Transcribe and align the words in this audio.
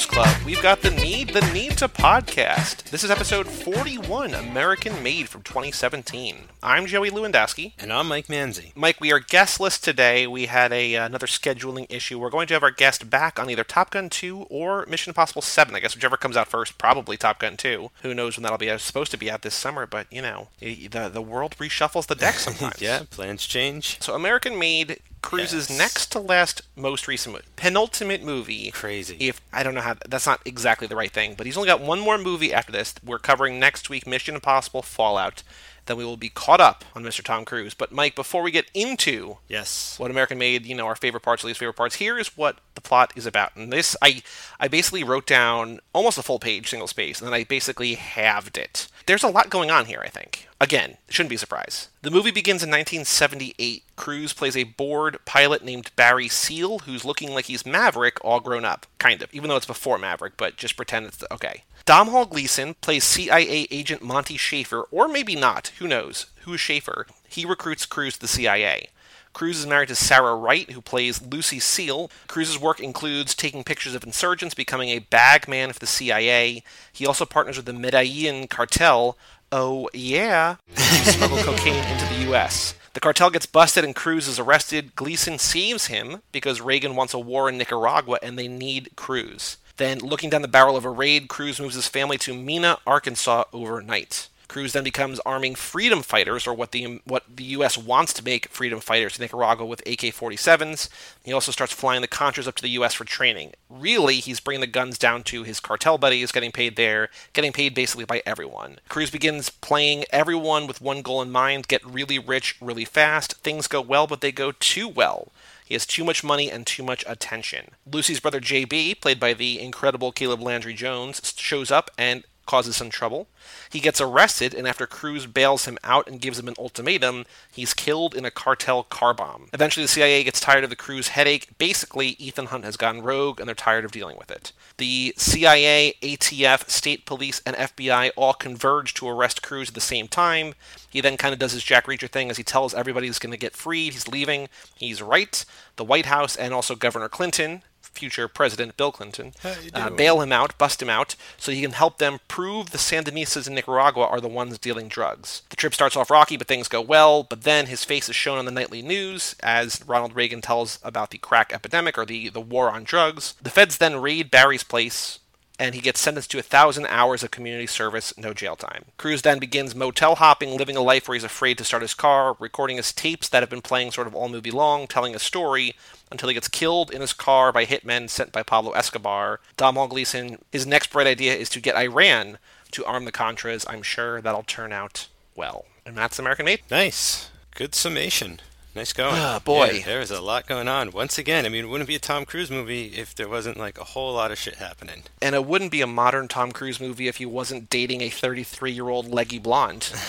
Cruise 0.00 0.24
Club, 0.24 0.46
we've 0.46 0.62
got 0.62 0.80
the 0.80 0.90
Need, 0.90 1.30
the 1.30 1.42
Need 1.52 1.76
to 1.76 1.86
podcast. 1.86 2.84
This 2.84 3.04
is 3.04 3.10
episode 3.10 3.46
41, 3.46 4.32
American 4.32 5.02
Made 5.02 5.28
from 5.28 5.42
2017. 5.42 6.36
I'm 6.62 6.86
Joey 6.86 7.10
Lewandowski. 7.10 7.72
And 7.78 7.92
I'm 7.92 8.08
Mike 8.08 8.28
Manzi. 8.28 8.74
Mike, 8.74 8.98
we 8.98 9.12
are 9.12 9.18
guestless 9.18 9.78
today. 9.78 10.26
We 10.26 10.46
had 10.46 10.72
a 10.72 10.96
uh, 10.96 11.04
another 11.04 11.26
scheduling 11.26 11.84
issue. 11.90 12.18
We're 12.18 12.30
going 12.30 12.46
to 12.46 12.54
have 12.54 12.62
our 12.62 12.70
guest 12.70 13.10
back 13.10 13.38
on 13.38 13.50
either 13.50 13.62
Top 13.62 13.90
Gun 13.90 14.08
2 14.08 14.46
or 14.48 14.86
Mission 14.86 15.10
Impossible 15.10 15.42
7. 15.42 15.74
I 15.74 15.80
guess 15.80 15.94
whichever 15.94 16.16
comes 16.16 16.36
out 16.36 16.48
first, 16.48 16.78
probably 16.78 17.18
Top 17.18 17.38
Gun 17.38 17.58
2. 17.58 17.90
Who 18.02 18.14
knows 18.14 18.38
when 18.38 18.44
that'll 18.44 18.56
be? 18.56 18.68
It's 18.68 18.82
supposed 18.82 19.10
to 19.10 19.18
be 19.18 19.30
out 19.30 19.42
this 19.42 19.54
summer, 19.54 19.86
but 19.86 20.06
you 20.10 20.22
know, 20.22 20.48
the 20.60 21.10
the 21.12 21.22
world 21.22 21.56
reshuffles 21.58 22.06
the 22.06 22.14
deck 22.14 22.34
sometimes. 22.36 22.80
yeah, 22.80 23.02
plans 23.10 23.46
change. 23.46 24.00
So 24.00 24.14
American 24.14 24.58
Made 24.58 25.00
Cruise's 25.22 25.68
Yes. 25.68 25.78
next 25.78 26.12
to 26.12 26.18
last 26.20 26.62
most 26.76 27.06
recent 27.06 27.36
penultimate 27.56 28.22
movie. 28.22 28.70
Crazy. 28.70 29.16
If 29.20 29.40
I 29.52 29.62
don't 29.62 29.74
know 29.74 29.80
how 29.80 29.96
that's 30.08 30.26
not 30.26 30.40
exactly 30.44 30.86
the 30.86 30.96
right 30.96 31.12
thing, 31.12 31.34
but 31.34 31.46
he's 31.46 31.56
only 31.56 31.66
got 31.68 31.80
one 31.80 32.00
more 32.00 32.18
movie 32.18 32.52
after 32.52 32.72
this. 32.72 32.94
We're 33.04 33.18
covering 33.18 33.58
next 33.58 33.90
week 33.90 34.06
Mission 34.06 34.34
Impossible 34.34 34.82
Fallout. 34.82 35.42
Then 35.90 35.96
we 35.96 36.04
will 36.04 36.16
be 36.16 36.28
caught 36.28 36.60
up 36.60 36.84
on 36.94 37.02
Mr. 37.02 37.20
Tom 37.20 37.44
Cruise. 37.44 37.74
But 37.74 37.90
Mike, 37.90 38.14
before 38.14 38.44
we 38.44 38.52
get 38.52 38.70
into 38.74 39.38
Yes. 39.48 39.98
what 39.98 40.08
American 40.08 40.38
made, 40.38 40.64
you 40.64 40.76
know, 40.76 40.86
our 40.86 40.94
favorite 40.94 41.22
parts, 41.22 41.42
least 41.42 41.58
favorite 41.58 41.74
parts. 41.74 41.96
Here 41.96 42.16
is 42.16 42.36
what 42.36 42.58
the 42.76 42.80
plot 42.80 43.12
is 43.16 43.26
about. 43.26 43.56
And 43.56 43.72
this, 43.72 43.96
I, 44.00 44.22
I 44.60 44.68
basically 44.68 45.02
wrote 45.02 45.26
down 45.26 45.80
almost 45.92 46.16
a 46.16 46.22
full 46.22 46.38
page, 46.38 46.70
single 46.70 46.86
space, 46.86 47.20
and 47.20 47.26
then 47.26 47.34
I 47.34 47.42
basically 47.42 47.94
halved 47.94 48.56
it. 48.56 48.86
There's 49.06 49.24
a 49.24 49.28
lot 49.28 49.50
going 49.50 49.72
on 49.72 49.86
here, 49.86 50.00
I 50.00 50.08
think. 50.10 50.46
Again, 50.60 50.98
shouldn't 51.08 51.30
be 51.30 51.34
a 51.34 51.38
surprise. 51.38 51.88
The 52.02 52.10
movie 52.12 52.30
begins 52.30 52.62
in 52.62 52.70
1978. 52.70 53.82
Cruise 53.96 54.32
plays 54.32 54.56
a 54.56 54.62
bored 54.62 55.18
pilot 55.24 55.64
named 55.64 55.90
Barry 55.96 56.28
Seal, 56.28 56.80
who's 56.80 57.04
looking 57.04 57.34
like 57.34 57.46
he's 57.46 57.66
Maverick, 57.66 58.18
all 58.24 58.38
grown 58.38 58.64
up, 58.64 58.86
kind 58.98 59.22
of, 59.22 59.34
even 59.34 59.48
though 59.48 59.56
it's 59.56 59.66
before 59.66 59.98
Maverick, 59.98 60.36
but 60.36 60.56
just 60.56 60.76
pretend 60.76 61.06
it's 61.06 61.16
the, 61.16 61.32
okay. 61.34 61.64
Domhnall 61.84 62.26
Gleeson 62.26 62.74
plays 62.74 63.04
CIA 63.04 63.66
agent 63.70 64.02
Monty 64.02 64.36
Schaefer, 64.36 64.82
or 64.90 65.08
maybe 65.08 65.34
not, 65.34 65.72
who 65.78 65.88
knows? 65.88 66.26
Who 66.44 66.54
is 66.54 66.60
Schaefer? 66.60 67.06
He 67.28 67.44
recruits 67.44 67.86
Cruise 67.86 68.14
to 68.14 68.20
the 68.20 68.28
CIA. 68.28 68.88
Cruise 69.32 69.60
is 69.60 69.66
married 69.66 69.88
to 69.88 69.94
Sarah 69.94 70.34
Wright, 70.34 70.70
who 70.70 70.80
plays 70.80 71.22
Lucy 71.22 71.60
Seal. 71.60 72.10
Cruise's 72.26 72.58
work 72.58 72.80
includes 72.80 73.34
taking 73.34 73.62
pictures 73.62 73.94
of 73.94 74.02
insurgents, 74.02 74.54
becoming 74.54 74.88
a 74.90 74.98
bag 74.98 75.46
man 75.46 75.72
for 75.72 75.78
the 75.78 75.86
CIA. 75.86 76.64
He 76.92 77.06
also 77.06 77.24
partners 77.24 77.56
with 77.56 77.66
the 77.66 77.72
Medellin 77.72 78.48
cartel. 78.48 79.16
Oh, 79.52 79.88
yeah, 79.94 80.56
to 80.74 80.82
smuggle 80.82 81.38
cocaine 81.42 81.84
into 81.84 82.06
the 82.06 82.22
U.S. 82.26 82.74
The 82.92 83.00
cartel 83.00 83.30
gets 83.30 83.46
busted 83.46 83.84
and 83.84 83.94
Cruise 83.94 84.26
is 84.26 84.38
arrested. 84.38 84.96
Gleeson 84.96 85.38
saves 85.38 85.86
him 85.86 86.22
because 86.32 86.60
Reagan 86.60 86.96
wants 86.96 87.14
a 87.14 87.18
war 87.20 87.48
in 87.48 87.56
Nicaragua 87.56 88.18
and 88.22 88.36
they 88.36 88.48
need 88.48 88.90
Cruise. 88.96 89.58
Then, 89.80 90.00
looking 90.00 90.28
down 90.28 90.42
the 90.42 90.46
barrel 90.46 90.76
of 90.76 90.84
a 90.84 90.90
raid, 90.90 91.28
Cruise 91.28 91.58
moves 91.58 91.74
his 91.74 91.88
family 91.88 92.18
to 92.18 92.34
Mena, 92.34 92.76
Arkansas 92.86 93.44
overnight. 93.50 94.28
Cruise 94.46 94.74
then 94.74 94.84
becomes 94.84 95.20
arming 95.20 95.54
freedom 95.54 96.02
fighters, 96.02 96.46
or 96.46 96.52
what 96.52 96.72
the 96.72 97.00
what 97.06 97.24
the 97.34 97.44
U.S. 97.44 97.78
wants 97.78 98.12
to 98.12 98.22
make 98.22 98.48
freedom 98.48 98.80
fighters 98.80 99.16
in 99.16 99.22
Nicaragua 99.22 99.64
with 99.64 99.80
AK-47s. 99.86 100.90
He 101.24 101.32
also 101.32 101.50
starts 101.50 101.72
flying 101.72 102.02
the 102.02 102.08
Contras 102.08 102.46
up 102.46 102.56
to 102.56 102.62
the 102.62 102.76
U.S. 102.80 102.92
for 102.92 103.06
training. 103.06 103.52
Really, 103.70 104.16
he's 104.16 104.38
bringing 104.38 104.60
the 104.60 104.66
guns 104.66 104.98
down 104.98 105.22
to 105.22 105.44
his 105.44 105.60
cartel 105.60 105.96
buddies, 105.96 106.30
getting 106.30 106.52
paid 106.52 106.76
there, 106.76 107.08
getting 107.32 107.50
paid 107.50 107.72
basically 107.72 108.04
by 108.04 108.22
everyone. 108.26 108.80
Cruise 108.90 109.10
begins 109.10 109.48
playing 109.48 110.04
everyone 110.10 110.66
with 110.66 110.82
one 110.82 111.00
goal 111.00 111.22
in 111.22 111.30
mind: 111.30 111.68
get 111.68 111.86
really 111.86 112.18
rich 112.18 112.54
really 112.60 112.84
fast. 112.84 113.32
Things 113.38 113.66
go 113.66 113.80
well, 113.80 114.06
but 114.06 114.20
they 114.20 114.30
go 114.30 114.52
too 114.52 114.88
well. 114.88 115.32
He 115.70 115.74
has 115.76 115.86
too 115.86 116.02
much 116.02 116.24
money 116.24 116.50
and 116.50 116.66
too 116.66 116.82
much 116.82 117.04
attention. 117.06 117.76
Lucy's 117.86 118.18
brother 118.18 118.40
JB, 118.40 119.00
played 119.00 119.20
by 119.20 119.34
the 119.34 119.60
incredible 119.60 120.10
Caleb 120.10 120.42
Landry 120.42 120.74
Jones, 120.74 121.32
shows 121.36 121.70
up 121.70 121.92
and 121.96 122.24
causes 122.46 122.76
some 122.76 122.90
trouble. 122.90 123.28
He 123.70 123.80
gets 123.80 124.00
arrested, 124.00 124.54
and 124.54 124.66
after 124.66 124.86
Cruise 124.86 125.26
bails 125.26 125.66
him 125.66 125.78
out 125.84 126.08
and 126.08 126.20
gives 126.20 126.38
him 126.38 126.48
an 126.48 126.54
ultimatum, 126.58 127.24
he's 127.52 127.74
killed 127.74 128.14
in 128.14 128.24
a 128.24 128.30
cartel 128.30 128.82
car 128.82 129.14
bomb. 129.14 129.48
Eventually, 129.52 129.84
the 129.84 129.88
CIA 129.88 130.24
gets 130.24 130.40
tired 130.40 130.64
of 130.64 130.70
the 130.70 130.76
Cruise 130.76 131.08
headache. 131.08 131.48
Basically, 131.58 132.08
Ethan 132.18 132.46
Hunt 132.46 132.64
has 132.64 132.76
gone 132.76 133.02
rogue, 133.02 133.38
and 133.38 133.48
they're 133.48 133.54
tired 133.54 133.84
of 133.84 133.92
dealing 133.92 134.16
with 134.16 134.30
it. 134.30 134.52
The 134.78 135.14
CIA, 135.16 135.94
ATF, 136.02 136.68
state 136.68 137.06
police, 137.06 137.40
and 137.46 137.56
FBI 137.56 138.10
all 138.16 138.34
converge 138.34 138.94
to 138.94 139.08
arrest 139.08 139.42
Cruise 139.42 139.68
at 139.68 139.74
the 139.74 139.80
same 139.80 140.08
time. 140.08 140.54
He 140.88 141.00
then 141.00 141.16
kind 141.16 141.32
of 141.32 141.38
does 141.38 141.52
his 141.52 141.62
Jack 141.62 141.86
Reacher 141.86 142.10
thing 142.10 142.30
as 142.30 142.36
he 142.36 142.42
tells 142.42 142.74
everybody 142.74 143.06
he's 143.06 143.18
going 143.18 143.32
to 143.32 143.38
get 143.38 143.54
freed. 143.54 143.92
He's 143.92 144.08
leaving. 144.08 144.48
He's 144.74 145.00
right. 145.00 145.44
The 145.76 145.84
White 145.84 146.06
House 146.06 146.36
and 146.36 146.52
also 146.52 146.74
Governor 146.74 147.08
Clinton 147.08 147.62
future 147.92 148.28
President 148.28 148.76
Bill 148.76 148.92
Clinton, 148.92 149.32
uh, 149.74 149.90
bail 149.90 150.20
him 150.20 150.32
out, 150.32 150.56
bust 150.58 150.80
him 150.80 150.90
out, 150.90 151.16
so 151.36 151.52
he 151.52 151.62
can 151.62 151.72
help 151.72 151.98
them 151.98 152.20
prove 152.28 152.70
the 152.70 152.78
Sandinistas 152.78 153.46
in 153.46 153.54
Nicaragua 153.54 154.04
are 154.04 154.20
the 154.20 154.28
ones 154.28 154.58
dealing 154.58 154.88
drugs. 154.88 155.42
The 155.50 155.56
trip 155.56 155.74
starts 155.74 155.96
off 155.96 156.10
rocky, 156.10 156.36
but 156.36 156.46
things 156.46 156.68
go 156.68 156.80
well. 156.80 157.22
But 157.22 157.42
then 157.42 157.66
his 157.66 157.84
face 157.84 158.08
is 158.08 158.16
shown 158.16 158.38
on 158.38 158.44
the 158.44 158.50
nightly 158.50 158.82
news 158.82 159.34
as 159.42 159.82
Ronald 159.86 160.14
Reagan 160.14 160.40
tells 160.40 160.78
about 160.82 161.10
the 161.10 161.18
crack 161.18 161.52
epidemic 161.52 161.98
or 161.98 162.06
the, 162.06 162.28
the 162.28 162.40
war 162.40 162.70
on 162.70 162.84
drugs. 162.84 163.34
The 163.42 163.50
feds 163.50 163.78
then 163.78 164.00
raid 164.00 164.30
Barry's 164.30 164.64
place. 164.64 165.18
And 165.60 165.74
he 165.74 165.82
gets 165.82 166.00
sentenced 166.00 166.30
to 166.30 166.38
a 166.38 166.42
thousand 166.42 166.86
hours 166.86 167.22
of 167.22 167.30
community 167.30 167.66
service, 167.66 168.16
no 168.16 168.32
jail 168.32 168.56
time. 168.56 168.86
Cruise 168.96 169.20
then 169.20 169.38
begins 169.38 169.74
motel 169.74 170.14
hopping, 170.14 170.56
living 170.56 170.74
a 170.74 170.80
life 170.80 171.06
where 171.06 171.14
he's 171.14 171.22
afraid 171.22 171.58
to 171.58 171.64
start 171.64 171.82
his 171.82 171.92
car, 171.92 172.34
recording 172.40 172.78
his 172.78 172.94
tapes 172.94 173.28
that 173.28 173.42
have 173.42 173.50
been 173.50 173.60
playing 173.60 173.92
sort 173.92 174.06
of 174.06 174.14
all 174.14 174.30
movie 174.30 174.50
long, 174.50 174.86
telling 174.86 175.14
a 175.14 175.18
story, 175.18 175.74
until 176.10 176.30
he 176.30 176.34
gets 176.34 176.48
killed 176.48 176.90
in 176.90 177.02
his 177.02 177.12
car 177.12 177.52
by 177.52 177.66
hitmen 177.66 178.08
sent 178.08 178.32
by 178.32 178.42
Pablo 178.42 178.72
Escobar. 178.72 179.38
Domhnall 179.58 179.88
Gleeson, 179.88 180.38
his 180.50 180.66
next 180.66 180.90
bright 180.90 181.06
idea 181.06 181.34
is 181.34 181.50
to 181.50 181.60
get 181.60 181.76
Iran 181.76 182.38
to 182.70 182.84
arm 182.86 183.04
the 183.04 183.12
Contras. 183.12 183.66
I'm 183.68 183.82
sure 183.82 184.22
that'll 184.22 184.42
turn 184.44 184.72
out 184.72 185.08
well. 185.36 185.66
And 185.84 185.94
that's 185.94 186.18
American 186.18 186.46
Made. 186.46 186.62
Nice. 186.70 187.30
Good 187.54 187.74
summation. 187.74 188.40
Nice 188.80 188.94
going. 188.94 189.12
Ah, 189.14 189.38
boy. 189.44 189.72
Yeah, 189.72 189.84
there 189.84 190.00
is 190.00 190.10
a 190.10 190.22
lot 190.22 190.46
going 190.46 190.66
on. 190.66 190.90
Once 190.90 191.18
again, 191.18 191.44
I 191.44 191.50
mean, 191.50 191.66
it 191.66 191.68
wouldn't 191.68 191.86
be 191.86 191.96
a 191.96 191.98
Tom 191.98 192.24
Cruise 192.24 192.50
movie 192.50 192.86
if 192.96 193.14
there 193.14 193.28
wasn't 193.28 193.58
like 193.58 193.76
a 193.78 193.84
whole 193.84 194.14
lot 194.14 194.30
of 194.32 194.38
shit 194.38 194.54
happening. 194.54 195.02
And 195.20 195.34
it 195.34 195.44
wouldn't 195.44 195.70
be 195.70 195.82
a 195.82 195.86
modern 195.86 196.28
Tom 196.28 196.50
Cruise 196.50 196.80
movie 196.80 197.06
if 197.06 197.18
he 197.18 197.26
wasn't 197.26 197.68
dating 197.68 198.00
a 198.00 198.08
33 198.08 198.72
year 198.72 198.88
old 198.88 199.06
leggy 199.08 199.38
blonde. 199.38 199.92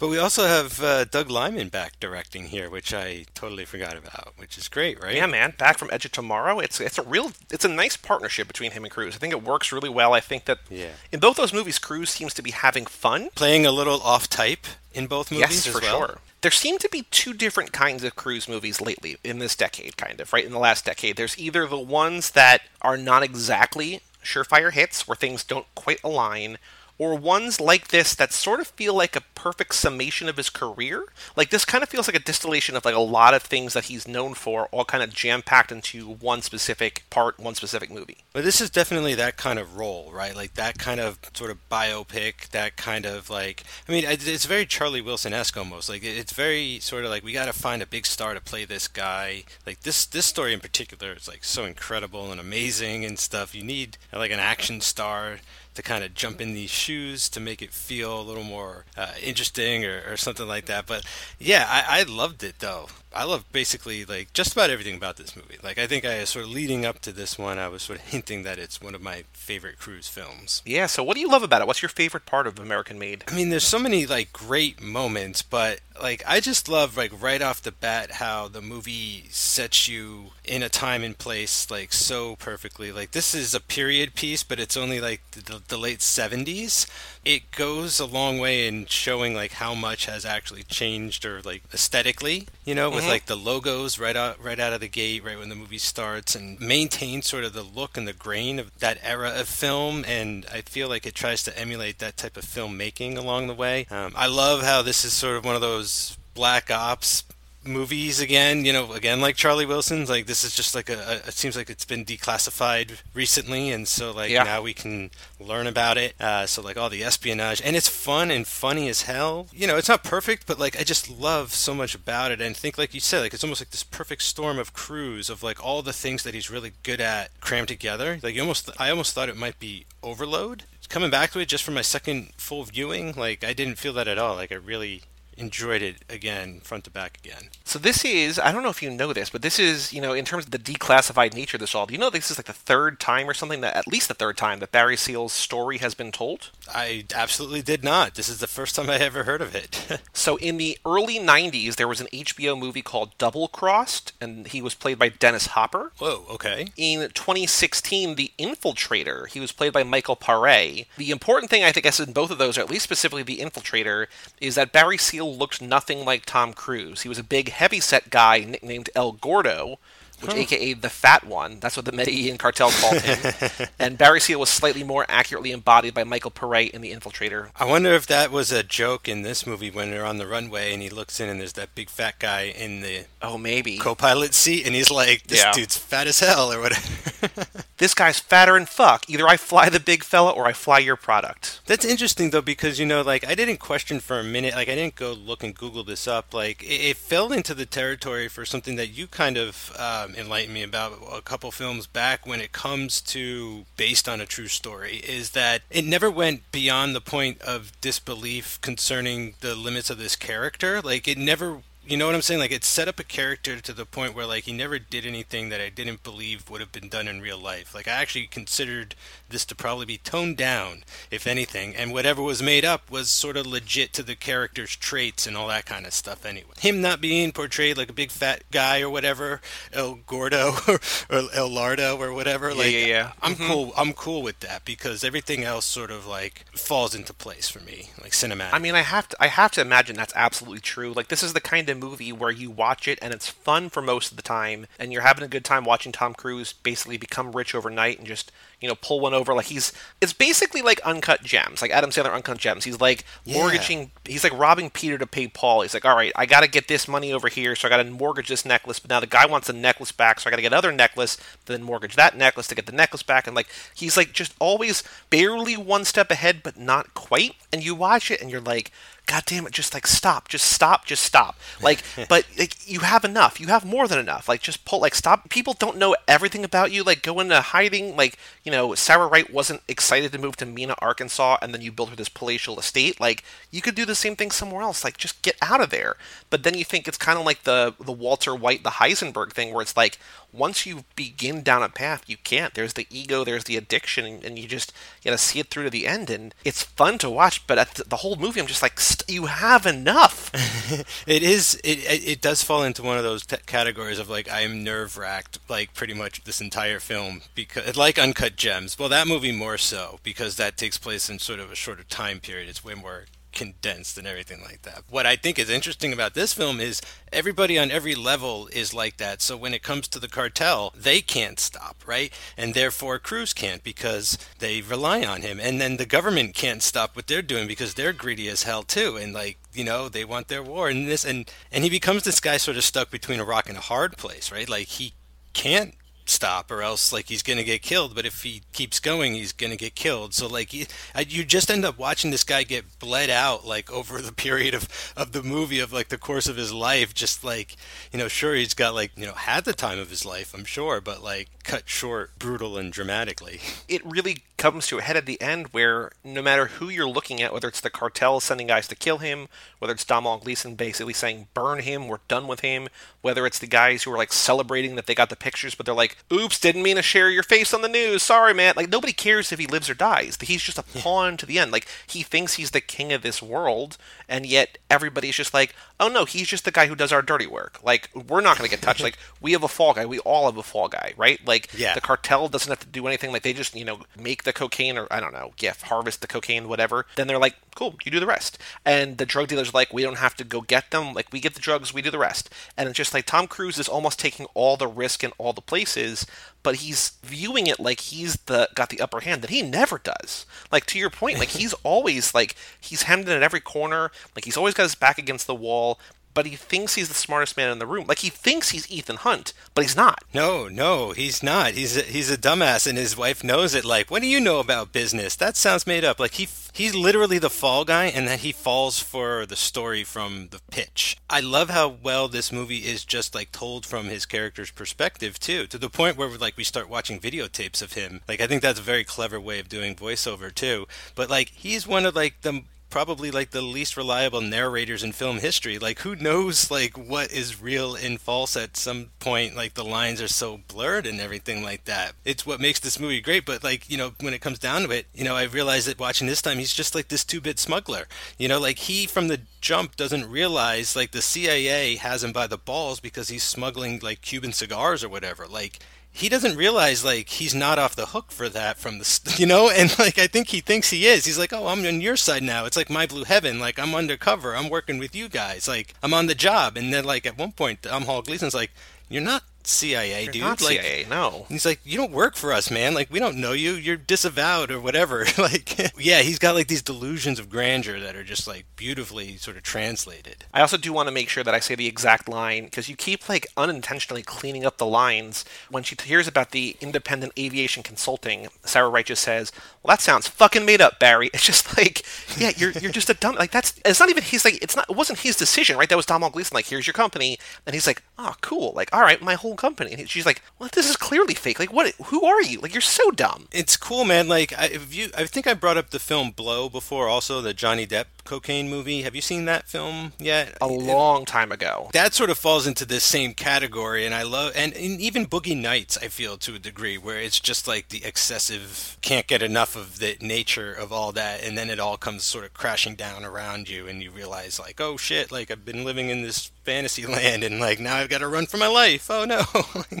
But 0.00 0.08
we 0.08 0.18
also 0.18 0.46
have 0.46 0.82
uh, 0.82 1.04
Doug 1.04 1.30
Liman 1.30 1.68
back 1.68 2.00
directing 2.00 2.46
here, 2.46 2.68
which 2.70 2.92
I 2.92 3.26
totally 3.34 3.64
forgot 3.66 3.96
about, 3.96 4.32
which 4.36 4.56
is 4.58 4.66
great, 4.66 5.00
right? 5.00 5.14
Yeah, 5.14 5.26
man, 5.26 5.52
back 5.58 5.78
from 5.78 5.90
Edge 5.92 6.04
of 6.06 6.10
Tomorrow. 6.12 6.58
It's 6.58 6.80
it's 6.80 6.98
a 6.98 7.02
real 7.02 7.30
it's 7.52 7.64
a 7.64 7.68
nice 7.68 7.96
partnership 7.96 8.48
between 8.48 8.72
him 8.72 8.82
and 8.84 8.90
Cruise. 8.92 9.14
I 9.14 9.18
think 9.18 9.32
it 9.32 9.44
works 9.44 9.70
really 9.70 9.90
well. 9.90 10.12
I 10.14 10.20
think 10.20 10.46
that 10.46 10.58
Yeah. 10.70 10.88
in 11.12 11.20
both 11.20 11.36
those 11.36 11.52
movies, 11.52 11.78
Cruise 11.78 12.10
seems 12.10 12.34
to 12.34 12.42
be 12.42 12.50
having 12.50 12.86
fun. 12.86 13.28
Playing 13.36 13.64
a 13.66 13.70
little 13.70 14.00
off 14.02 14.28
type 14.28 14.66
in 14.92 15.06
both 15.06 15.30
movies 15.30 15.50
yes, 15.50 15.66
as 15.68 15.72
for 15.72 15.80
well. 15.82 15.98
sure. 15.98 16.18
There 16.42 16.50
seem 16.50 16.78
to 16.78 16.88
be 16.88 17.02
two 17.10 17.34
different 17.34 17.72
kinds 17.72 18.02
of 18.02 18.16
cruise 18.16 18.48
movies 18.48 18.80
lately 18.80 19.18
in 19.22 19.40
this 19.40 19.54
decade, 19.54 19.96
kind 19.96 20.20
of, 20.20 20.32
right? 20.32 20.44
In 20.44 20.52
the 20.52 20.58
last 20.58 20.86
decade. 20.86 21.16
There's 21.16 21.38
either 21.38 21.66
the 21.66 21.78
ones 21.78 22.30
that 22.30 22.62
are 22.80 22.96
not 22.96 23.22
exactly 23.22 24.00
surefire 24.24 24.72
hits, 24.72 25.06
where 25.06 25.16
things 25.16 25.44
don't 25.44 25.66
quite 25.74 26.00
align, 26.02 26.58
or 27.00 27.14
ones 27.14 27.58
like 27.58 27.88
this 27.88 28.14
that 28.14 28.30
sort 28.30 28.60
of 28.60 28.66
feel 28.66 28.92
like 28.92 29.16
a 29.16 29.22
perfect 29.34 29.74
summation 29.74 30.28
of 30.28 30.36
his 30.36 30.50
career. 30.50 31.02
Like 31.34 31.48
this 31.48 31.64
kind 31.64 31.82
of 31.82 31.88
feels 31.88 32.06
like 32.06 32.14
a 32.14 32.22
distillation 32.22 32.76
of 32.76 32.84
like 32.84 32.94
a 32.94 33.00
lot 33.00 33.32
of 33.32 33.42
things 33.42 33.72
that 33.72 33.84
he's 33.84 34.06
known 34.06 34.34
for, 34.34 34.66
all 34.66 34.84
kind 34.84 35.02
of 35.02 35.14
jam 35.14 35.40
packed 35.40 35.72
into 35.72 36.06
one 36.06 36.42
specific 36.42 37.04
part, 37.08 37.40
one 37.40 37.54
specific 37.54 37.90
movie. 37.90 38.18
But 38.34 38.44
this 38.44 38.60
is 38.60 38.68
definitely 38.68 39.14
that 39.14 39.38
kind 39.38 39.58
of 39.58 39.78
role, 39.78 40.10
right? 40.12 40.36
Like 40.36 40.54
that 40.54 40.76
kind 40.78 41.00
of 41.00 41.18
sort 41.32 41.50
of 41.50 41.56
biopic, 41.70 42.50
that 42.50 42.76
kind 42.76 43.06
of 43.06 43.30
like. 43.30 43.64
I 43.88 43.92
mean, 43.92 44.04
it's 44.06 44.44
very 44.44 44.66
Charlie 44.66 45.00
Wilson 45.00 45.32
esque 45.32 45.56
almost. 45.56 45.88
Like 45.88 46.04
it's 46.04 46.34
very 46.34 46.80
sort 46.80 47.06
of 47.06 47.10
like 47.10 47.24
we 47.24 47.32
got 47.32 47.46
to 47.46 47.54
find 47.54 47.80
a 47.80 47.86
big 47.86 48.04
star 48.04 48.34
to 48.34 48.42
play 48.42 48.66
this 48.66 48.88
guy. 48.88 49.44
Like 49.66 49.80
this 49.80 50.04
this 50.04 50.26
story 50.26 50.52
in 50.52 50.60
particular 50.60 51.14
is 51.14 51.26
like 51.26 51.44
so 51.44 51.64
incredible 51.64 52.30
and 52.30 52.38
amazing 52.38 53.06
and 53.06 53.18
stuff. 53.18 53.54
You 53.54 53.64
need 53.64 53.96
like 54.12 54.32
an 54.32 54.38
action 54.38 54.82
star 54.82 55.38
to 55.74 55.82
kind 55.82 56.04
of 56.04 56.14
jump 56.14 56.40
in 56.40 56.54
these 56.54 56.70
shoes 56.70 57.28
to 57.30 57.40
make 57.40 57.62
it 57.62 57.72
feel 57.72 58.20
a 58.20 58.22
little 58.22 58.44
more 58.44 58.84
uh, 58.96 59.12
interesting 59.22 59.84
or, 59.84 60.02
or 60.08 60.16
something 60.16 60.46
like 60.46 60.66
that. 60.66 60.86
But 60.86 61.04
yeah, 61.38 61.66
I, 61.68 62.00
I 62.00 62.02
loved 62.02 62.42
it 62.42 62.58
though. 62.58 62.88
I 63.14 63.24
love 63.24 63.44
basically 63.52 64.04
like 64.04 64.32
just 64.32 64.52
about 64.52 64.70
everything 64.70 64.94
about 64.94 65.16
this 65.16 65.34
movie. 65.34 65.58
Like 65.62 65.78
I 65.78 65.86
think 65.86 66.04
I 66.04 66.22
sort 66.24 66.44
of 66.44 66.50
leading 66.52 66.84
up 66.84 67.00
to 67.00 67.12
this 67.12 67.38
one, 67.38 67.58
I 67.58 67.68
was 67.68 67.82
sort 67.82 67.98
of 67.98 68.04
hinting 68.06 68.44
that 68.44 68.58
it's 68.58 68.80
one 68.80 68.94
of 68.94 69.02
my 69.02 69.24
favorite 69.32 69.78
cruise 69.78 70.08
films. 70.08 70.62
Yeah, 70.64 70.86
so 70.86 71.02
what 71.02 71.14
do 71.14 71.20
you 71.20 71.28
love 71.28 71.42
about 71.42 71.60
it? 71.60 71.66
What's 71.66 71.82
your 71.82 71.88
favorite 71.88 72.26
part 72.26 72.46
of 72.46 72.58
American 72.58 72.98
Made? 72.98 73.24
I 73.28 73.34
mean, 73.34 73.50
there's 73.50 73.66
so 73.66 73.78
many 73.78 74.06
like 74.06 74.32
great 74.32 74.80
moments, 74.80 75.42
but 75.42 75.80
like 76.00 76.22
I 76.26 76.40
just 76.40 76.68
love 76.68 76.96
like 76.96 77.10
right 77.20 77.42
off 77.42 77.62
the 77.62 77.72
bat 77.72 78.12
how 78.12 78.48
the 78.48 78.62
movie 78.62 79.26
sets 79.30 79.88
you 79.88 80.30
in 80.44 80.62
a 80.62 80.68
time 80.68 81.02
and 81.02 81.18
place 81.18 81.70
like 81.70 81.92
so 81.92 82.36
perfectly. 82.36 82.92
Like 82.92 83.10
this 83.10 83.34
is 83.34 83.54
a 83.54 83.60
period 83.60 84.14
piece, 84.14 84.42
but 84.42 84.60
it's 84.60 84.76
only 84.76 85.00
like 85.00 85.22
the, 85.32 85.60
the 85.66 85.76
late 85.76 85.98
70s. 85.98 86.86
It 87.24 87.50
goes 87.50 87.98
a 88.00 88.06
long 88.06 88.38
way 88.38 88.66
in 88.66 88.86
showing 88.86 89.34
like 89.34 89.52
how 89.52 89.74
much 89.74 90.06
has 90.06 90.24
actually 90.24 90.62
changed 90.62 91.24
or 91.24 91.42
like 91.42 91.62
aesthetically, 91.74 92.46
you 92.64 92.74
know, 92.74 92.99
with 93.00 93.08
Mhm. 93.08 93.12
like 93.14 93.26
the 93.26 93.36
logos 93.36 93.98
right 93.98 94.16
out 94.16 94.42
right 94.42 94.58
out 94.60 94.72
of 94.72 94.80
the 94.80 94.88
gate, 94.88 95.24
right 95.24 95.38
when 95.38 95.48
the 95.48 95.54
movie 95.54 95.78
starts, 95.78 96.34
and 96.34 96.58
maintain 96.60 97.22
sort 97.22 97.44
of 97.44 97.52
the 97.52 97.62
look 97.62 97.96
and 97.96 98.06
the 98.06 98.12
grain 98.12 98.58
of 98.58 98.70
that 98.78 98.98
era 99.02 99.30
of 99.30 99.48
film. 99.48 100.04
And 100.06 100.46
I 100.52 100.62
feel 100.62 100.88
like 100.88 101.06
it 101.06 101.14
tries 101.14 101.42
to 101.44 101.58
emulate 101.58 101.98
that 101.98 102.16
type 102.16 102.36
of 102.36 102.44
filmmaking 102.44 103.16
along 103.16 103.46
the 103.46 103.54
way. 103.54 103.86
Um, 103.90 104.12
I 104.16 104.26
love 104.26 104.62
how 104.62 104.82
this 104.82 105.04
is 105.04 105.12
sort 105.12 105.36
of 105.36 105.44
one 105.44 105.54
of 105.54 105.60
those 105.60 106.16
black 106.34 106.70
ops 106.70 107.24
movies 107.62 108.20
again 108.20 108.64
you 108.64 108.72
know 108.72 108.92
again 108.92 109.20
like 109.20 109.36
charlie 109.36 109.66
wilson's 109.66 110.08
like 110.08 110.24
this 110.26 110.44
is 110.44 110.54
just 110.54 110.74
like 110.74 110.88
a, 110.88 110.94
a 110.94 111.14
it 111.28 111.34
seems 111.34 111.56
like 111.56 111.68
it's 111.68 111.84
been 111.84 112.04
declassified 112.06 113.02
recently 113.12 113.70
and 113.70 113.86
so 113.86 114.12
like 114.12 114.30
Yeah. 114.30 114.44
now 114.44 114.62
we 114.62 114.72
can 114.72 115.10
learn 115.38 115.66
about 115.66 115.98
it 115.98 116.14
uh, 116.20 116.46
so 116.46 116.62
like 116.62 116.78
all 116.78 116.88
the 116.88 117.04
espionage 117.04 117.60
and 117.62 117.76
it's 117.76 117.88
fun 117.88 118.30
and 118.30 118.46
funny 118.46 118.88
as 118.88 119.02
hell. 119.02 119.46
You 119.52 119.66
know 119.66 119.76
it's 119.76 119.88
not 119.88 120.02
perfect 120.04 120.46
but 120.46 120.58
like 120.58 120.78
i 120.80 120.84
just 120.84 121.10
love 121.10 121.52
so 121.52 121.74
much 121.74 121.94
about 121.94 122.30
it 122.32 122.40
and 122.40 122.56
think 122.56 122.78
like 122.78 122.94
you 122.94 123.00
said 123.00 123.20
like 123.20 123.34
it's 123.34 123.44
almost 123.44 123.60
like 123.60 123.70
this 123.70 123.84
perfect 123.84 124.22
storm 124.22 124.58
of 124.58 124.72
Cruise 124.72 125.28
of 125.28 125.42
like 125.42 125.62
all 125.64 125.82
the 125.82 125.92
things 125.92 126.22
that 126.22 126.32
he's 126.34 126.50
really 126.50 126.72
good 126.82 127.00
at 127.00 127.30
crammed 127.40 127.68
together. 127.68 128.18
Like 128.22 128.34
you 128.34 128.40
almost 128.40 128.70
i 128.78 128.88
almost 128.90 129.14
thought 129.14 129.28
it 129.28 129.36
might 129.36 129.58
be 129.58 129.84
overload. 130.02 130.64
Coming 130.88 131.10
back 131.10 131.30
to 131.32 131.38
it 131.38 131.46
just 131.46 131.62
for 131.62 131.70
my 131.72 131.82
second 131.82 132.30
full 132.36 132.64
viewing 132.64 133.12
like 133.16 133.44
i 133.44 133.52
didn't 133.52 133.76
feel 133.76 133.92
that 133.94 134.08
at 134.08 134.18
all. 134.18 134.34
Like 134.36 134.50
i 134.50 134.56
really 134.56 135.02
enjoyed 135.40 135.82
it 135.82 135.96
again 136.08 136.60
front 136.60 136.84
to 136.84 136.90
back 136.90 137.18
again 137.24 137.48
So 137.64 137.78
this 137.78 138.04
is, 138.04 138.38
I 138.38 138.52
don't 138.52 138.62
know 138.62 138.68
if 138.70 138.82
you 138.82 138.90
know 138.90 139.12
this, 139.12 139.30
but 139.30 139.42
this 139.42 139.58
is, 139.58 139.92
you 139.92 140.00
know, 140.00 140.12
in 140.12 140.24
terms 140.24 140.44
of 140.44 140.50
the 140.50 140.58
declassified 140.58 141.34
nature 141.34 141.56
of 141.56 141.60
this 141.60 141.74
all, 141.74 141.86
do 141.86 141.94
you 141.94 141.98
know 141.98 142.10
this 142.10 142.30
is 142.30 142.38
like 142.38 142.46
the 142.46 142.52
third 142.52 143.00
time 143.00 143.28
or 143.28 143.34
something 143.34 143.60
that, 143.62 143.76
at 143.76 143.86
least 143.88 144.08
the 144.08 144.14
third 144.14 144.36
time, 144.36 144.58
that 144.60 144.72
Barry 144.72 144.96
Seal's 144.96 145.32
story 145.32 145.78
has 145.78 145.94
been 145.94 146.12
told? 146.12 146.50
I 146.68 147.04
absolutely 147.14 147.62
did 147.62 147.82
not. 147.84 148.14
This 148.14 148.28
is 148.28 148.38
the 148.40 148.46
first 148.46 148.74
time 148.76 148.90
I 148.90 148.96
ever 148.96 149.24
heard 149.24 149.40
of 149.40 149.54
it. 149.54 150.00
So 150.12 150.36
in 150.36 150.58
the 150.58 150.76
early 150.84 151.18
90s, 151.18 151.76
there 151.76 151.88
was 151.88 152.00
an 152.00 152.08
HBO 152.12 152.58
movie 152.58 152.82
called 152.82 153.16
Double 153.16 153.48
Crossed, 153.48 154.12
and 154.20 154.46
he 154.46 154.60
was 154.60 154.74
played 154.74 154.98
by 154.98 155.08
Dennis 155.08 155.48
Hopper. 155.48 155.92
Whoa, 155.98 156.24
okay. 156.28 156.66
In 156.76 157.08
2016, 157.10 158.16
The 158.16 158.32
Infiltrator, 158.38 159.28
he 159.28 159.40
was 159.40 159.52
played 159.52 159.72
by 159.72 159.82
Michael 159.82 160.16
Paré. 160.16 160.86
The 160.98 161.10
important 161.10 161.50
thing, 161.50 161.64
I 161.64 161.72
think, 161.72 161.86
I 161.86 161.88
guess, 161.88 162.00
in 162.00 162.12
both 162.12 162.30
of 162.30 162.38
those, 162.38 162.58
or 162.58 162.60
at 162.60 162.70
least 162.70 162.84
specifically 162.84 163.22
The 163.22 163.38
Infiltrator, 163.38 164.06
is 164.40 164.56
that 164.56 164.72
Barry 164.72 164.98
Seal 164.98 165.29
looked 165.36 165.62
nothing 165.62 166.04
like 166.04 166.26
Tom 166.26 166.52
Cruise. 166.52 167.02
He 167.02 167.08
was 167.08 167.18
a 167.18 167.24
big, 167.24 167.50
heavyset 167.50 168.10
guy 168.10 168.40
nicknamed 168.40 168.90
El 168.94 169.12
Gordo, 169.12 169.78
which 170.22 170.34
aka 170.34 170.72
the 170.74 170.90
fat 170.90 171.24
one. 171.24 171.58
That's 171.60 171.76
what 171.76 171.84
the 171.86 171.92
Medellin 171.92 172.38
cartel 172.38 172.70
called 172.70 173.00
him. 173.00 173.68
and 173.78 173.98
Barry 173.98 174.20
Seal 174.20 174.40
was 174.40 174.50
slightly 174.50 174.82
more 174.84 175.04
accurately 175.08 175.52
embodied 175.52 175.94
by 175.94 176.04
Michael 176.04 176.30
Paré 176.30 176.70
in 176.70 176.80
The 176.80 176.92
Infiltrator. 176.92 177.50
I 177.56 177.64
wonder 177.64 177.90
if 177.92 178.06
that 178.08 178.30
was 178.30 178.52
a 178.52 178.62
joke 178.62 179.08
in 179.08 179.22
this 179.22 179.46
movie 179.46 179.70
when 179.70 179.90
they're 179.90 180.04
on 180.06 180.18
the 180.18 180.26
runway 180.26 180.72
and 180.72 180.82
he 180.82 180.90
looks 180.90 181.20
in 181.20 181.28
and 181.28 181.40
there's 181.40 181.54
that 181.54 181.74
big 181.74 181.88
fat 181.90 182.18
guy 182.18 182.42
in 182.44 182.80
the 182.80 183.04
Oh, 183.22 183.38
maybe. 183.38 183.78
co-pilot 183.78 184.34
seat 184.34 184.66
and 184.66 184.74
he's 184.74 184.90
like, 184.90 185.24
"This 185.26 185.40
Yeah. 185.40 185.52
dude's 185.52 185.76
fat 185.76 186.06
as 186.06 186.20
hell" 186.20 186.52
or 186.52 186.60
whatever. 186.60 186.82
This 187.80 187.94
guy's 187.94 188.18
fatter 188.20 188.56
and 188.56 188.68
fuck. 188.68 189.08
Either 189.08 189.26
I 189.26 189.38
fly 189.38 189.70
the 189.70 189.80
big 189.80 190.04
fella 190.04 190.32
or 190.32 190.46
I 190.46 190.52
fly 190.52 190.80
your 190.80 190.96
product. 190.96 191.60
That's 191.64 191.82
interesting 191.84 192.28
though 192.28 192.42
because 192.42 192.78
you 192.78 192.84
know, 192.84 193.00
like 193.00 193.26
I 193.26 193.34
didn't 193.34 193.56
question 193.58 194.00
for 194.00 194.18
a 194.20 194.22
minute, 194.22 194.54
like 194.54 194.68
I 194.68 194.74
didn't 194.74 194.96
go 194.96 195.12
look 195.14 195.42
and 195.42 195.54
Google 195.54 195.82
this 195.82 196.06
up. 196.06 196.34
Like 196.34 196.62
it, 196.62 196.66
it 196.90 196.96
fell 196.98 197.32
into 197.32 197.54
the 197.54 197.64
territory 197.64 198.28
for 198.28 198.44
something 198.44 198.76
that 198.76 198.88
you 198.88 199.06
kind 199.06 199.38
of 199.38 199.74
um, 199.78 200.09
enlightened 200.16 200.54
me 200.54 200.62
about 200.62 200.98
a 201.12 201.22
couple 201.22 201.50
films 201.50 201.86
back 201.86 202.26
when 202.26 202.40
it 202.40 202.52
comes 202.52 203.00
to 203.02 203.64
based 203.76 204.08
on 204.08 204.20
a 204.20 204.26
true 204.26 204.48
story. 204.48 204.96
Is 204.98 205.30
that 205.30 205.62
it 205.70 205.84
never 205.84 206.10
went 206.10 206.50
beyond 206.52 206.94
the 206.94 207.00
point 207.00 207.40
of 207.42 207.72
disbelief 207.80 208.60
concerning 208.60 209.34
the 209.40 209.54
limits 209.54 209.90
of 209.90 209.98
this 209.98 210.16
character. 210.16 210.80
Like 210.80 211.08
it 211.08 211.18
never. 211.18 211.62
You 211.82 211.96
know 211.96 212.06
what 212.06 212.14
I'm 212.14 212.22
saying? 212.22 212.40
Like 212.40 212.52
it 212.52 212.62
set 212.62 212.88
up 212.88 213.00
a 213.00 213.04
character 213.04 213.58
to 213.60 213.72
the 213.72 213.86
point 213.86 214.14
where 214.14 214.26
like 214.26 214.44
he 214.44 214.52
never 214.52 214.78
did 214.78 215.04
anything 215.04 215.48
that 215.48 215.60
I 215.60 215.70
didn't 215.70 216.02
believe 216.02 216.48
would 216.48 216.60
have 216.60 216.72
been 216.72 216.88
done 216.88 217.08
in 217.08 217.20
real 217.20 217.38
life. 217.38 217.74
Like 217.74 217.88
I 217.88 217.92
actually 217.92 218.26
considered 218.26 218.94
this 219.30 219.44
to 219.46 219.54
probably 219.54 219.86
be 219.86 219.98
toned 219.98 220.36
down, 220.36 220.84
if 221.10 221.26
anything, 221.26 221.74
and 221.74 221.92
whatever 221.92 222.22
was 222.22 222.42
made 222.42 222.64
up 222.64 222.90
was 222.90 223.10
sort 223.10 223.36
of 223.36 223.46
legit 223.46 223.92
to 223.94 224.02
the 224.02 224.16
character's 224.16 224.76
traits 224.76 225.26
and 225.26 225.36
all 225.36 225.48
that 225.48 225.66
kind 225.66 225.86
of 225.86 225.92
stuff 225.92 226.24
anyway. 226.24 226.50
Him 226.58 226.80
not 226.80 227.00
being 227.00 227.32
portrayed 227.32 227.76
like 227.76 227.90
a 227.90 227.94
big 227.94 228.10
fat 228.10 228.44
guy 228.50 228.80
or 228.80 228.90
whatever, 228.90 229.40
El 229.72 230.00
Gordo 230.06 230.54
or 230.68 230.80
El 231.10 231.50
Lardo 231.50 231.98
or 231.98 232.12
whatever, 232.12 232.54
like 232.54 232.72
yeah, 232.72 232.86
yeah. 232.86 233.12
I'm 233.22 233.34
mm-hmm. 233.34 233.46
cool 233.46 233.72
I'm 233.76 233.92
cool 233.92 234.22
with 234.22 234.40
that 234.40 234.64
because 234.64 235.04
everything 235.04 235.44
else 235.44 235.64
sort 235.64 235.90
of 235.90 236.06
like 236.06 236.44
falls 236.52 236.94
into 236.94 237.12
place 237.12 237.48
for 237.48 237.60
me, 237.60 237.90
like 238.02 238.12
cinematic. 238.12 238.50
I 238.52 238.58
mean, 238.58 238.74
I 238.74 238.82
have 238.82 239.08
to, 239.08 239.16
I 239.20 239.28
have 239.28 239.52
to 239.52 239.60
imagine 239.60 239.96
that's 239.96 240.12
absolutely 240.16 240.60
true. 240.60 240.92
Like, 240.92 241.08
this 241.08 241.22
is 241.22 241.32
the 241.32 241.40
kind 241.40 241.68
of 241.68 241.78
movie 241.78 242.12
where 242.12 242.30
you 242.30 242.50
watch 242.50 242.88
it 242.88 242.98
and 243.00 243.12
it's 243.12 243.28
fun 243.28 243.68
for 243.68 243.82
most 243.82 244.10
of 244.10 244.16
the 244.16 244.22
time, 244.22 244.66
and 244.78 244.92
you're 244.92 245.02
having 245.02 245.24
a 245.24 245.28
good 245.28 245.44
time 245.44 245.64
watching 245.64 245.92
Tom 245.92 246.14
Cruise 246.14 246.52
basically 246.52 246.96
become 246.96 247.32
rich 247.32 247.54
overnight 247.54 247.98
and 247.98 248.06
just, 248.06 248.32
you 248.60 248.68
know, 248.68 248.74
pull 248.74 249.00
one 249.00 249.14
over. 249.14 249.32
Like 249.34 249.46
he's, 249.46 249.72
it's 250.00 250.12
basically 250.12 250.62
like 250.62 250.80
Uncut 250.84 251.22
Gems, 251.22 251.62
like 251.62 251.70
Adam 251.70 251.90
Sandler 251.90 252.12
Uncut 252.12 252.38
Gems. 252.38 252.64
He's 252.64 252.80
like 252.80 253.04
Yeah. 253.24 253.38
mortgaging, 253.38 253.90
he's 254.04 254.22
like 254.22 254.36
robbing 254.38 254.70
Peter 254.70 254.98
to 254.98 255.06
pay 255.06 255.28
Paul. 255.28 255.62
He's 255.62 255.74
like, 255.74 255.84
all 255.84 255.96
right, 255.96 256.12
I 256.14 256.26
got 256.26 256.42
to 256.42 256.48
get 256.48 256.68
this 256.68 256.86
money 256.86 257.12
over 257.12 257.28
here, 257.28 257.56
so 257.56 257.66
I 257.66 257.70
got 257.70 257.78
to 257.78 257.84
mortgage 257.84 258.28
this 258.28 258.44
necklace. 258.44 258.78
But 258.78 258.90
now 258.90 259.00
the 259.00 259.06
guy 259.06 259.26
wants 259.26 259.46
the 259.46 259.52
necklace 259.54 259.92
back, 259.92 260.20
so 260.20 260.28
I 260.28 260.30
got 260.30 260.36
to 260.36 260.42
get 260.42 260.52
another 260.52 260.72
necklace, 260.72 261.16
then 261.46 261.62
mortgage 261.62 261.96
that 261.96 262.16
necklace 262.16 262.48
to 262.48 262.54
get 262.54 262.66
the 262.66 262.72
necklace 262.72 263.02
back. 263.02 263.26
And 263.26 263.34
like, 263.34 263.48
he's 263.74 263.96
like 263.96 264.12
just 264.12 264.34
always 264.38 264.82
barely 265.08 265.56
one 265.56 265.84
step 265.84 266.10
ahead, 266.10 266.42
but 266.42 266.58
not 266.58 266.94
quite. 266.94 267.36
And 267.52 267.64
you 267.64 267.74
watch 267.74 268.10
it 268.10 268.20
and 268.20 268.30
you're 268.30 268.40
like, 268.40 268.70
God 269.10 269.24
damn 269.26 269.44
it, 269.44 269.52
just 269.52 269.74
like 269.74 269.88
stop, 269.88 270.28
just 270.28 270.46
stop, 270.46 270.84
just 270.84 271.02
stop. 271.02 271.36
Like, 271.60 271.82
but 272.08 272.26
like 272.38 272.70
you 272.70 272.80
have 272.80 273.04
enough. 273.04 273.40
You 273.40 273.48
have 273.48 273.64
more 273.64 273.88
than 273.88 273.98
enough. 273.98 274.28
Like 274.28 274.40
just 274.40 274.64
pull 274.64 274.80
like 274.80 274.94
stop. 274.94 275.28
People 275.30 275.52
don't 275.52 275.78
know 275.78 275.96
everything 276.06 276.44
about 276.44 276.70
you. 276.70 276.84
Like 276.84 277.02
go 277.02 277.18
into 277.18 277.40
hiding. 277.40 277.96
Like, 277.96 278.16
you 278.44 278.52
know, 278.52 278.72
Sarah 278.76 279.08
Wright 279.08 279.28
wasn't 279.28 279.62
excited 279.66 280.12
to 280.12 280.18
move 280.18 280.36
to 280.36 280.46
Mena, 280.46 280.76
Arkansas, 280.78 281.38
and 281.42 281.52
then 281.52 281.60
you 281.60 281.72
built 281.72 281.90
her 281.90 281.96
this 281.96 282.08
palatial 282.08 282.60
estate. 282.60 283.00
Like, 283.00 283.24
you 283.50 283.60
could 283.60 283.74
do 283.74 283.84
the 283.84 283.96
same 283.96 284.14
thing 284.14 284.30
somewhere 284.30 284.62
else. 284.62 284.84
Like 284.84 284.96
just 284.96 285.22
get 285.22 285.34
out 285.42 285.60
of 285.60 285.70
there. 285.70 285.96
But 286.30 286.44
then 286.44 286.56
you 286.56 286.64
think 286.64 286.86
it's 286.86 286.96
kind 286.96 287.18
of 287.18 287.26
like 287.26 287.42
the 287.42 287.74
the 287.80 287.90
Walter 287.90 288.32
White, 288.32 288.62
the 288.62 288.70
Heisenberg 288.70 289.32
thing 289.32 289.52
where 289.52 289.62
it's 289.62 289.76
like 289.76 289.98
once 290.32 290.66
you 290.66 290.84
begin 290.96 291.42
down 291.42 291.62
a 291.62 291.68
path, 291.68 292.04
you 292.06 292.16
can't. 292.16 292.54
There's 292.54 292.74
the 292.74 292.86
ego, 292.90 293.24
there's 293.24 293.44
the 293.44 293.56
addiction, 293.56 294.20
and, 294.24 294.38
you 294.38 294.48
just 294.48 294.72
you 295.02 295.10
gotta 295.10 295.18
see 295.18 295.40
it 295.40 295.48
through 295.48 295.64
to 295.64 295.70
the 295.70 295.86
end. 295.86 296.08
And 296.10 296.34
it's 296.44 296.62
fun 296.62 296.98
to 296.98 297.10
watch, 297.10 297.46
but 297.46 297.58
at 297.58 297.74
the, 297.74 297.96
whole 297.96 298.16
movie, 298.16 298.40
I'm 298.40 298.46
just 298.46 298.62
like, 298.62 298.80
you 299.08 299.26
have 299.26 299.66
enough. 299.66 300.30
It 301.06 301.22
is. 301.22 301.54
It 301.64 301.78
it 301.78 302.08
it 302.08 302.20
does 302.20 302.42
fall 302.42 302.62
into 302.62 302.82
one 302.82 302.96
of 302.96 303.02
those 303.02 303.26
t- 303.26 303.36
categories 303.46 303.98
of 303.98 304.08
like 304.08 304.30
I 304.30 304.42
am 304.42 304.62
nerve 304.62 304.96
wracked 304.96 305.38
like 305.48 305.74
pretty 305.74 305.94
much 305.94 306.22
this 306.24 306.40
entire 306.40 306.78
film 306.78 307.22
because 307.34 307.76
like 307.76 307.98
Uncut 307.98 308.36
Gems. 308.36 308.78
Well, 308.78 308.88
that 308.88 309.08
movie 309.08 309.32
more 309.32 309.58
so 309.58 309.98
because 310.02 310.36
that 310.36 310.56
takes 310.56 310.78
place 310.78 311.10
in 311.10 311.18
sort 311.18 311.40
of 311.40 311.50
a 311.50 311.56
shorter 311.56 311.82
time 311.82 312.20
period. 312.20 312.48
It's 312.48 312.64
way 312.64 312.74
more 312.74 313.06
condensed 313.32 313.98
and 313.98 314.06
everything 314.06 314.42
like 314.42 314.62
that. 314.62 314.82
What 314.88 315.06
I 315.06 315.16
think 315.16 315.38
is 315.38 315.50
interesting 315.50 315.92
about 315.92 316.14
this 316.14 316.32
film 316.32 316.60
is 316.60 316.80
everybody 317.12 317.58
on 317.58 317.70
every 317.70 317.94
level 317.94 318.48
is 318.52 318.74
like 318.74 318.96
that. 318.98 319.22
So 319.22 319.36
when 319.36 319.54
it 319.54 319.62
comes 319.62 319.88
to 319.88 319.98
the 319.98 320.08
cartel, 320.08 320.72
they 320.76 321.00
can't 321.00 321.38
stop, 321.38 321.76
right? 321.86 322.12
And 322.36 322.54
therefore 322.54 322.98
Cruise 322.98 323.32
can't 323.32 323.62
because 323.62 324.18
they 324.38 324.60
rely 324.60 325.04
on 325.04 325.22
him. 325.22 325.40
And 325.40 325.60
then 325.60 325.76
the 325.76 325.86
government 325.86 326.34
can't 326.34 326.62
stop 326.62 326.96
what 326.96 327.06
they're 327.06 327.22
doing 327.22 327.46
because 327.46 327.74
they're 327.74 327.92
greedy 327.92 328.28
as 328.28 328.44
hell 328.44 328.62
too. 328.62 328.96
And 328.96 329.12
like, 329.12 329.38
you 329.52 329.64
know, 329.64 329.88
they 329.88 330.04
want 330.04 330.28
their 330.28 330.42
war 330.42 330.68
and 330.68 330.88
this 330.88 331.04
and 331.04 331.30
and 331.52 331.64
he 331.64 331.70
becomes 331.70 332.04
this 332.04 332.20
guy 332.20 332.36
sort 332.36 332.56
of 332.56 332.64
stuck 332.64 332.90
between 332.90 333.20
a 333.20 333.24
rock 333.24 333.48
and 333.48 333.58
a 333.58 333.62
hard 333.62 333.96
place, 333.96 334.30
right? 334.30 334.48
Like 334.48 334.66
he 334.66 334.94
can't 335.32 335.74
stop 336.10 336.50
or 336.50 336.62
else 336.62 336.92
like 336.92 337.08
he's 337.08 337.22
gonna 337.22 337.44
get 337.44 337.62
killed 337.62 337.94
but 337.94 338.04
if 338.04 338.22
he 338.22 338.42
keeps 338.52 338.80
going 338.80 339.14
he's 339.14 339.32
gonna 339.32 339.56
get 339.56 339.74
killed. 339.74 340.12
So 340.14 340.26
like 340.26 340.52
I- 340.94 341.06
you 341.08 341.24
just 341.24 341.50
end 341.50 341.64
up 341.64 341.78
watching 341.78 342.10
this 342.10 342.24
guy 342.24 342.42
get 342.42 342.78
bled 342.78 343.10
out 343.10 343.46
like 343.46 343.70
over 343.80 344.00
the 344.02 344.12
period 344.12 344.54
of 344.54 344.68
of 344.96 345.12
the 345.12 345.22
movie 345.22 345.60
of 345.60 345.72
like 345.72 345.88
the 345.88 345.98
course 345.98 346.26
of 346.26 346.36
his 346.36 346.52
life 346.52 346.92
just 346.94 347.24
like 347.24 347.56
you 347.92 347.98
know 347.98 348.08
sure 348.08 348.34
he's 348.34 348.54
got 348.54 348.74
like 348.74 348.90
you 348.96 349.06
know 349.06 349.14
had 349.14 349.44
the 349.44 349.52
time 349.52 349.78
of 349.78 349.90
his 349.90 350.04
life 350.04 350.34
i'm 350.34 350.44
sure 350.44 350.80
but 350.80 351.02
like 351.02 351.28
cut 351.42 351.68
short 351.68 352.18
brutal 352.18 352.58
and 352.58 352.72
dramatically. 352.72 353.40
It 353.66 353.84
really 353.84 354.18
comes 354.40 354.66
to 354.66 354.78
a 354.78 354.82
head 354.82 354.96
at 354.96 355.04
the 355.04 355.20
end 355.20 355.48
where 355.48 355.92
no 356.02 356.22
matter 356.22 356.46
who 356.46 356.70
you're 356.70 356.88
looking 356.88 357.20
at, 357.20 357.30
whether 357.30 357.46
it's 357.46 357.60
the 357.60 357.68
cartel 357.68 358.20
sending 358.20 358.46
guys 358.46 358.66
to 358.66 358.74
kill 358.74 358.96
him, 358.96 359.28
whether 359.58 359.74
it's 359.74 359.84
Domhnall 359.84 360.16
Gleeson 360.16 360.54
basically 360.54 360.94
saying 360.94 361.28
burn 361.34 361.58
him, 361.58 361.88
we're 361.88 361.98
done 362.08 362.26
with 362.26 362.40
him, 362.40 362.70
whether 363.02 363.26
it's 363.26 363.38
the 363.38 363.46
guys 363.46 363.82
who 363.82 363.92
are 363.92 363.98
like 363.98 364.14
celebrating 364.14 364.76
that 364.76 364.86
they 364.86 364.94
got 364.94 365.10
the 365.10 365.14
pictures, 365.16 365.54
but 365.54 365.66
they're 365.66 365.74
like, 365.74 365.98
oops, 366.10 366.40
didn't 366.40 366.62
mean 366.62 366.76
to 366.76 366.82
share 366.82 367.10
your 367.10 367.22
face 367.22 367.52
on 367.52 367.60
the 367.60 367.68
news, 367.68 368.02
sorry 368.02 368.32
man. 368.32 368.54
Like 368.56 368.70
nobody 368.70 368.94
cares 368.94 369.30
if 369.30 369.38
he 369.38 369.46
lives 369.46 369.68
or 369.68 369.74
dies. 369.74 370.16
He's 370.18 370.42
just 370.42 370.58
a 370.58 370.62
pawn 370.62 371.18
to 371.18 371.26
the 371.26 371.38
end. 371.38 371.52
Like 371.52 371.66
he 371.86 372.02
thinks 372.02 372.34
he's 372.34 372.52
the 372.52 372.62
king 372.62 372.94
of 372.94 373.02
this 373.02 373.22
world, 373.22 373.76
and 374.08 374.24
yet 374.24 374.56
everybody's 374.70 375.16
just 375.16 375.34
like, 375.34 375.54
oh 375.78 375.88
no, 375.88 376.06
he's 376.06 376.28
just 376.28 376.46
the 376.46 376.50
guy 376.50 376.66
who 376.66 376.74
does 376.74 376.92
our 376.92 377.02
dirty 377.02 377.26
work. 377.26 377.58
Like 377.62 377.90
we're 377.94 378.20
not 378.22 378.38
going 378.38 378.48
to 378.48 378.56
get 378.56 378.62
touched. 378.62 378.82
like 378.82 378.96
we 379.20 379.32
have 379.32 379.42
a 379.42 379.48
fall 379.48 379.74
guy. 379.74 379.84
We 379.84 379.98
all 380.00 380.26
have 380.26 380.38
a 380.38 380.42
fall 380.42 380.68
guy, 380.68 380.94
right? 380.96 381.20
Like 381.26 381.50
yeah. 381.56 381.74
the 381.74 381.80
cartel 381.82 382.28
doesn't 382.28 382.50
have 382.50 382.60
to 382.60 382.66
do 382.66 382.86
anything. 382.86 383.12
Like 383.12 383.22
they 383.22 383.32
just 383.32 383.54
you 383.54 383.64
know 383.64 383.80
make 383.98 384.22
the 384.22 384.29
cocaine 384.32 384.78
or 384.78 384.86
I 384.90 385.00
don't 385.00 385.12
know, 385.12 385.32
yeah, 385.40 385.54
harvest 385.62 386.00
the 386.00 386.06
cocaine, 386.06 386.48
whatever. 386.48 386.86
Then 386.96 387.06
they're 387.06 387.18
like, 387.18 387.36
cool, 387.54 387.74
you 387.84 387.90
do 387.90 388.00
the 388.00 388.06
rest. 388.06 388.38
And 388.64 388.98
the 388.98 389.06
drug 389.06 389.28
dealers 389.28 389.50
are 389.50 389.52
like, 389.52 389.72
we 389.72 389.82
don't 389.82 389.98
have 389.98 390.14
to 390.16 390.24
go 390.24 390.40
get 390.40 390.70
them. 390.70 390.94
Like 390.94 391.12
we 391.12 391.20
get 391.20 391.34
the 391.34 391.40
drugs, 391.40 391.74
we 391.74 391.82
do 391.82 391.90
the 391.90 391.98
rest. 391.98 392.30
And 392.56 392.68
it's 392.68 392.76
just 392.76 392.94
like 392.94 393.06
Tom 393.06 393.26
Cruise 393.26 393.58
is 393.58 393.68
almost 393.68 393.98
taking 393.98 394.26
all 394.34 394.56
the 394.56 394.68
risk 394.68 395.04
in 395.04 395.12
all 395.18 395.32
the 395.32 395.40
places, 395.40 396.06
but 396.42 396.56
he's 396.56 396.92
viewing 397.02 397.46
it 397.46 397.60
like 397.60 397.80
he's 397.80 398.16
the 398.26 398.48
got 398.54 398.70
the 398.70 398.80
upper 398.80 399.00
hand 399.00 399.22
that 399.22 399.30
he 399.30 399.42
never 399.42 399.78
does. 399.78 400.26
Like 400.50 400.66
to 400.66 400.78
your 400.78 400.90
point, 400.90 401.18
like 401.18 401.28
he's 401.28 401.52
always 401.62 402.14
like 402.14 402.34
he's 402.60 402.82
hemmed 402.82 403.08
in 403.08 403.16
at 403.16 403.22
every 403.22 403.40
corner. 403.40 403.90
Like 404.14 404.24
he's 404.24 404.36
always 404.36 404.54
got 404.54 404.64
his 404.64 404.74
back 404.74 404.98
against 404.98 405.26
the 405.26 405.34
wall 405.34 405.78
but 406.14 406.26
he 406.26 406.36
thinks 406.36 406.74
he's 406.74 406.88
the 406.88 406.94
smartest 406.94 407.36
man 407.36 407.50
in 407.50 407.58
the 407.58 407.66
room. 407.66 407.86
Like 407.86 408.00
he 408.00 408.10
thinks 408.10 408.50
he's 408.50 408.70
Ethan 408.70 408.96
Hunt, 408.96 409.32
but 409.54 409.62
he's 409.62 409.76
not. 409.76 410.04
No, 410.12 410.48
no, 410.48 410.92
he's 410.92 411.22
not. 411.22 411.52
He's 411.52 411.76
a, 411.76 411.82
he's 411.82 412.10
a 412.10 412.18
dumbass, 412.18 412.66
and 412.66 412.76
his 412.76 412.96
wife 412.96 413.22
knows 413.22 413.54
it. 413.54 413.64
Like, 413.64 413.90
what 413.90 414.02
do 414.02 414.08
you 414.08 414.20
know 414.20 414.40
about 414.40 414.72
business? 414.72 415.16
That 415.16 415.36
sounds 415.36 415.66
made 415.66 415.84
up. 415.84 416.00
Like 416.00 416.14
he 416.14 416.28
he's 416.52 416.74
literally 416.74 417.18
the 417.18 417.30
fall 417.30 417.64
guy, 417.64 417.86
and 417.86 418.06
that 418.08 418.20
he 418.20 418.32
falls 418.32 418.80
for 418.80 419.26
the 419.26 419.36
story 419.36 419.84
from 419.84 420.28
the 420.30 420.40
pitch. 420.50 420.96
I 421.08 421.20
love 421.20 421.50
how 421.50 421.68
well 421.68 422.08
this 422.08 422.32
movie 422.32 422.58
is 422.68 422.84
just 422.84 423.14
like 423.14 423.32
told 423.32 423.64
from 423.64 423.86
his 423.86 424.06
character's 424.06 424.50
perspective 424.50 425.18
too, 425.18 425.46
to 425.48 425.58
the 425.58 425.70
point 425.70 425.96
where 425.96 426.08
like 426.10 426.36
we 426.36 426.44
start 426.44 426.68
watching 426.68 427.00
videotapes 427.00 427.62
of 427.62 427.74
him. 427.74 428.00
Like 428.08 428.20
I 428.20 428.26
think 428.26 428.42
that's 428.42 428.60
a 428.60 428.62
very 428.62 428.84
clever 428.84 429.20
way 429.20 429.38
of 429.38 429.48
doing 429.48 429.74
voiceover 429.74 430.34
too. 430.34 430.66
But 430.94 431.10
like 431.10 431.30
he's 431.30 431.66
one 431.66 431.86
of 431.86 431.94
like 431.94 432.20
the 432.22 432.42
probably 432.70 433.10
like 433.10 433.30
the 433.30 433.42
least 433.42 433.76
reliable 433.76 434.20
narrators 434.20 434.82
in 434.82 434.92
film 434.92 435.18
history. 435.18 435.58
Like 435.58 435.80
who 435.80 435.96
knows 435.96 436.50
like 436.50 436.78
what 436.78 437.10
is 437.10 437.42
real 437.42 437.74
and 437.74 438.00
false 438.00 438.36
at 438.36 438.56
some 438.56 438.90
point 439.00 439.36
like 439.36 439.54
the 439.54 439.64
lines 439.64 440.00
are 440.00 440.08
so 440.08 440.40
blurred 440.48 440.86
and 440.86 441.00
everything 441.00 441.42
like 441.42 441.64
that. 441.64 441.92
It's 442.04 442.24
what 442.24 442.40
makes 442.40 442.60
this 442.60 442.78
movie 442.78 443.00
great, 443.00 443.26
but 443.26 443.44
like, 443.44 443.68
you 443.68 443.76
know, 443.76 443.92
when 444.00 444.14
it 444.14 444.20
comes 444.20 444.38
down 444.38 444.62
to 444.62 444.70
it, 444.70 444.86
you 444.94 445.04
know, 445.04 445.16
I 445.16 445.24
realized 445.24 445.68
that 445.68 445.78
watching 445.78 446.06
this 446.06 446.22
time 446.22 446.38
he's 446.38 446.54
just 446.54 446.74
like 446.74 446.88
this 446.88 447.04
two-bit 447.04 447.38
smuggler. 447.38 447.86
You 448.18 448.28
know, 448.28 448.40
like 448.40 448.58
he 448.58 448.86
from 448.86 449.08
the 449.08 449.20
jump 449.40 449.76
doesn't 449.76 450.10
realize 450.10 450.76
like 450.76 450.92
the 450.92 451.02
CIA 451.02 451.76
has 451.76 452.04
him 452.04 452.12
by 452.12 452.26
the 452.26 452.38
balls 452.38 452.80
because 452.80 453.08
he's 453.08 453.22
smuggling 453.22 453.80
like 453.80 454.02
Cuban 454.02 454.32
cigars 454.32 454.84
or 454.84 454.88
whatever. 454.88 455.26
Like 455.26 455.58
he 455.92 456.08
doesn't 456.08 456.36
realize 456.36 456.84
like 456.84 457.08
he's 457.08 457.34
not 457.34 457.58
off 457.58 457.76
the 457.76 457.86
hook 457.86 458.12
for 458.12 458.28
that 458.28 458.58
from 458.58 458.78
the 458.78 459.14
you 459.18 459.26
know? 459.26 459.50
And 459.50 459.76
like 459.78 459.98
i 459.98 460.06
think 460.06 460.28
he 460.28 460.40
thinks 460.40 460.70
he 460.70 460.86
is. 460.86 461.04
He's 461.04 461.18
like 461.18 461.32
oh 461.32 461.48
i'm 461.48 461.64
on 461.64 461.80
your 461.80 461.96
side 461.96 462.22
now. 462.22 462.44
It's 462.44 462.56
like 462.56 462.70
my 462.70 462.86
blue 462.86 463.04
heaven. 463.04 463.38
Like 463.38 463.58
i'm 463.58 463.74
undercover. 463.74 464.34
I'm 464.34 464.48
working 464.48 464.78
with 464.78 464.94
you 464.94 465.08
guys. 465.08 465.48
Like 465.48 465.74
i'm 465.82 465.94
on 465.94 466.06
the 466.06 466.14
job. 466.14 466.56
And 466.56 466.72
then 466.72 466.84
like 466.84 467.06
at 467.06 467.18
one 467.18 467.32
point 467.32 467.66
um 467.66 467.82
Domhnall 467.82 468.02
Gleeson's 468.02 468.34
like 468.34 468.52
you're 468.88 469.02
not 469.02 469.22
CIA, 469.46 470.04
You're 470.04 470.12
dude. 470.12 470.22
Not 470.22 470.40
like, 470.40 470.60
CIA, 470.60 470.86
no. 470.88 471.26
He's 471.28 471.46
like, 471.46 471.60
you 471.64 471.76
don't 471.76 471.92
work 471.92 472.16
for 472.16 472.32
us, 472.32 472.50
man. 472.50 472.74
Like, 472.74 472.90
we 472.90 472.98
don't 472.98 473.16
know 473.16 473.32
you. 473.32 473.52
You're 473.52 473.76
disavowed 473.76 474.50
or 474.50 474.60
whatever. 474.60 475.06
like, 475.18 475.58
yeah, 475.78 476.00
he's 476.00 476.18
got 476.18 476.34
like 476.34 476.48
these 476.48 476.62
delusions 476.62 477.18
of 477.18 477.30
grandeur 477.30 477.80
that 477.80 477.96
are 477.96 478.04
just 478.04 478.26
like 478.26 478.46
beautifully 478.56 479.16
sort 479.16 479.36
of 479.36 479.42
translated. 479.42 480.24
I 480.32 480.40
also 480.40 480.56
do 480.56 480.72
want 480.72 480.88
to 480.88 480.94
make 480.94 481.08
sure 481.08 481.24
that 481.24 481.34
I 481.34 481.40
say 481.40 481.54
the 481.54 481.66
exact 481.66 482.08
line 482.08 482.44
because 482.44 482.68
you 482.68 482.76
keep 482.76 483.08
like 483.08 483.26
unintentionally 483.36 484.02
cleaning 484.02 484.44
up 484.44 484.58
the 484.58 484.66
lines. 484.66 485.24
When 485.50 485.62
she 485.62 485.76
hears 485.82 486.06
about 486.06 486.30
the 486.30 486.56
independent 486.60 487.12
aviation 487.18 487.62
consulting, 487.62 488.28
Sarah 488.44 488.68
Wright 488.68 488.86
just 488.86 489.02
says, 489.02 489.32
"Well, 489.62 489.72
that 489.72 489.80
sounds 489.80 490.08
fucking 490.08 490.44
made 490.44 490.60
up, 490.60 490.78
Barry." 490.78 491.10
It's 491.14 491.24
just 491.26 491.56
like, 491.56 491.84
yeah, 492.16 492.32
you're 492.36 492.52
you're 492.52 492.72
just 492.72 492.90
a 492.90 492.94
dumb. 492.94 493.16
Like 493.16 493.30
that's 493.30 493.60
it's 493.64 493.80
not 493.80 493.90
even 493.90 494.02
his 494.02 494.24
like 494.24 494.42
it's 494.42 494.56
not 494.56 494.68
it 494.70 494.76
wasn't 494.76 495.00
his 495.00 495.16
decision, 495.16 495.56
right? 495.56 495.68
That 495.68 495.76
was 495.76 495.86
Domhnall 495.86 496.10
Gleeson. 496.10 496.34
Like, 496.34 496.46
here's 496.46 496.66
your 496.66 496.74
company, 496.74 497.18
and 497.46 497.54
he's 497.54 497.66
like, 497.66 497.82
oh, 497.98 498.14
cool. 498.20 498.52
Like, 498.54 498.70
all 498.72 498.80
right, 498.80 499.00
my 499.02 499.14
whole 499.14 499.34
company. 499.36 499.72
And 499.72 499.88
she's 499.88 500.06
like, 500.06 500.22
well, 500.38 500.48
this 500.52 500.68
is 500.68 500.76
clearly 500.76 501.14
fake. 501.14 501.38
Like, 501.38 501.52
what? 501.52 501.74
Who 501.86 502.04
are 502.04 502.22
you? 502.22 502.40
Like, 502.40 502.54
you're 502.54 502.60
so 502.60 502.90
dumb. 502.90 503.28
It's 503.32 503.56
cool, 503.56 503.84
man. 503.84 504.08
Like, 504.08 504.36
I, 504.38 504.46
if 504.46 504.74
you, 504.74 504.90
I 504.96 505.04
think 505.04 505.26
I 505.26 505.34
brought 505.34 505.56
up 505.56 505.70
the 505.70 505.78
film 505.78 506.10
Blow 506.10 506.48
before, 506.48 506.88
also 506.88 507.20
the 507.20 507.34
Johnny 507.34 507.66
Depp 507.66 507.86
cocaine 508.10 508.50
movie. 508.50 508.82
Have 508.82 508.96
you 508.96 509.00
seen 509.00 509.26
that 509.26 509.46
film 509.46 509.92
yet? 509.96 510.36
A 510.40 510.48
long 510.48 511.04
time 511.04 511.30
ago. 511.30 511.70
That 511.72 511.94
sort 511.94 512.10
of 512.10 512.18
falls 512.18 512.44
into 512.44 512.64
this 512.64 512.82
same 512.82 513.14
category, 513.14 513.86
and 513.86 513.94
I 513.94 514.02
love, 514.02 514.32
and, 514.34 514.52
and 514.52 514.80
even 514.80 515.06
Boogie 515.06 515.40
Nights, 515.40 515.78
I 515.80 515.86
feel 515.86 516.16
to 516.18 516.34
a 516.34 516.40
degree, 516.40 516.76
where 516.76 516.98
it's 516.98 517.20
just 517.20 517.46
like 517.46 517.68
the 517.68 517.84
excessive, 517.84 518.76
can't 518.82 519.06
get 519.06 519.22
enough 519.22 519.54
of 519.54 519.78
the 519.78 519.96
nature 520.00 520.52
of 520.52 520.72
all 520.72 520.90
that, 520.90 521.22
and 521.22 521.38
then 521.38 521.50
it 521.50 521.60
all 521.60 521.76
comes 521.76 522.02
sort 522.02 522.24
of 522.24 522.34
crashing 522.34 522.74
down 522.74 523.04
around 523.04 523.48
you, 523.48 523.68
and 523.68 523.80
you 523.80 523.92
realize, 523.92 524.40
like, 524.40 524.60
oh 524.60 524.76
shit, 524.76 525.12
like 525.12 525.30
I've 525.30 525.44
been 525.44 525.64
living 525.64 525.88
in 525.88 526.02
this 526.02 526.32
fantasy 526.42 526.86
land, 526.96 527.22
and 527.22 527.38
like 527.38 527.60
now 527.60 527.76
I've 527.76 527.90
got 527.90 527.98
to 527.98 528.08
run 528.08 528.26
for 528.26 528.38
my 528.38 528.48
life. 528.48 528.90
Oh 528.90 529.04
no! 529.04 529.22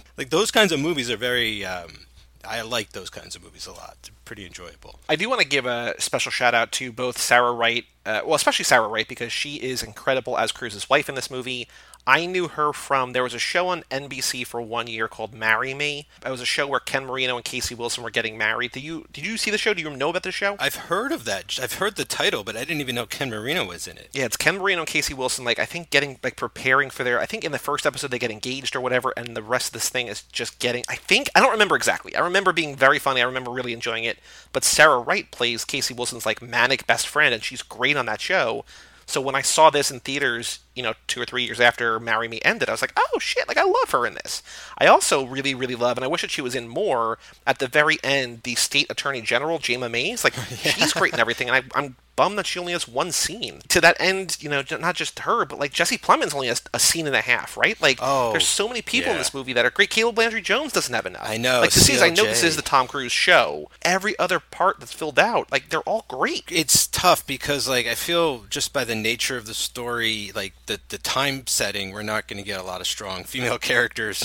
like 0.16 0.30
those 0.30 0.52
kinds 0.52 0.70
of 0.70 0.78
movies 0.78 1.10
are 1.10 1.16
very. 1.16 1.64
Um, 1.64 2.06
I 2.44 2.62
like 2.62 2.92
those 2.92 3.10
kinds 3.10 3.34
of 3.34 3.42
movies 3.42 3.66
a 3.66 3.72
lot. 3.72 4.08
Pretty 4.30 4.46
enjoyable. 4.46 5.00
I 5.08 5.16
do 5.16 5.28
want 5.28 5.40
to 5.40 5.44
give 5.48 5.66
a 5.66 5.96
special 5.98 6.30
shout 6.30 6.54
out 6.54 6.70
to 6.70 6.92
both 6.92 7.18
Sarah 7.18 7.50
Wright, 7.50 7.84
uh, 8.06 8.20
well, 8.24 8.36
especially 8.36 8.64
Sarah 8.64 8.86
Wright, 8.86 9.08
because 9.08 9.32
she 9.32 9.56
is 9.56 9.82
incredible 9.82 10.38
as 10.38 10.52
Cruise's 10.52 10.88
wife 10.88 11.08
in 11.08 11.16
this 11.16 11.32
movie. 11.32 11.66
I 12.10 12.26
knew 12.26 12.48
her 12.48 12.72
from 12.72 13.12
there 13.12 13.22
was 13.22 13.34
a 13.34 13.38
show 13.38 13.68
on 13.68 13.84
NBC 13.88 14.44
for 14.44 14.60
one 14.60 14.88
year 14.88 15.06
called 15.06 15.32
Marry 15.32 15.74
Me. 15.74 16.08
It 16.26 16.28
was 16.28 16.40
a 16.40 16.44
show 16.44 16.66
where 16.66 16.80
Ken 16.80 17.06
Marino 17.06 17.36
and 17.36 17.44
Casey 17.44 17.72
Wilson 17.72 18.02
were 18.02 18.10
getting 18.10 18.36
married. 18.36 18.72
Did 18.72 18.82
you 18.82 19.06
did 19.12 19.24
you 19.24 19.36
see 19.36 19.52
the 19.52 19.58
show? 19.58 19.74
Do 19.74 19.80
you 19.80 19.90
know 19.90 20.08
about 20.08 20.24
the 20.24 20.32
show? 20.32 20.56
I've 20.58 20.74
heard 20.74 21.12
of 21.12 21.24
that. 21.26 21.56
I've 21.62 21.74
heard 21.74 21.94
the 21.94 22.04
title, 22.04 22.42
but 22.42 22.56
I 22.56 22.64
didn't 22.64 22.80
even 22.80 22.96
know 22.96 23.06
Ken 23.06 23.30
Marino 23.30 23.64
was 23.64 23.86
in 23.86 23.96
it. 23.96 24.08
Yeah, 24.12 24.24
it's 24.24 24.36
Ken 24.36 24.58
Marino 24.58 24.80
and 24.80 24.88
Casey 24.88 25.14
Wilson. 25.14 25.44
Like 25.44 25.60
I 25.60 25.66
think 25.66 25.90
getting 25.90 26.18
like 26.24 26.34
preparing 26.34 26.90
for 26.90 27.04
their. 27.04 27.20
I 27.20 27.26
think 27.26 27.44
in 27.44 27.52
the 27.52 27.60
first 27.60 27.86
episode 27.86 28.10
they 28.10 28.18
get 28.18 28.32
engaged 28.32 28.74
or 28.74 28.80
whatever, 28.80 29.14
and 29.16 29.36
the 29.36 29.42
rest 29.42 29.68
of 29.68 29.74
this 29.74 29.88
thing 29.88 30.08
is 30.08 30.22
just 30.22 30.58
getting. 30.58 30.82
I 30.88 30.96
think 30.96 31.30
I 31.36 31.40
don't 31.40 31.52
remember 31.52 31.76
exactly. 31.76 32.16
I 32.16 32.20
remember 32.24 32.52
being 32.52 32.74
very 32.74 32.98
funny. 32.98 33.20
I 33.22 33.24
remember 33.24 33.52
really 33.52 33.72
enjoying 33.72 34.02
it. 34.02 34.18
But 34.52 34.64
Sarah 34.64 34.98
Wright 34.98 35.30
plays 35.30 35.64
Casey 35.64 35.94
Wilson's 35.94 36.26
like 36.26 36.42
manic 36.42 36.88
best 36.88 37.06
friend, 37.06 37.32
and 37.32 37.44
she's 37.44 37.62
great 37.62 37.96
on 37.96 38.06
that 38.06 38.20
show. 38.20 38.64
So 39.10 39.20
when 39.20 39.34
I 39.34 39.42
saw 39.42 39.70
this 39.70 39.90
in 39.90 39.98
theaters, 39.98 40.60
you 40.74 40.82
know, 40.82 40.94
two 41.06 41.20
or 41.20 41.26
three 41.26 41.44
years 41.44 41.60
after 41.60 41.98
Marry 41.98 42.28
Me 42.28 42.40
ended, 42.44 42.68
I 42.68 42.72
was 42.72 42.80
like, 42.80 42.94
oh 42.96 43.18
shit, 43.18 43.48
like 43.48 43.58
I 43.58 43.64
love 43.64 43.90
her 43.90 44.06
in 44.06 44.14
this. 44.14 44.42
I 44.78 44.86
also 44.86 45.24
really, 45.26 45.54
really 45.54 45.74
love, 45.74 45.98
and 45.98 46.04
I 46.04 46.08
wish 46.08 46.22
that 46.22 46.30
she 46.30 46.42
was 46.42 46.54
in 46.54 46.68
more. 46.68 47.18
At 47.46 47.58
the 47.58 47.68
very 47.68 47.98
end, 48.04 48.42
the 48.44 48.54
state 48.54 48.90
attorney 48.90 49.20
general, 49.20 49.58
Jayma 49.58 49.90
Mays, 49.90 50.24
like 50.24 50.34
she's 50.50 50.92
great 50.92 51.12
and 51.12 51.20
everything, 51.20 51.48
and 51.48 51.56
I, 51.56 51.78
I'm 51.78 51.96
bummed 52.20 52.36
that 52.36 52.46
she 52.46 52.58
only 52.58 52.72
has 52.72 52.86
one 52.86 53.12
scene. 53.12 53.62
To 53.68 53.80
that 53.80 53.96
end, 53.98 54.36
you 54.40 54.50
know, 54.50 54.62
not 54.78 54.94
just 54.94 55.20
her, 55.20 55.46
but 55.46 55.58
like 55.58 55.72
Jesse 55.72 55.96
Plemons 55.96 56.34
only 56.34 56.48
has 56.48 56.62
a 56.74 56.78
scene 56.78 57.06
and 57.06 57.16
a 57.16 57.22
half, 57.22 57.56
right? 57.56 57.80
Like, 57.80 57.98
oh, 58.02 58.32
there's 58.32 58.46
so 58.46 58.68
many 58.68 58.82
people 58.82 59.08
yeah. 59.08 59.12
in 59.12 59.18
this 59.18 59.32
movie 59.32 59.54
that 59.54 59.64
are 59.64 59.70
great. 59.70 59.88
Caleb 59.88 60.18
Landry 60.18 60.42
Jones 60.42 60.74
doesn't 60.74 60.94
have 60.94 61.06
enough. 61.06 61.26
I 61.26 61.38
know. 61.38 61.60
Like, 61.60 61.72
this 61.72 61.88
is, 61.88 62.02
I 62.02 62.10
know 62.10 62.24
this 62.24 62.42
is 62.42 62.56
the 62.56 62.62
Tom 62.62 62.88
Cruise 62.88 63.10
show. 63.10 63.70
Every 63.80 64.18
other 64.18 64.38
part 64.38 64.80
that's 64.80 64.92
filled 64.92 65.18
out, 65.18 65.50
like, 65.50 65.70
they're 65.70 65.80
all 65.80 66.04
great. 66.08 66.44
It's 66.50 66.86
tough 66.88 67.26
because, 67.26 67.66
like, 67.66 67.86
I 67.86 67.94
feel 67.94 68.44
just 68.50 68.74
by 68.74 68.84
the 68.84 68.94
nature 68.94 69.38
of 69.38 69.46
the 69.46 69.54
story, 69.54 70.30
like 70.34 70.52
the 70.70 70.80
the 70.88 70.98
time 70.98 71.46
setting, 71.46 71.92
we're 71.92 72.02
not 72.02 72.28
going 72.28 72.38
to 72.38 72.46
get 72.46 72.60
a 72.60 72.62
lot 72.62 72.80
of 72.80 72.86
strong 72.86 73.24
female 73.24 73.58
characters. 73.70 74.24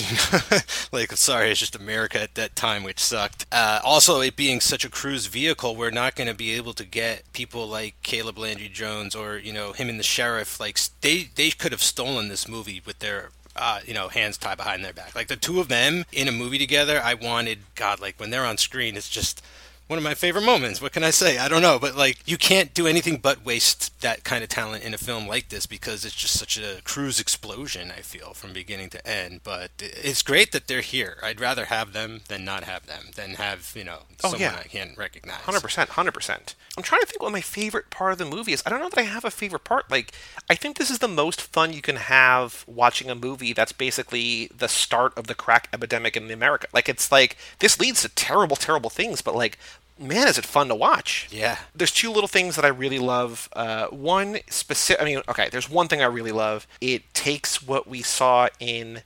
like, 0.92 1.10
sorry, 1.12 1.50
it's 1.50 1.60
just 1.60 1.74
America 1.74 2.22
at 2.22 2.36
that 2.36 2.54
time, 2.54 2.84
which 2.84 3.00
sucked. 3.00 3.46
Uh, 3.50 3.80
also, 3.84 4.20
it 4.20 4.36
being 4.36 4.60
such 4.60 4.84
a 4.84 4.88
cruise 4.88 5.26
vehicle, 5.26 5.74
we're 5.74 5.90
not 5.90 6.14
going 6.14 6.28
to 6.28 6.34
be 6.34 6.52
able 6.52 6.72
to 6.74 6.84
get 6.84 7.30
people 7.32 7.66
like 7.66 7.94
Caleb 8.02 8.38
Landry 8.38 8.68
Jones 8.68 9.14
or 9.14 9.36
you 9.36 9.52
know 9.52 9.72
him 9.72 9.88
and 9.88 9.98
the 9.98 10.04
sheriff. 10.04 10.60
Like, 10.60 10.78
they 11.00 11.30
they 11.34 11.50
could 11.50 11.72
have 11.72 11.82
stolen 11.82 12.28
this 12.28 12.46
movie 12.46 12.80
with 12.86 13.00
their 13.00 13.30
uh, 13.56 13.80
you 13.86 13.94
know, 13.94 14.08
hands 14.08 14.36
tied 14.36 14.58
behind 14.58 14.84
their 14.84 14.92
back. 14.92 15.14
Like 15.14 15.28
the 15.28 15.36
two 15.36 15.60
of 15.60 15.68
them 15.68 16.04
in 16.12 16.28
a 16.28 16.32
movie 16.32 16.58
together, 16.58 17.00
I 17.02 17.14
wanted, 17.14 17.60
God, 17.74 18.00
like 18.00 18.20
when 18.20 18.28
they're 18.28 18.44
on 18.44 18.58
screen, 18.58 18.98
it's 18.98 19.08
just 19.08 19.42
one 19.88 19.98
of 19.98 20.02
my 20.04 20.14
favorite 20.14 20.44
moments. 20.44 20.82
What 20.82 20.92
can 20.92 21.04
I 21.04 21.10
say? 21.10 21.38
I 21.38 21.48
don't 21.48 21.62
know, 21.62 21.78
but 21.78 21.94
like 21.96 22.18
you 22.26 22.36
can't 22.36 22.74
do 22.74 22.86
anything 22.86 23.18
but 23.18 23.44
waste 23.44 24.00
that 24.00 24.24
kind 24.24 24.42
of 24.42 24.48
talent 24.48 24.82
in 24.84 24.94
a 24.94 24.98
film 24.98 25.28
like 25.28 25.48
this 25.48 25.66
because 25.66 26.04
it's 26.04 26.14
just 26.14 26.38
such 26.38 26.58
a 26.58 26.80
cruise 26.84 27.20
explosion. 27.20 27.92
I 27.96 28.00
feel 28.00 28.34
from 28.34 28.52
beginning 28.52 28.90
to 28.90 29.06
end. 29.06 29.40
But 29.44 29.70
it's 29.78 30.22
great 30.22 30.52
that 30.52 30.66
they're 30.66 30.80
here. 30.80 31.18
I'd 31.22 31.40
rather 31.40 31.66
have 31.66 31.92
them 31.92 32.22
than 32.28 32.44
not 32.44 32.64
have 32.64 32.86
them 32.86 33.10
than 33.14 33.34
have 33.34 33.72
you 33.76 33.84
know 33.84 34.00
Oh, 34.24 34.30
someone 34.30 34.40
yeah. 34.40 34.56
I 34.58 34.66
can't 34.68 34.96
recognize. 34.98 35.36
Hundred 35.36 35.60
percent, 35.62 35.90
hundred 35.90 36.12
percent. 36.14 36.54
I'm 36.76 36.82
trying 36.82 37.00
to 37.02 37.06
think 37.06 37.22
what 37.22 37.32
my 37.32 37.40
favorite 37.40 37.90
part 37.90 38.12
of 38.12 38.18
the 38.18 38.24
movie 38.24 38.52
is. 38.52 38.62
I 38.66 38.70
don't 38.70 38.80
know 38.80 38.88
that 38.88 38.98
I 38.98 39.02
have 39.02 39.24
a 39.24 39.30
favorite 39.30 39.64
part. 39.64 39.90
Like, 39.90 40.12
I 40.50 40.54
think 40.54 40.76
this 40.78 40.90
is 40.90 40.98
the 40.98 41.08
most 41.08 41.40
fun 41.40 41.72
you 41.72 41.80
can 41.82 41.96
have 41.96 42.64
watching 42.66 43.08
a 43.10 43.14
movie 43.14 43.52
that's 43.52 43.72
basically 43.72 44.50
the 44.56 44.68
start 44.68 45.16
of 45.16 45.26
the 45.26 45.34
crack 45.34 45.68
epidemic 45.72 46.16
in 46.16 46.30
America. 46.30 46.66
Like, 46.72 46.88
it's 46.88 47.12
like 47.12 47.36
this 47.60 47.78
leads 47.78 48.02
to 48.02 48.08
terrible, 48.08 48.56
terrible 48.56 48.90
things, 48.90 49.22
but 49.22 49.34
like 49.34 49.58
man, 49.98 50.28
is 50.28 50.38
it 50.38 50.44
fun 50.46 50.68
to 50.68 50.74
watch. 50.74 51.28
Yeah. 51.30 51.58
There's 51.74 51.92
two 51.92 52.10
little 52.10 52.28
things 52.28 52.56
that 52.56 52.64
I 52.64 52.68
really 52.68 52.98
love. 52.98 53.48
Uh, 53.54 53.86
one 53.86 54.38
specific, 54.50 55.00
I 55.02 55.04
mean, 55.04 55.22
okay, 55.28 55.48
there's 55.50 55.70
one 55.70 55.88
thing 55.88 56.02
I 56.02 56.06
really 56.06 56.32
love. 56.32 56.66
It 56.80 57.12
takes 57.14 57.62
what 57.62 57.86
we 57.88 58.02
saw 58.02 58.48
in 58.60 59.02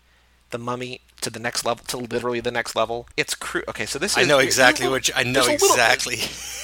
The 0.50 0.59
Mummy 0.59 1.00
to 1.20 1.28
the 1.30 1.38
next 1.38 1.66
level, 1.66 1.85
to 1.88 1.99
literally 1.99 2.40
the 2.40 2.50
next 2.50 2.75
level. 2.75 3.06
It's 3.16 3.35
cru- 3.35 3.62
okay. 3.68 3.85
So 3.87 3.99
this 3.99 4.12
is. 4.12 4.16
I 4.18 4.20
is 4.23 4.28
know 4.28 4.38
exactly 4.38 4.85
little- 4.87 4.94
what 4.97 5.09
you, 5.09 5.14
I 5.16 5.23
know 5.23 5.44
there's 5.44 5.49
a 5.49 5.52
little- 5.52 5.68
exactly. 5.76 6.16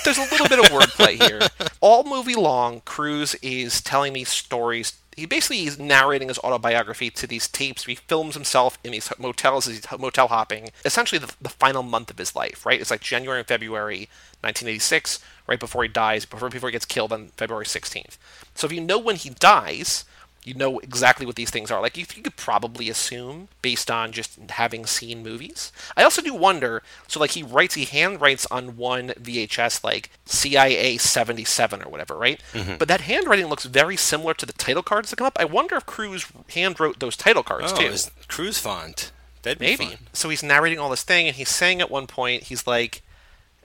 there's 0.04 0.18
a 0.18 0.23
little 0.33 0.49
bit 0.49 0.59
of 0.59 0.64
wordplay 0.66 1.23
here. 1.23 1.40
All 1.80 2.04
movie 2.04 2.35
long, 2.37 2.80
Cruise 2.87 3.35
is 3.37 3.80
telling 3.83 4.12
me 4.14 4.25
stories. 4.25 4.95
He 5.16 5.25
basically 5.25 5.64
is 5.64 5.78
narrating 5.78 6.28
his 6.28 6.38
autobiography 6.40 7.08
to 7.11 7.26
these 7.26 7.49
tapes. 7.49 7.85
He 7.85 7.94
films 7.94 8.35
himself 8.35 8.78
in 8.85 8.92
these 8.92 9.11
motels 9.18 9.66
as 9.66 9.76
he's 9.76 9.99
motel 9.99 10.28
hopping. 10.28 10.68
Essentially, 10.85 11.18
the, 11.18 11.35
the 11.40 11.49
final 11.49 11.82
month 11.82 12.11
of 12.11 12.18
his 12.18 12.37
life, 12.37 12.66
right? 12.66 12.78
It's 12.78 12.90
like 12.90 13.00
January 13.00 13.38
and 13.38 13.49
February 13.49 14.11
1986, 14.42 15.18
right 15.46 15.58
before 15.58 15.82
he 15.85 15.88
dies, 15.88 16.26
before 16.26 16.50
before 16.50 16.68
he 16.68 16.73
gets 16.73 16.85
killed 16.85 17.12
on 17.12 17.28
February 17.38 17.64
16th. 17.64 18.18
So 18.54 18.66
if 18.66 18.73
you 18.73 18.80
know 18.82 18.99
when 18.99 19.16
he 19.16 19.30
dies, 19.30 20.04
you 20.47 20.55
know 20.55 20.79
exactly 20.79 21.26
what 21.26 21.35
these 21.35 21.50
things 21.50 21.71
are. 21.71 21.83
Like 21.83 21.97
you, 21.97 22.07
you 22.15 22.23
could 22.23 22.37
probably 22.37 22.88
assume 22.88 23.49
based 23.62 23.91
on 23.91 24.12
just 24.12 24.38
having 24.50 24.87
seen 24.87 25.23
movies. 25.23 25.73
I 25.97 26.05
also 26.05 26.23
do 26.23 26.33
wonder. 26.33 26.83
So 27.09 27.19
like 27.21 27.33
he 27.33 27.43
writes, 27.43 27.75
he 27.75 27.85
hand 27.85 28.21
writes 28.21 28.47
on 28.50 28.76
one 28.76 29.09
VHS 29.21 29.83
like 29.83 30.09
CIA 30.25 30.97
77 30.99 31.83
or 31.83 31.91
whatever, 31.91 32.17
right? 32.17 32.41
Mm-hmm. 32.53 32.76
But 32.79 32.87
that 32.88 33.03
handwriting 33.03 33.47
looks 33.47 33.65
very 33.65 33.97
similar 33.97 34.33
to 34.35 34.47
the 34.47 34.53
title 34.53 34.83
cards 34.85 35.11
that 35.11 35.17
come 35.17 35.26
up. 35.26 35.37
I 35.38 35.45
wonder 35.45 35.75
if 35.76 35.85
Cruise 35.85 36.26
hand 36.55 36.79
wrote 36.79 37.00
those 37.00 37.17
title 37.17 37.43
cards 37.43 37.73
Oh, 37.73 37.76
too. 37.81 37.87
it's 37.88 38.11
Cruise 38.29 38.59
font. 38.59 39.11
That'd 39.43 39.59
be 39.59 39.67
Maybe. 39.67 39.87
fun. 39.87 39.99
So 40.12 40.29
he's 40.29 40.43
narrating 40.43 40.79
all 40.79 40.91
this 40.91 41.03
thing, 41.03 41.26
and 41.26 41.37
he's 41.37 41.49
saying 41.49 41.81
at 41.81 41.91
one 41.91 42.07
point, 42.07 42.45
he's 42.45 42.67
like, 42.67 43.03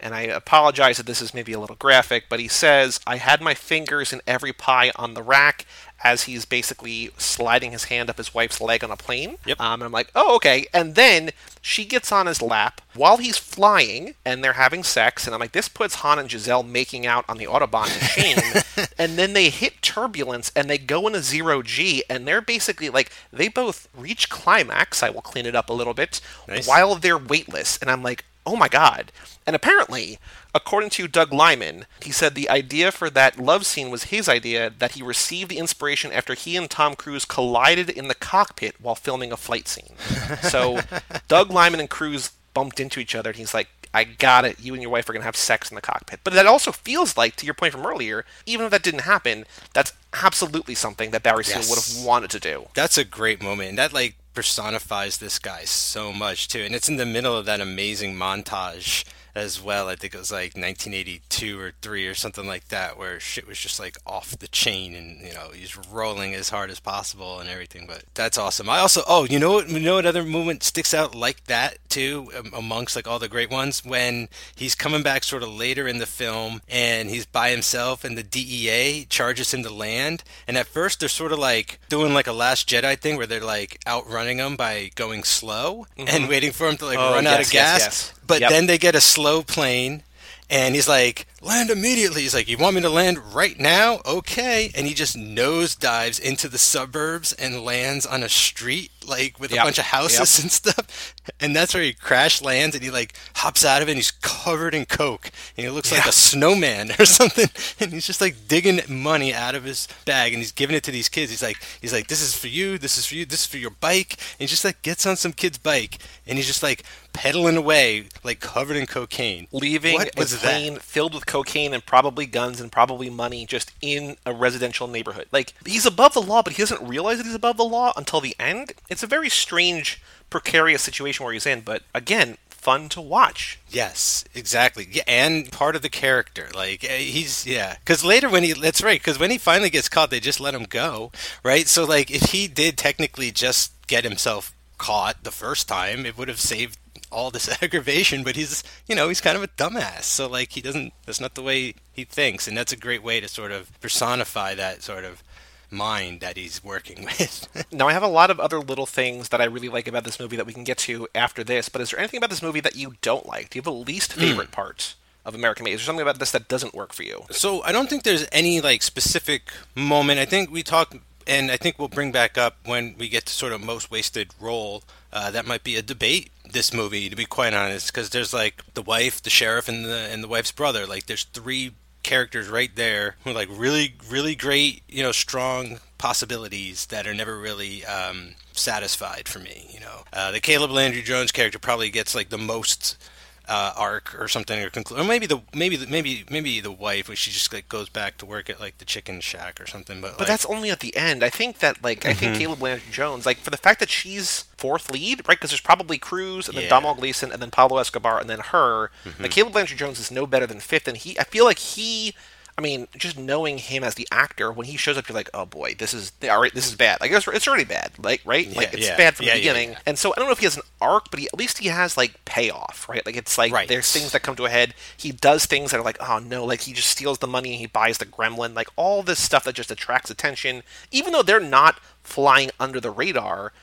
and 0.03 0.15
I 0.15 0.21
apologize 0.21 0.97
that 0.97 1.05
this 1.05 1.21
is 1.21 1.33
maybe 1.33 1.53
a 1.53 1.59
little 1.59 1.75
graphic, 1.75 2.23
but 2.27 2.39
he 2.39 2.47
says, 2.47 2.99
I 3.05 3.17
had 3.17 3.39
my 3.39 3.53
fingers 3.53 4.11
in 4.11 4.21
every 4.25 4.51
pie 4.51 4.91
on 4.95 5.13
the 5.13 5.21
rack 5.21 5.65
as 6.03 6.23
he's 6.23 6.45
basically 6.45 7.11
sliding 7.17 7.71
his 7.71 7.85
hand 7.85 8.09
up 8.09 8.17
his 8.17 8.33
wife's 8.33 8.59
leg 8.59 8.83
on 8.83 8.91
a 8.91 8.97
plane. 8.97 9.37
Yep. 9.45 9.59
Um, 9.59 9.73
and 9.81 9.83
I'm 9.83 9.91
like, 9.91 10.09
oh, 10.15 10.35
okay. 10.37 10.65
And 10.73 10.95
then 10.95 11.29
she 11.61 11.85
gets 11.85 12.11
on 12.11 12.25
his 12.25 12.41
lap 12.41 12.81
while 12.93 13.17
he's 13.17 13.37
flying, 13.37 14.15
and 14.25 14.43
they're 14.43 14.53
having 14.53 14.83
sex. 14.83 15.25
And 15.25 15.33
I'm 15.33 15.39
like, 15.39 15.51
this 15.51 15.67
puts 15.67 15.95
Han 15.95 16.17
and 16.19 16.29
Giselle 16.29 16.63
making 16.63 17.05
out 17.05 17.23
on 17.29 17.37
the 17.37 17.45
Autobahn 17.45 17.87
machine. 18.01 18.89
and 18.97 19.17
then 19.17 19.33
they 19.33 19.49
hit 19.49 19.81
turbulence 19.81 20.51
and 20.55 20.69
they 20.69 20.77
go 20.77 21.05
into 21.07 21.21
zero 21.21 21.61
G, 21.61 22.03
and 22.09 22.27
they're 22.27 22.41
basically 22.41 22.89
like, 22.89 23.11
they 23.31 23.47
both 23.47 23.87
reach 23.95 24.29
climax. 24.29 25.03
I 25.03 25.09
will 25.11 25.21
clean 25.21 25.45
it 25.45 25.55
up 25.55 25.69
a 25.69 25.73
little 25.73 25.93
bit 25.93 26.19
Nice. 26.47 26.67
while 26.67 26.95
they're 26.95 27.17
weightless. 27.17 27.77
And 27.77 27.89
I'm 27.91 28.01
like, 28.03 28.25
oh 28.45 28.55
my 28.55 28.67
god. 28.67 29.11
And 29.45 29.55
apparently, 29.55 30.19
according 30.53 30.91
to 30.91 31.07
Doug 31.07 31.33
Liman, 31.33 31.85
he 32.01 32.11
said 32.11 32.35
the 32.35 32.49
idea 32.49 32.91
for 32.91 33.09
that 33.09 33.39
love 33.39 33.65
scene 33.65 33.89
was 33.89 34.05
his 34.05 34.29
idea, 34.29 34.71
that 34.77 34.91
he 34.91 35.01
received 35.01 35.49
the 35.49 35.57
inspiration 35.57 36.11
after 36.11 36.33
he 36.33 36.55
and 36.55 36.69
Tom 36.69 36.95
Cruise 36.95 37.25
collided 37.25 37.89
in 37.89 38.07
the 38.07 38.15
cockpit 38.15 38.79
while 38.79 38.95
filming 38.95 39.31
a 39.31 39.37
flight 39.37 39.67
scene. 39.67 39.95
So, 40.41 40.81
Doug 41.27 41.49
Liman 41.51 41.79
and 41.79 41.89
Cruise 41.89 42.31
bumped 42.53 42.79
into 42.79 42.99
each 42.99 43.15
other, 43.15 43.31
and 43.31 43.37
he's 43.39 43.53
like, 43.53 43.69
I 43.93 44.05
got 44.05 44.45
it. 44.45 44.59
You 44.59 44.73
and 44.73 44.81
your 44.81 44.91
wife 44.91 45.09
are 45.09 45.13
going 45.13 45.21
to 45.21 45.25
have 45.25 45.35
sex 45.35 45.69
in 45.69 45.75
the 45.75 45.81
cockpit. 45.81 46.21
But 46.23 46.33
that 46.33 46.45
also 46.45 46.71
feels 46.71 47.17
like, 47.17 47.35
to 47.37 47.45
your 47.45 47.53
point 47.53 47.73
from 47.73 47.85
earlier, 47.85 48.25
even 48.45 48.65
if 48.65 48.71
that 48.71 48.83
didn't 48.83 49.01
happen, 49.01 49.45
that's 49.73 49.93
absolutely 50.23 50.75
something 50.75 51.11
that 51.11 51.23
Barry 51.23 51.43
Seal 51.43 51.59
would 51.69 51.83
have 51.83 52.05
wanted 52.05 52.29
to 52.31 52.39
do. 52.39 52.67
That's 52.73 52.97
a 52.97 53.03
great 53.03 53.41
moment. 53.41 53.69
And 53.69 53.77
that 53.77 53.93
like 53.93 54.15
personifies 54.33 55.17
this 55.17 55.39
guy 55.39 55.65
so 55.65 56.13
much 56.13 56.47
too. 56.47 56.61
And 56.61 56.73
it's 56.73 56.89
in 56.89 56.95
the 56.95 57.05
middle 57.05 57.35
of 57.35 57.45
that 57.45 57.59
amazing 57.59 58.15
montage 58.15 59.03
as 59.35 59.61
well. 59.61 59.87
I 59.89 59.95
think 59.95 60.13
it 60.13 60.19
was 60.19 60.31
like 60.31 60.55
1982 60.55 61.59
or 61.59 61.73
3 61.81 62.07
or 62.07 62.15
something 62.15 62.47
like 62.47 62.69
that 62.69 62.97
where 62.97 63.19
shit 63.19 63.47
was 63.47 63.59
just 63.59 63.79
like 63.79 63.97
off 64.05 64.37
the 64.39 64.47
chain 64.47 64.95
and 64.95 65.21
you 65.21 65.33
know, 65.33 65.49
he's 65.53 65.77
rolling 65.77 66.33
as 66.33 66.49
hard 66.49 66.69
as 66.69 66.79
possible 66.79 67.39
and 67.39 67.49
everything. 67.49 67.85
But 67.87 68.03
that's 68.13 68.37
awesome. 68.37 68.69
I 68.69 68.79
also 68.79 69.03
oh, 69.07 69.25
you 69.25 69.39
know 69.39 69.51
what 69.51 69.69
you 69.69 69.79
know 69.79 69.95
what 69.95 70.05
other 70.05 70.23
moment 70.23 70.63
sticks 70.63 70.93
out 70.93 71.13
like 71.15 71.45
that 71.45 71.77
too 71.89 72.29
amongst 72.53 72.95
like 72.95 73.07
all 73.07 73.19
the 73.19 73.27
great 73.27 73.51
ones 73.51 73.83
when 73.83 74.29
he's 74.55 74.75
coming 74.75 75.03
back 75.03 75.23
sort 75.23 75.43
of 75.43 75.49
later 75.49 75.87
in 75.87 75.97
the 75.97 76.05
film 76.05 76.61
and 76.69 77.09
he's 77.09 77.25
by 77.25 77.49
himself 77.49 78.03
and 78.03 78.17
the 78.17 78.23
DEA 78.23 79.05
charges 79.09 79.53
him 79.53 79.63
to 79.63 79.73
land 79.73 80.23
and 80.47 80.57
at 80.57 80.67
first 80.67 80.99
they're 80.99 81.09
sort 81.09 81.31
of 81.31 81.39
like 81.39 81.79
doing 81.89 82.13
like 82.13 82.27
a 82.27 82.31
last 82.31 82.69
Jedi 82.69 82.97
thing 82.97 83.17
where 83.17 83.27
they're 83.27 83.41
like 83.41 83.79
outrunning 83.85 84.37
him 84.37 84.55
by 84.55 84.89
going 84.95 85.23
slow 85.23 85.85
and 85.97 86.07
mm-hmm. 86.07 86.29
waiting 86.29 86.51
for 86.51 86.67
him 86.67 86.77
to 86.77 86.85
like 86.85 86.97
Oh, 87.01 87.13
run 87.13 87.27
out 87.27 87.39
yes, 87.39 87.47
of 87.47 87.53
yes, 87.53 87.71
gas 87.71 87.81
yes. 87.81 88.13
But 88.31 88.41
Yep. 88.41 88.49
then 88.49 88.65
they 88.67 88.77
get 88.77 88.95
a 88.95 89.01
slow 89.01 89.43
plane 89.43 90.03
and 90.49 90.75
he's 90.75 90.87
like 90.87 91.27
land 91.41 91.69
immediately. 91.71 92.21
He's 92.21 92.33
like 92.35 92.47
you 92.49 92.57
want 92.57 92.75
me 92.75 92.81
to 92.81 92.89
land 92.89 93.17
right 93.33 93.57
now? 93.59 93.99
Okay. 94.05 94.71
And 94.75 94.85
he 94.87 94.93
just 94.93 95.17
nose 95.17 95.75
dives 95.75 96.19
into 96.19 96.47
the 96.47 96.57
suburbs 96.59 97.33
and 97.33 97.63
lands 97.63 98.05
on 98.05 98.21
a 98.23 98.29
street 98.29 98.91
like 99.07 99.39
with 99.39 99.51
Yep. 99.51 99.61
a 99.61 99.63
bunch 99.65 99.79
of 99.79 99.85
houses 99.85 100.39
and 100.39 100.51
stuff. 100.61 101.15
And 101.39 101.55
that's 101.55 101.73
where 101.73 101.81
he 101.81 101.93
crash 101.93 102.41
lands 102.41 102.75
and 102.75 102.83
he 102.83 102.91
like 102.91 103.13
hops 103.37 103.65
out 103.65 103.81
of 103.81 103.87
it 103.87 103.93
and 103.93 103.97
he's 103.97 104.11
covered 104.11 104.75
in 104.75 104.85
coke 104.85 105.31
and 105.57 105.65
he 105.65 105.69
looks 105.71 105.91
like 105.91 106.05
a 106.05 106.11
snowman 106.11 106.91
or 106.99 107.05
something. 107.05 107.47
And 107.79 107.91
he's 107.91 108.05
just 108.05 108.21
like 108.21 108.35
digging 108.47 108.79
money 108.87 109.33
out 109.33 109.55
of 109.55 109.63
his 109.63 109.87
bag 110.05 110.33
and 110.33 110.41
he's 110.41 110.51
giving 110.51 110.75
it 110.75 110.83
to 110.83 110.91
these 110.91 111.09
kids. 111.09 111.31
He's 111.31 111.41
like 111.41 111.57
he's 111.81 111.93
like 111.93 112.07
this 112.07 112.21
is 112.21 112.35
for 112.37 112.47
you. 112.49 112.77
This 112.77 112.97
is 112.99 113.05
for 113.07 113.15
you. 113.15 113.25
This 113.25 113.41
is 113.41 113.45
for 113.47 113.57
your 113.57 113.71
bike. 113.71 114.17
And 114.39 114.41
he 114.41 114.47
just 114.47 114.65
like 114.65 114.81
gets 114.83 115.05
on 115.07 115.15
some 115.15 115.33
kid's 115.33 115.57
bike 115.57 115.97
and 116.27 116.37
he's 116.37 116.47
just 116.47 116.61
like 116.61 116.83
pedaling 117.13 117.57
away 117.57 118.05
like 118.23 118.39
covered 118.39 118.77
in 118.77 118.85
cocaine 118.85 119.47
leaving 119.51 119.95
What 119.95 120.15
a 120.15 120.19
was 120.19 120.31
that? 120.31 120.41
plane 120.41 120.79
filled 120.79 121.13
with 121.13 121.25
cocaine 121.25 121.73
and 121.73 121.85
probably 121.85 122.25
guns 122.25 122.61
and 122.61 122.71
probably 122.71 123.09
money 123.09 123.45
just 123.45 123.71
in 123.81 124.15
a 124.25 124.33
residential 124.33 124.87
neighborhood. 124.87 125.27
Like 125.31 125.53
he's 125.65 125.85
above 125.85 126.13
the 126.13 126.21
law, 126.21 126.41
but 126.41 126.53
he 126.53 126.61
doesn't 126.61 126.87
realize 126.87 127.17
that 127.17 127.25
he's 127.25 127.35
above 127.35 127.57
the 127.57 127.63
law 127.65 127.93
until 127.97 128.21
the 128.21 128.35
end. 128.39 128.73
It's 128.89 129.03
a 129.03 129.07
very 129.07 129.29
strange, 129.29 130.01
precarious 130.29 130.81
situation 130.81 131.23
where 131.23 131.33
he's 131.33 131.45
in, 131.45 131.61
but 131.61 131.83
again, 131.93 132.37
fun 132.49 132.89
to 132.89 133.01
watch. 133.01 133.59
Yes, 133.69 134.23
exactly. 134.35 134.87
Yeah, 134.91 135.03
and 135.07 135.51
part 135.51 135.75
of 135.75 135.81
the 135.81 135.89
character, 135.89 136.47
like 136.53 136.83
eh, 136.83 136.97
he's 136.99 137.45
yeah. 137.45 137.75
Because 137.79 138.05
later 138.05 138.29
when 138.29 138.43
he, 138.43 138.53
that's 138.53 138.83
right. 138.83 138.99
Because 138.99 139.19
when 139.19 139.31
he 139.31 139.37
finally 139.37 139.69
gets 139.71 139.89
caught, 139.89 140.11
they 140.11 140.19
just 140.19 140.39
let 140.39 140.53
him 140.53 140.65
go, 140.65 141.11
right? 141.43 141.67
So 141.67 141.83
like, 141.85 142.11
if 142.11 142.31
he 142.31 142.47
did 142.47 142.77
technically 142.77 143.31
just 143.31 143.73
get 143.87 144.03
himself 144.03 144.53
caught 144.77 145.23
the 145.23 145.31
first 145.31 145.67
time, 145.67 146.05
it 146.05 146.17
would 146.17 146.27
have 146.27 146.39
saved 146.39 146.77
all 147.11 147.31
this 147.31 147.49
aggravation. 147.61 148.23
But 148.23 148.35
he's, 148.35 148.63
you 148.87 148.95
know, 148.95 149.07
he's 149.07 149.21
kind 149.21 149.37
of 149.37 149.43
a 149.43 149.47
dumbass. 149.47 150.03
So 150.03 150.27
like, 150.27 150.51
he 150.53 150.61
doesn't. 150.61 150.93
That's 151.05 151.21
not 151.21 151.35
the 151.35 151.43
way 151.43 151.75
he 151.93 152.03
thinks, 152.03 152.47
and 152.47 152.57
that's 152.57 152.71
a 152.71 152.77
great 152.77 153.03
way 153.03 153.19
to 153.19 153.27
sort 153.27 153.51
of 153.51 153.79
personify 153.81 154.55
that 154.55 154.81
sort 154.81 155.03
of 155.03 155.23
mind 155.71 156.19
that 156.19 156.37
he's 156.37 156.63
working 156.63 157.03
with. 157.19 157.65
Now, 157.71 157.87
I 157.87 157.93
have 157.93 158.03
a 158.03 158.07
lot 158.07 158.29
of 158.29 158.39
other 158.39 158.59
little 158.59 158.85
things 158.85 159.29
that 159.29 159.41
I 159.41 159.45
really 159.45 159.69
like 159.69 159.87
about 159.87 160.03
this 160.03 160.19
movie 160.19 160.35
that 160.35 160.45
we 160.45 160.53
can 160.53 160.63
get 160.63 160.77
to 160.79 161.07
after 161.15 161.43
this, 161.43 161.69
but 161.69 161.81
is 161.81 161.91
there 161.91 161.99
anything 161.99 162.17
about 162.17 162.29
this 162.29 162.41
movie 162.41 162.59
that 162.59 162.75
you 162.75 162.95
don't 163.01 163.25
like? 163.25 163.49
Do 163.49 163.57
you 163.57 163.61
have 163.61 163.67
a 163.67 163.71
least 163.71 164.13
favorite 164.13 164.51
part 164.51 164.95
of 165.25 165.33
American 165.35 165.63
Made? 165.63 165.73
Is 165.73 165.81
there 165.81 165.85
something 165.85 166.01
about 166.01 166.19
this 166.19 166.31
that 166.31 166.47
doesn't 166.47 166.73
work 166.73 166.93
for 166.93 167.03
you? 167.03 167.23
So 167.31 167.63
I 167.63 167.71
don't 167.71 167.89
think 167.89 168.03
there's 168.03 168.27
any 168.31 168.61
like 168.61 168.81
specific 168.83 169.51
moment. 169.75 170.19
I 170.19 170.25
think 170.25 170.51
we 170.51 170.63
talk, 170.63 170.95
and 171.25 171.51
I 171.51 171.57
think 171.57 171.79
we'll 171.79 171.87
bring 171.87 172.11
back 172.11 172.37
up 172.37 172.57
when 172.65 172.95
we 172.97 173.07
get 173.07 173.25
to 173.27 173.33
sort 173.33 173.53
of 173.53 173.63
most 173.63 173.89
wasted 173.89 174.33
role. 174.39 174.83
Uh, 175.13 175.31
that 175.31 175.45
might 175.45 175.63
be 175.63 175.75
a 175.75 175.81
debate. 175.81 176.31
This 176.51 176.73
movie, 176.73 177.09
to 177.09 177.15
be 177.15 177.25
quite 177.25 177.53
honest, 177.53 177.87
because 177.87 178.09
there's 178.09 178.33
like 178.33 178.61
the 178.73 178.81
wife, 178.81 179.21
the 179.21 179.29
sheriff, 179.29 179.67
and 179.69 179.85
the 179.85 180.09
and 180.11 180.23
the 180.23 180.27
wife's 180.27 180.51
brother. 180.51 180.85
Like 180.85 181.05
there's 181.05 181.23
three 181.23 181.71
characters 182.03 182.49
right 182.49 182.75
there 182.75 183.15
who 183.23 183.29
are 183.29 183.33
like 183.33 183.49
really, 183.51 183.95
really 184.09 184.35
great, 184.35 184.83
you 184.87 185.03
know, 185.03 185.11
strong 185.11 185.79
possibilities 185.97 186.87
that 186.87 187.05
are 187.05 187.13
never 187.13 187.37
really 187.37 187.85
um, 187.85 188.35
satisfied 188.53 189.27
for 189.27 189.39
me. 189.39 189.69
You 189.71 189.79
know, 189.81 190.03
uh, 190.13 190.31
the 190.31 190.39
Caleb 190.39 190.71
Landry 190.71 191.01
Jones 191.01 191.31
character 191.31 191.59
probably 191.59 191.89
gets 191.89 192.15
like 192.15 192.29
the 192.29 192.37
most 192.37 192.97
uh, 193.47 193.73
arc 193.75 194.15
or 194.19 194.27
something 194.27 194.59
or 194.61 194.69
conclude 194.69 194.99
or 194.99 195.03
maybe 195.03 195.25
the 195.25 195.41
maybe 195.53 195.75
the, 195.75 195.87
maybe 195.87 196.23
maybe 196.29 196.59
the 196.61 196.71
wife 196.71 197.07
where 197.09 197.15
she 197.17 197.31
just 197.31 197.51
like 197.51 197.67
goes 197.67 197.89
back 197.89 198.17
to 198.17 198.25
work 198.25 198.49
at 198.49 198.59
like 198.59 198.77
the 198.77 198.85
chicken 198.85 199.19
shack 199.19 199.59
or 199.59 199.65
something 199.67 199.99
but, 199.99 200.11
But 200.11 200.19
like, 200.21 200.27
that's 200.27 200.45
only 200.45 200.69
at 200.69 200.79
the 200.79 200.95
end. 200.95 201.23
I 201.23 201.29
think 201.29 201.59
that, 201.59 201.83
like, 201.83 202.05
I 202.05 202.11
Mm-hmm. 202.11 202.19
think 202.19 202.37
Caleb 202.37 202.59
blanchard 202.59 202.91
Jones, 202.93 203.25
like, 203.25 203.37
for 203.39 203.49
the 203.49 203.57
fact 203.57 203.79
that 203.79 203.89
she's 203.89 204.43
fourth 204.57 204.91
lead, 204.91 205.19
right? 205.27 205.37
Because 205.37 205.49
there's 205.49 205.61
probably 205.61 205.97
Cruise 205.97 206.47
and 206.47 206.55
then 206.55 206.65
Yeah. 206.65 206.69
Domhnall 206.69 206.95
Gleeson 206.95 207.31
and 207.31 207.41
then 207.41 207.51
Pablo 207.51 207.77
Escobar 207.79 208.19
and 208.19 208.29
then 208.29 208.39
her. 208.39 208.91
Mm-hmm. 209.05 209.23
Like, 209.23 209.31
Caleb 209.31 209.55
Landry 209.55 209.75
Jones 209.77 209.99
is 209.99 210.11
no 210.11 210.25
better 210.27 210.45
than 210.47 210.59
fifth, 210.59 210.87
and 210.87 210.97
he, 210.97 211.17
I 211.19 211.23
feel 211.23 211.45
like 211.45 211.59
he. 211.59 212.15
I 212.61 212.63
mean, 212.63 212.87
just 212.95 213.17
knowing 213.17 213.57
him 213.57 213.83
as 213.83 213.95
the 213.95 214.07
actor, 214.11 214.51
when 214.51 214.67
he 214.67 214.77
shows 214.77 214.95
up, 214.95 215.09
you're 215.09 215.15
like, 215.15 215.31
"Oh 215.33 215.47
boy, 215.47 215.73
this 215.73 215.95
is 215.95 216.11
all 216.29 216.39
right. 216.39 216.53
This 216.53 216.67
is 216.67 216.75
bad. 216.75 217.01
Like 217.01 217.09
it's, 217.11 217.27
it's 217.27 217.47
already 217.47 217.63
bad. 217.63 217.91
Like 217.97 218.21
right, 218.23 218.55
like 218.55 218.71
it's 218.71 218.85
yeah. 218.87 218.95
bad 218.95 219.15
from 219.15 219.25
Yeah, 219.25 219.33
the 219.33 219.39
yeah, 219.39 219.53
beginning." 219.53 219.69
yeah. 219.71 219.79
And 219.87 219.97
so 219.97 220.13
I 220.13 220.19
don't 220.19 220.27
know 220.27 220.31
if 220.31 220.37
he 220.37 220.45
has 220.45 220.57
an 220.57 220.63
arc, 220.79 221.09
but 221.09 221.19
he, 221.19 221.25
at 221.25 221.33
least 221.39 221.57
he 221.57 221.69
has 221.69 221.97
like 221.97 222.23
payoff, 222.25 222.85
right? 222.87 223.03
Like 223.03 223.17
it's 223.17 223.35
like 223.35 223.51
Right. 223.51 223.67
there's 223.67 223.91
things 223.91 224.11
that 224.11 224.21
come 224.21 224.35
to 224.35 224.45
a 224.45 224.49
head. 224.49 224.75
He 224.95 225.11
does 225.11 225.47
things 225.47 225.71
that 225.71 225.79
are 225.79 225.83
like, 225.83 225.97
"Oh 225.99 226.19
no!" 226.19 226.45
Like 226.45 226.61
he 226.61 226.73
just 226.73 226.89
steals 226.89 227.17
the 227.17 227.25
money 227.27 227.49
and 227.53 227.59
he 227.59 227.65
buys 227.65 227.97
the 227.97 228.05
gremlin. 228.05 228.53
Like 228.53 228.67
all 228.75 229.01
this 229.01 229.19
stuff 229.19 229.43
that 229.45 229.55
just 229.55 229.71
attracts 229.71 230.11
attention, 230.11 230.61
even 230.91 231.13
though 231.13 231.23
they're 231.23 231.39
not 231.39 231.79
flying 232.03 232.51
under 232.59 232.79
the 232.79 232.91
radar. 232.91 233.53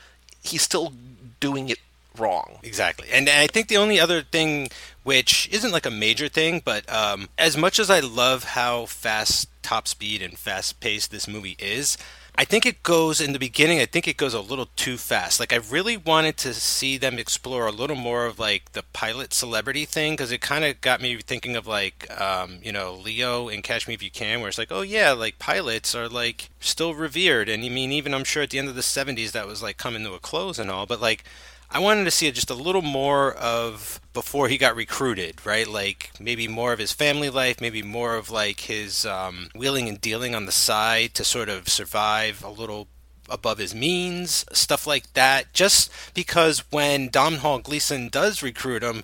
He's 0.43 0.61
still 0.61 0.93
doing 1.39 1.69
it 1.69 1.79
wrong. 2.19 2.59
Exactly. 2.63 3.07
And 3.11 3.29
I 3.29 3.47
think 3.47 3.67
the 3.67 3.77
only 3.77 3.99
other 3.99 4.21
thing, 4.21 4.69
which 5.03 5.49
isn't 5.51 5.71
like 5.71 5.85
a 5.85 5.91
major 5.91 6.27
thing, 6.27 6.61
but 6.63 6.91
um, 6.91 7.29
as 7.37 7.57
much 7.57 7.79
as 7.79 7.89
I 7.89 7.99
love 7.99 8.43
how 8.43 8.85
fast 8.85 9.49
top 9.61 9.87
speed 9.87 10.21
and 10.21 10.37
fast 10.37 10.79
paced 10.79 11.11
this 11.11 11.27
movie 11.27 11.55
is, 11.59 11.97
I 12.39 12.45
think 12.45 12.65
it 12.65 12.83
goes 12.83 13.19
in 13.19 13.33
the 13.33 13.37
beginning. 13.39 13.81
I 13.81 13.85
think 13.85 14.07
it 14.07 14.15
goes 14.15 14.33
a 14.33 14.39
little 14.39 14.67
too 14.77 14.95
fast. 14.95 15.41
Like 15.41 15.51
I 15.51 15.57
really 15.57 15.97
wanted 15.97 16.37
to 16.37 16.53
see 16.53 16.97
them 16.97 17.19
explore 17.19 17.67
a 17.67 17.71
little 17.71 17.97
more 17.97 18.25
of 18.25 18.39
like 18.39 18.71
the 18.71 18.83
pilot 18.93 19.33
celebrity 19.33 19.83
thing 19.83 20.13
because 20.13 20.31
it 20.31 20.39
kind 20.39 20.63
of 20.63 20.79
got 20.79 21.01
me 21.01 21.17
thinking 21.17 21.57
of 21.57 21.67
like 21.67 22.09
um, 22.17 22.59
you 22.63 22.71
know 22.71 22.93
Leo 22.93 23.49
and 23.49 23.61
Catch 23.61 23.89
Me 23.89 23.93
If 23.93 24.01
You 24.01 24.09
Can, 24.09 24.39
where 24.39 24.47
it's 24.47 24.57
like, 24.57 24.71
oh 24.71 24.83
yeah, 24.83 25.11
like 25.11 25.37
pilots 25.37 25.93
are 25.93 26.07
like 26.07 26.49
still 26.61 26.93
revered, 26.93 27.49
and 27.49 27.61
I 27.61 27.67
mean 27.67 27.91
even 27.91 28.13
I'm 28.13 28.23
sure 28.23 28.43
at 28.43 28.51
the 28.51 28.59
end 28.59 28.69
of 28.69 28.75
the 28.75 28.81
'70s 28.81 29.31
that 29.31 29.45
was 29.45 29.61
like 29.61 29.75
coming 29.75 30.05
to 30.05 30.13
a 30.13 30.19
close 30.19 30.57
and 30.57 30.71
all, 30.71 30.85
but 30.85 31.01
like 31.01 31.25
I 31.71 31.79
wanted 31.79 32.05
to 32.05 32.11
see 32.11 32.31
just 32.31 32.49
a 32.49 32.55
little 32.55 32.81
more 32.81 33.33
of 33.33 34.01
before 34.13 34.47
he 34.47 34.57
got 34.57 34.75
recruited, 34.75 35.45
right? 35.45 35.67
Like 35.67 36.11
maybe 36.19 36.47
more 36.47 36.73
of 36.73 36.79
his 36.79 36.93
family 36.93 37.29
life, 37.29 37.61
maybe 37.61 37.83
more 37.83 38.15
of 38.15 38.31
like 38.31 38.61
his 38.61 39.05
um, 39.05 39.49
wheeling 39.53 39.87
and 39.87 40.01
dealing 40.01 40.33
on 40.33 40.47
the 40.47 40.51
side 40.51 41.13
to 41.15 41.23
sort 41.23 41.47
of 41.47 41.69
survive 41.69 42.43
a 42.43 42.49
little 42.49 42.87
above 43.29 43.59
his 43.59 43.75
means, 43.75 44.45
stuff 44.51 44.87
like 44.87 45.13
that. 45.13 45.53
Just 45.53 45.91
because 46.15 46.63
when 46.71 47.09
Domhnall 47.09 47.59
Gleeson 47.59 48.09
does 48.09 48.41
recruit 48.41 48.81
him, 48.81 49.03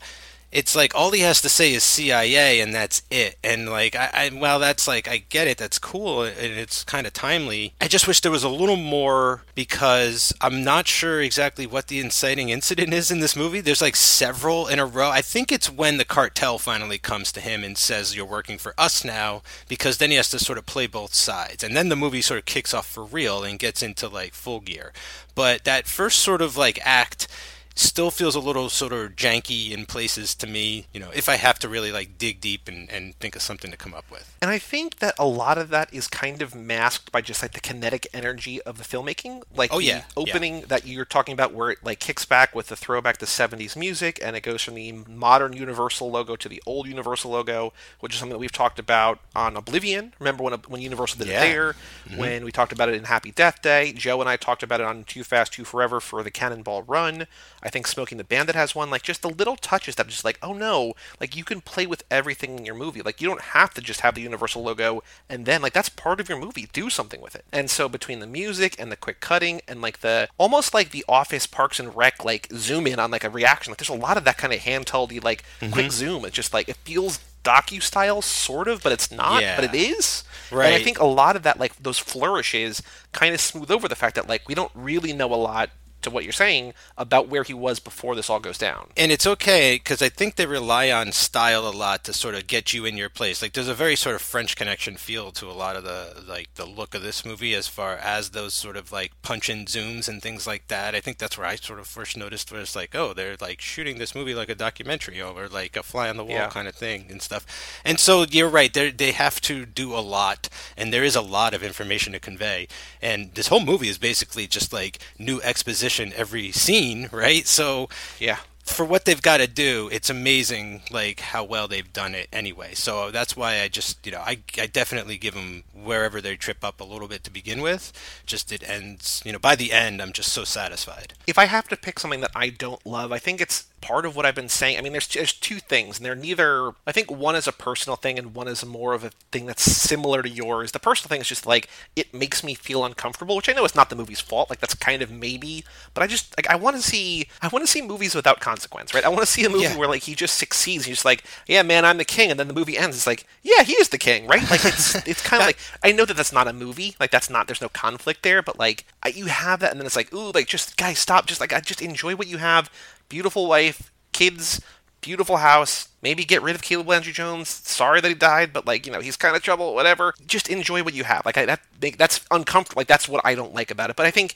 it's 0.52 0.76
like 0.76 0.96
all 0.96 1.12
he 1.12 1.22
has 1.22 1.42
to 1.42 1.50
say 1.50 1.74
is 1.74 1.84
CIA 1.84 2.60
and 2.62 2.74
that's 2.74 3.02
it. 3.12 3.38
And 3.44 3.70
like, 3.70 3.96
I, 3.96 4.10
I 4.14 4.32
well, 4.34 4.60
that's 4.60 4.88
like, 4.88 5.08
I 5.08 5.18
get 5.18 5.48
it, 5.48 5.58
that's 5.58 5.80
cool, 5.80 6.24
and 6.24 6.36
it's 6.38 6.84
kind 6.84 7.06
of 7.06 7.14
timely. 7.14 7.74
I 7.82 7.88
just 7.88 8.08
wish 8.08 8.22
there 8.22 8.32
was 8.32 8.44
a 8.44 8.50
little 8.50 8.78
more 8.78 9.44
because 9.54 10.34
I'm 10.42 10.64
not 10.64 10.88
sure 10.88 11.22
exactly 11.22 11.68
what 11.68 11.88
the 11.88 12.00
inciting 12.00 12.50
incident 12.50 12.94
is 12.94 13.12
in 13.12 13.20
this 13.20 13.36
movie. 13.36 13.62
There's 13.62 13.82
like 13.82 13.96
several 13.96 14.68
in 14.68 14.80
a 14.80 14.86
row. 14.86 15.10
I 15.10 15.22
think 15.22 15.52
it's 15.52 15.70
when 15.70 15.98
the 15.98 16.06
cartel 16.06 16.58
finally 16.58 16.98
comes 16.98 17.32
to 17.34 17.42
him 17.42 17.64
and 17.64 17.78
says, 17.78 18.16
You're 18.16 18.26
working 18.26 18.58
for 18.58 18.74
us 18.78 19.04
now, 19.04 19.42
because 19.68 19.98
then 19.98 20.10
he 20.10 20.16
has 20.16 20.30
to 20.30 20.40
sort 20.40 20.58
of 20.58 20.66
play 20.66 20.88
both 20.88 21.14
sides. 21.14 21.64
And 21.64 21.76
then 21.76 21.90
the 21.90 21.96
movie 21.96 22.22
sort 22.22 22.40
of 22.40 22.46
kicks 22.46 22.74
off 22.74 22.88
for 22.88 23.04
real 23.04 23.44
and 23.44 23.60
gets 23.60 23.84
into 23.84 24.08
like 24.08 24.34
full 24.34 24.62
gear. 24.62 24.94
But 25.36 25.66
that 25.66 25.88
first 25.88 26.20
sort 26.20 26.42
of 26.42 26.56
like 26.56 26.80
act, 26.84 27.28
still 27.76 28.10
feels 28.10 28.36
a 28.36 28.40
little 28.40 28.70
sort 28.70 28.94
of 28.94 29.16
janky 29.16 29.72
in 29.72 29.86
places 29.86 30.34
to 30.36 30.48
me, 30.48 30.88
you 30.94 31.00
know, 31.00 31.12
if 31.14 31.28
I 31.30 31.36
have 31.36 31.60
to 31.60 31.70
really 31.70 31.92
like 31.92 32.18
dig 32.18 32.40
deep 32.42 32.68
and, 32.68 32.90
and 32.90 33.16
think 33.16 33.36
of 33.36 33.42
something 33.42 33.70
to 33.70 33.78
come 33.78 33.94
up 33.94 34.10
with. 34.10 34.35
And 34.46 34.52
I 34.52 34.60
think 34.60 35.00
that 35.00 35.16
a 35.18 35.26
lot 35.26 35.58
of 35.58 35.70
that 35.70 35.92
is 35.92 36.08
kind 36.08 36.40
of 36.44 36.54
masked 36.54 37.12
by 37.12 37.22
just 37.22 37.42
like 37.42 37.54
the 37.54 37.60
kinetic 37.60 38.06
energy 38.14 38.62
of 38.62 38.78
the 38.78 38.84
filmmaking. 38.84 39.42
Like 39.56 39.74
oh, 39.74 39.80
the 39.80 39.86
yeah, 39.86 40.04
opening 40.16 40.60
yeah. 40.60 40.66
that 40.68 40.86
you're 40.86 41.04
talking 41.04 41.34
about 41.34 41.52
where 41.52 41.72
it 41.72 41.80
like 41.84 42.00
kicks 42.00 42.26
back 42.26 42.54
with 42.54 42.68
the 42.68 42.76
throwback 42.76 43.18
to 43.18 43.26
70s 43.26 43.76
music 43.76 44.20
and 44.24 44.36
it 44.36 44.42
goes 44.42 44.62
from 44.62 44.76
the 44.76 44.92
modern 45.10 45.54
Universal 45.54 46.12
logo 46.12 46.36
to 46.36 46.48
the 46.48 46.62
old 46.68 46.86
Universal 46.86 47.32
logo, 47.32 47.74
which 48.02 48.14
is 48.14 48.20
something 48.20 48.34
that 48.34 48.40
we've 48.40 48.52
talked 48.52 48.78
about 48.78 49.18
on 49.36 49.58
Oblivion. 49.58 50.14
Remember 50.20 50.44
when 50.44 50.54
when 50.68 50.80
Universal 50.80 51.18
did 51.18 51.30
yeah. 51.30 51.44
it 51.44 51.48
there? 51.48 51.74
Mm-hmm. 52.08 52.18
When 52.18 52.46
we 52.46 52.52
talked 52.52 52.72
about 52.72 52.90
it 52.90 52.94
in 52.94 53.06
Happy 53.06 53.32
Death 53.32 53.64
Day, 53.64 53.94
Joe 53.94 54.22
and 54.22 54.30
I 54.30 54.38
talked 54.38 54.62
about 54.62 54.80
it 54.80 54.86
on 54.86 55.06
Too 55.06 55.24
Fast, 55.24 55.54
Too 55.54 55.66
Forever 55.66 56.00
for 56.00 56.22
the 56.22 56.30
Cannonball 56.30 56.84
Run. 56.84 57.26
I 57.64 57.70
think 57.70 57.88
Smokey 57.88 58.14
and 58.14 58.20
the 58.20 58.24
Bandit 58.24 58.54
has 58.54 58.76
one. 58.76 58.92
Like 58.92 59.02
just 59.02 59.24
the 59.24 59.30
little 59.32 59.56
touches 59.56 59.96
that 59.96 60.06
are 60.06 60.12
just 60.12 60.24
like, 60.24 60.38
oh 60.44 60.54
no, 60.54 60.94
like 61.20 61.36
you 61.36 61.44
can 61.44 61.62
play 61.62 61.88
with 61.88 62.04
everything 62.12 62.60
in 62.60 62.66
your 62.66 62.76
movie. 62.76 63.02
Like 63.02 63.22
you 63.22 63.28
don't 63.28 63.42
have 63.42 63.74
to 63.74 63.82
just 63.82 64.02
have 64.02 64.14
the 64.14 64.35
Universal 64.36 64.64
logo 64.64 65.02
and 65.30 65.46
then 65.46 65.62
like 65.62 65.74
that's 65.74 65.90
part 65.90 66.20
of 66.20 66.28
your 66.28 66.38
movie. 66.38 66.68
Do 66.74 66.90
something 66.90 67.22
with 67.22 67.36
it. 67.36 67.46
And 67.52 67.70
so 67.70 67.88
between 67.88 68.20
the 68.20 68.28
music 68.28 68.76
and 68.78 68.92
the 68.92 68.98
quick 68.98 69.22
cutting 69.22 69.62
and 69.68 69.82
like 69.82 70.02
the 70.02 70.28
almost 70.38 70.74
like 70.74 70.92
the 70.92 71.06
Office 71.08 71.48
Parks 71.48 71.80
and 71.80 71.96
Rec 71.96 72.24
like 72.26 72.50
zoom 72.54 72.86
in 72.86 73.00
on 73.00 73.12
like 73.12 73.24
a 73.24 73.30
reaction. 73.30 73.72
Like 73.72 73.80
there's 73.80 73.90
a 73.90 73.94
lot 73.94 74.18
of 74.18 74.26
that 74.26 74.38
kind 74.38 74.54
of 74.54 74.60
handheldy 74.60 75.24
like 75.24 75.44
mm-hmm. 75.62 75.72
quick 75.72 75.92
zoom. 75.92 76.26
It's 76.26 76.36
just 76.36 76.54
like 76.54 76.68
it 76.68 76.78
feels 76.78 77.20
docu 77.46 77.82
style 77.82 78.24
sort 78.24 78.68
of 78.68 78.82
but 78.82 78.92
it's 78.92 79.12
not 79.12 79.40
yeah. 79.40 79.56
but 79.56 79.64
it 79.64 79.78
is 79.78 80.24
right 80.52 80.66
and 80.66 80.74
i 80.74 80.84
think 80.84 80.98
a 80.98 81.06
lot 81.06 81.36
of 81.36 81.44
that 81.44 81.60
like 81.60 81.76
those 81.76 82.00
flourishes 82.00 82.82
kind 83.12 83.36
of 83.36 83.40
smooth 83.40 83.70
over 83.70 83.88
the 83.88 83.96
fact 83.96 84.16
that 84.16 84.28
like 84.28 84.48
we 84.50 84.56
don't 84.56 84.72
really 84.74 85.14
know 85.14 85.32
a 85.32 85.36
lot 85.36 85.70
to 86.02 86.10
what 86.10 86.24
you're 86.24 86.34
saying 86.34 86.74
about 86.98 87.28
where 87.28 87.44
he 87.44 87.54
was 87.54 87.80
before 87.80 88.16
this 88.16 88.30
all 88.30 88.40
goes 88.40 88.58
down. 88.58 88.90
And 88.96 89.12
it's 89.12 89.28
okay 89.28 89.76
because 89.76 90.02
I 90.02 90.10
think 90.10 90.36
they 90.36 90.46
rely 90.46 90.92
on 90.92 91.12
style 91.12 91.68
a 91.68 91.72
lot 91.72 92.04
to 92.06 92.14
sort 92.14 92.36
of 92.36 92.48
get 92.48 92.74
you 92.74 92.86
in 92.86 92.96
your 92.96 93.10
place. 93.10 93.42
Like 93.42 93.54
there's 93.54 93.68
a 93.68 93.74
very 93.74 93.96
sort 93.96 94.16
of 94.16 94.22
French 94.22 94.56
Connection 94.56 94.96
feel 94.96 95.32
to 95.32 95.50
a 95.50 95.54
lot 95.54 95.76
of 95.76 95.84
the 95.84 96.24
like 96.28 96.54
the 96.56 96.66
look 96.66 96.94
of 96.94 97.02
this 97.02 97.26
movie 97.26 97.54
as 97.54 97.68
far 97.68 97.96
as 97.96 98.30
those 98.30 98.54
sort 98.54 98.78
of 98.78 98.92
like 98.92 99.12
punch 99.22 99.50
in 99.50 99.66
zooms 99.66 100.08
and 100.08 100.22
things 100.22 100.46
like 100.46 100.68
that. 100.68 100.96
I 100.96 101.00
think 101.00 101.18
that's 101.18 101.38
where 101.38 101.48
I 101.48 101.56
sort 101.56 101.80
of 101.80 101.88
first 101.88 102.16
noticed 102.16 102.52
was 102.52 102.76
like, 102.76 102.94
oh, 102.94 103.14
they're 103.14 103.38
like 103.42 103.60
shooting 103.60 103.98
this 103.98 104.14
movie 104.16 104.36
like 104.36 104.50
a 104.50 104.56
documentary 104.56 105.22
or 105.22 105.48
like 105.48 105.76
a 105.76 105.84
fly 105.84 106.10
on 106.10 106.18
the 106.18 106.24
wall 106.24 106.36
yeah. 106.36 106.50
kind 106.50 106.68
of 106.68 106.76
thing 106.76 107.08
and 107.10 107.22
stuff. 107.22 107.46
And 107.84 108.00
so 108.00 108.26
you're 108.30 108.50
right, 108.50 108.74
they 108.74 108.92
they 108.92 109.12
have 109.12 109.42
to 109.42 109.66
do 109.66 109.96
a 109.96 110.00
lot, 110.00 110.50
and 110.78 110.94
there 110.94 111.04
is 111.04 111.16
a 111.16 111.22
lot 111.22 111.54
of 111.54 111.64
information 111.64 112.14
to 112.14 112.20
convey. 112.20 112.68
And 113.02 113.34
this 113.34 113.48
whole 113.48 113.66
movie 113.66 113.90
is 113.90 113.98
basically 113.98 114.46
just 114.46 114.72
like 114.72 115.00
new 115.18 115.42
exposition 115.42 115.95
every 116.00 116.52
scene, 116.52 117.10
right? 117.12 117.46
So 117.48 117.90
yeah, 118.20 118.40
for 118.66 118.84
what 118.84 119.06
they've 119.06 119.22
got 119.22 119.38
to 119.38 119.48
do, 119.48 119.90
it's 119.92 120.10
amazing 120.10 120.82
like 120.90 121.20
how 121.20 121.44
well 121.44 121.68
they've 121.68 121.94
done 121.94 122.16
it 122.16 122.28
anyway. 122.34 122.74
So 122.74 123.12
that's 123.12 123.38
why 123.38 123.62
I 123.62 123.68
just 123.68 124.06
you 124.06 124.12
know 124.12 124.20
I, 124.20 124.40
I 124.60 124.66
definitely 124.66 125.18
give 125.18 125.36
them 125.36 125.64
wherever 125.74 126.20
they 126.20 126.36
trip 126.36 126.64
up 126.64 126.82
a 126.82 126.84
little 126.84 127.08
bit 127.08 127.24
to 127.26 127.32
begin 127.32 127.62
with. 127.62 127.94
Just 128.26 128.52
it 128.52 128.68
ends 128.68 129.22
you 129.24 129.32
know 129.32 129.40
by 129.40 129.56
the 129.56 129.72
end 129.72 130.02
I'm 130.02 130.14
just 130.14 130.34
so 130.34 130.44
satisfied. 130.44 131.14
If 131.28 131.38
I 131.38 131.46
have 131.46 131.68
to 131.70 131.78
pick 131.78 132.00
something 132.00 132.22
that 132.22 132.32
I 132.36 132.50
don't 132.50 132.86
love, 132.86 133.12
I 133.12 133.20
think 133.20 133.40
it's 133.40 133.68
part 133.86 134.06
of 134.06 134.16
what 134.16 134.26
I've 134.26 134.36
been 134.36 134.50
saying. 134.50 134.80
I 134.80 134.82
mean, 134.82 134.94
there's 134.94 135.08
there's 135.08 135.32
two 135.32 135.60
things, 135.60 135.98
and 135.98 136.06
they're 136.06 136.16
neither. 136.16 136.74
I 136.88 136.92
think 136.92 137.12
one 137.12 137.36
is 137.36 137.48
a 137.48 137.52
personal 137.52 137.96
thing, 137.96 138.18
and 138.18 138.34
one 138.34 138.48
is 138.48 138.66
more 138.66 138.94
of 138.94 139.04
a 139.04 139.12
thing 139.32 139.46
that's 139.46 139.62
similar 139.62 140.24
to 140.24 140.30
yours. 140.30 140.72
The 140.72 140.80
personal 140.80 141.10
thing 141.10 141.22
is 141.22 141.28
just 141.28 141.46
like 141.46 141.70
it 141.96 142.12
makes 142.14 142.44
me 142.44 142.56
feel 142.56 142.84
uncomfortable, 142.84 143.36
which 143.36 143.48
I 143.48 143.54
know 143.54 143.64
is 143.64 143.76
not 143.76 143.92
the 143.92 143.96
movie's 143.96 144.20
fault. 144.20 144.50
Like 144.50 144.60
that's 144.60 144.74
kind 144.74 145.04
of 145.04 145.12
maybe, 145.12 145.64
but 145.94 146.02
I 146.02 146.08
just 146.08 146.36
like 146.36 146.50
I 146.50 146.56
want 146.56 146.76
to 146.78 146.82
see 146.82 147.28
I 147.44 147.48
want 147.48 147.64
to 147.64 147.72
see 147.72 147.84
movies 147.84 148.16
without 148.16 148.40
consequence, 148.40 148.94
right? 148.96 149.06
I 149.06 149.10
want 149.10 149.22
to 149.22 149.28
see 149.28 149.46
a 149.46 149.50
movie 149.50 149.66
yeah. 149.66 149.78
where 149.78 149.88
like 149.88 150.04
he 150.04 150.16
just 150.16 150.38
succeeds. 150.40 150.86
He's 150.86 150.96
just 150.96 151.06
like, 151.06 151.24
yeah, 151.48 151.62
man, 151.62 151.86
I'm 151.86 151.98
the 151.98 152.06
king, 152.06 152.32
and 152.32 152.40
then 152.40 152.48
the 152.48 152.56
movie 152.56 152.80
ends. 152.80 152.98
It's 152.98 153.08
like, 153.08 153.28
yeah, 153.44 153.62
he 153.62 153.74
is 153.74 153.90
the 153.90 154.00
king, 154.00 154.26
right? 154.26 154.50
Like 154.50 154.66
it's 154.66 154.96
it's 155.08 155.22
kind 155.22 155.44
of 155.44 155.48
like 155.48 155.60
I 155.84 155.92
know 155.92 156.06
that 156.06 156.18
that's 156.18 156.34
not 156.34 156.48
a 156.48 156.54
movie. 156.54 156.96
Like 157.00 157.12
that's 157.12 157.30
not 157.30 157.46
there's 157.46 157.62
no 157.62 157.70
conflict 157.70 158.24
there, 158.24 158.42
but 158.42 158.58
like 158.58 158.86
I, 159.04 159.10
you 159.10 159.28
have 159.28 159.60
that, 159.60 159.70
and 159.70 159.80
then 159.80 159.86
it's 159.86 159.96
like, 159.96 160.12
ooh, 160.12 160.32
like 160.32 160.48
just 160.48 160.76
guys, 160.76 160.98
stop, 160.98 161.28
just 161.28 161.40
like 161.40 161.54
I 161.54 161.60
just 161.60 161.84
enjoy 161.84 162.16
what 162.16 162.28
you 162.28 162.38
have. 162.38 162.72
Beautiful 163.10 163.48
wife, 163.48 163.92
kids, 164.12 164.62
beautiful 165.02 165.38
house. 165.38 165.90
Maybe 166.02 166.26
get 166.26 166.42
rid 166.42 166.56
of 166.56 166.62
Caleb 166.62 166.88
Landry 166.88 167.14
Jones. 167.14 167.50
Sorry 167.50 168.02
that 168.02 168.08
he 168.08 168.16
died, 168.16 168.54
but 168.54 168.66
like 168.66 168.86
you 168.86 168.92
know 168.92 169.00
he's 169.00 169.18
kind 169.18 169.36
of 169.36 169.42
trouble. 169.42 169.74
Whatever. 169.76 170.14
Just 170.26 170.50
enjoy 170.50 170.84
what 170.84 170.94
you 170.94 171.04
have. 171.04 171.26
Like 171.26 171.38
I, 171.38 171.46
that 171.46 171.62
that's 171.98 172.22
uncomfortable. 172.32 172.80
Like 172.80 172.88
that's 172.88 173.08
what 173.08 173.26
I 173.26 173.36
don't 173.36 173.54
like 173.54 173.72
about 173.72 173.90
it. 173.90 173.96
But 173.96 174.06
I 174.06 174.12
think 174.12 174.36